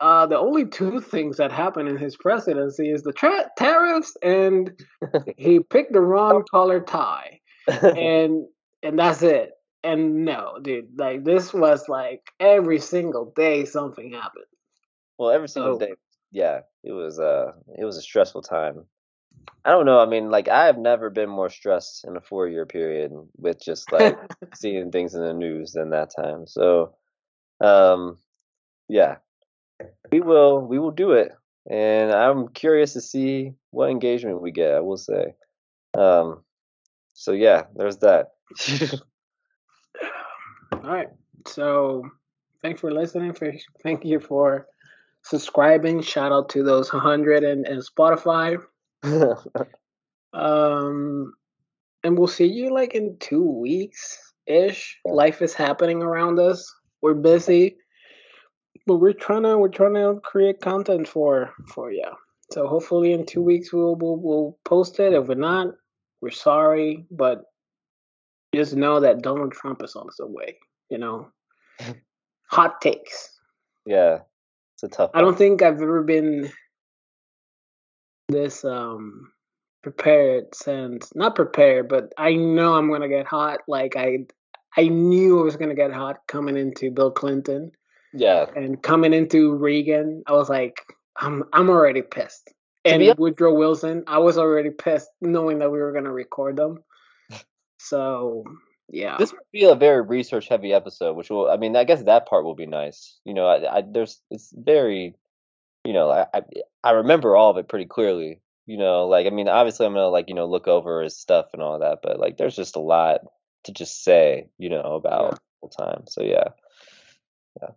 uh, 0.00 0.26
the 0.26 0.38
only 0.38 0.66
two 0.66 1.00
things 1.00 1.36
that 1.36 1.52
happened 1.52 1.88
in 1.88 1.96
his 1.96 2.16
presidency 2.16 2.90
is 2.90 3.02
the 3.02 3.12
tra- 3.12 3.50
tariffs 3.56 4.16
and 4.22 4.72
he 5.36 5.60
picked 5.60 5.92
the 5.92 6.00
wrong 6.00 6.44
color 6.50 6.80
tie, 6.80 7.40
and 7.66 8.46
and 8.82 8.98
that's 8.98 9.22
it. 9.22 9.52
And 9.82 10.26
no, 10.26 10.58
dude, 10.60 10.98
like 10.98 11.24
this 11.24 11.54
was 11.54 11.88
like 11.88 12.20
every 12.38 12.78
single 12.78 13.32
day 13.34 13.64
something 13.64 14.12
happened. 14.12 14.44
Well, 15.18 15.30
every 15.30 15.48
single 15.48 15.78
so, 15.78 15.86
day, 15.86 15.92
yeah, 16.32 16.60
it 16.84 16.92
was 16.92 17.18
uh, 17.18 17.52
it 17.78 17.84
was 17.84 17.96
a 17.96 18.02
stressful 18.02 18.42
time. 18.42 18.84
I 19.64 19.70
don't 19.70 19.86
know. 19.86 20.00
I 20.00 20.06
mean, 20.06 20.30
like 20.30 20.48
I 20.48 20.66
have 20.66 20.78
never 20.78 21.10
been 21.10 21.28
more 21.28 21.50
stressed 21.50 22.04
in 22.04 22.16
a 22.16 22.20
four 22.20 22.48
year 22.48 22.66
period 22.66 23.12
with 23.36 23.62
just 23.62 23.92
like 23.92 24.16
seeing 24.54 24.90
things 24.90 25.14
in 25.14 25.20
the 25.20 25.34
news 25.34 25.72
than 25.72 25.90
that 25.90 26.14
time. 26.14 26.46
So, 26.46 26.94
um, 27.60 28.18
yeah, 28.88 29.16
we 30.10 30.20
will 30.20 30.60
we 30.60 30.78
will 30.78 30.90
do 30.90 31.12
it, 31.12 31.32
and 31.68 32.10
I'm 32.12 32.48
curious 32.48 32.94
to 32.94 33.00
see 33.00 33.52
what 33.70 33.90
engagement 33.90 34.42
we 34.42 34.50
get. 34.50 34.74
I 34.74 34.80
will 34.80 34.96
say. 34.96 35.34
Um, 35.96 36.42
so 37.12 37.32
yeah, 37.32 37.64
there's 37.74 37.98
that. 37.98 38.28
All 40.72 40.80
right. 40.80 41.08
So 41.46 42.08
thanks 42.62 42.80
for 42.80 42.90
listening. 42.90 43.34
For 43.34 43.52
thank 43.82 44.04
you 44.04 44.20
for 44.20 44.66
subscribing. 45.22 46.02
Shout 46.02 46.32
out 46.32 46.48
to 46.50 46.62
those 46.62 46.92
100 46.92 47.44
and, 47.44 47.66
and 47.66 47.82
Spotify. 47.82 48.58
um, 50.32 51.32
and 52.02 52.18
we'll 52.18 52.28
see 52.28 52.46
you 52.46 52.72
like 52.72 52.94
in 52.94 53.16
two 53.18 53.42
weeks 53.42 54.18
ish. 54.46 54.98
Life 55.04 55.42
is 55.42 55.54
happening 55.54 56.02
around 56.02 56.38
us. 56.38 56.72
We're 57.02 57.14
busy, 57.14 57.76
but 58.86 58.96
we're 58.96 59.12
trying 59.12 59.44
to 59.44 59.58
we're 59.58 59.68
trying 59.68 59.94
to 59.94 60.20
create 60.22 60.60
content 60.60 61.08
for 61.08 61.52
for 61.72 61.92
you. 61.92 62.10
So 62.52 62.66
hopefully 62.66 63.12
in 63.12 63.24
two 63.26 63.42
weeks 63.42 63.72
we'll 63.72 63.96
we'll, 63.96 64.16
we'll 64.16 64.58
post 64.64 65.00
it. 65.00 65.12
If 65.12 65.28
we're 65.28 65.34
not, 65.34 65.68
we're 66.20 66.30
sorry, 66.30 67.06
but 67.10 67.44
just 68.54 68.74
know 68.74 69.00
that 69.00 69.22
Donald 69.22 69.52
Trump 69.52 69.82
is 69.82 69.94
on 69.96 70.06
his 70.06 70.20
way. 70.20 70.58
You 70.90 70.98
know, 70.98 71.28
hot 72.50 72.80
takes. 72.80 73.38
Yeah, 73.86 74.20
it's 74.74 74.82
a 74.82 74.88
tough. 74.88 75.10
I 75.14 75.20
don't 75.20 75.38
think 75.38 75.62
I've 75.62 75.80
ever 75.80 76.02
been 76.02 76.50
this 78.30 78.64
um 78.64 79.32
prepared 79.82 80.54
since 80.54 81.14
not 81.14 81.34
prepared, 81.34 81.88
but 81.88 82.12
I 82.18 82.34
know 82.34 82.74
I'm 82.74 82.90
gonna 82.90 83.08
get 83.08 83.26
hot. 83.26 83.60
Like 83.68 83.96
I, 83.96 84.26
I 84.76 84.88
knew 84.88 85.40
I 85.40 85.42
was 85.42 85.56
gonna 85.56 85.74
get 85.74 85.92
hot 85.92 86.18
coming 86.26 86.56
into 86.56 86.90
Bill 86.90 87.10
Clinton. 87.10 87.72
Yeah, 88.12 88.46
and 88.56 88.82
coming 88.82 89.12
into 89.12 89.54
Reagan, 89.54 90.22
I 90.26 90.32
was 90.32 90.48
like, 90.48 90.76
I'm 91.16 91.44
I'm 91.52 91.70
already 91.70 92.02
pissed. 92.02 92.52
And 92.84 93.00
be- 93.00 93.12
Woodrow 93.16 93.54
Wilson, 93.54 94.04
I 94.06 94.18
was 94.18 94.38
already 94.38 94.70
pissed 94.70 95.10
knowing 95.20 95.58
that 95.58 95.70
we 95.70 95.78
were 95.78 95.92
gonna 95.92 96.12
record 96.12 96.56
them. 96.56 96.82
So 97.78 98.44
yeah, 98.88 99.16
this 99.18 99.32
would 99.32 99.40
be 99.52 99.64
a 99.64 99.74
very 99.74 100.02
research 100.02 100.48
heavy 100.48 100.72
episode, 100.72 101.14
which 101.14 101.30
will, 101.30 101.48
I 101.48 101.56
mean, 101.56 101.76
I 101.76 101.84
guess 101.84 102.02
that 102.04 102.26
part 102.26 102.44
will 102.44 102.54
be 102.56 102.66
nice. 102.66 103.20
You 103.24 103.34
know, 103.34 103.46
I, 103.46 103.78
I 103.78 103.82
there's 103.88 104.20
it's 104.30 104.52
very, 104.56 105.14
you 105.84 105.92
know, 105.92 106.10
I, 106.10 106.26
I 106.34 106.42
I 106.84 106.90
remember 106.92 107.36
all 107.36 107.50
of 107.50 107.56
it 107.56 107.68
pretty 107.68 107.86
clearly. 107.86 108.40
You 108.66 108.76
know, 108.78 109.06
like 109.06 109.26
I 109.26 109.30
mean, 109.30 109.48
obviously 109.48 109.86
I'm 109.86 109.94
gonna 109.94 110.08
like 110.08 110.28
you 110.28 110.34
know 110.34 110.46
look 110.46 110.68
over 110.68 111.02
his 111.02 111.16
stuff 111.16 111.46
and 111.52 111.62
all 111.62 111.78
that, 111.78 112.00
but 112.02 112.20
like 112.20 112.36
there's 112.36 112.56
just 112.56 112.76
a 112.76 112.80
lot 112.80 113.20
to 113.64 113.72
just 113.72 114.04
say, 114.04 114.48
you 114.58 114.68
know, 114.68 114.94
about 114.94 115.32
yeah. 115.32 115.68
the 115.68 115.84
time. 115.84 116.04
So 116.06 116.22
yeah, 116.22 116.48
yeah. 117.60 117.70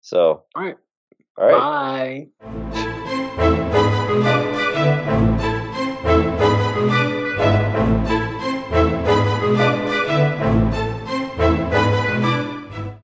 So 0.00 0.44
all 0.54 0.62
right, 0.62 0.76
all 1.36 1.46
right, 1.46 2.28
bye. 2.42 2.87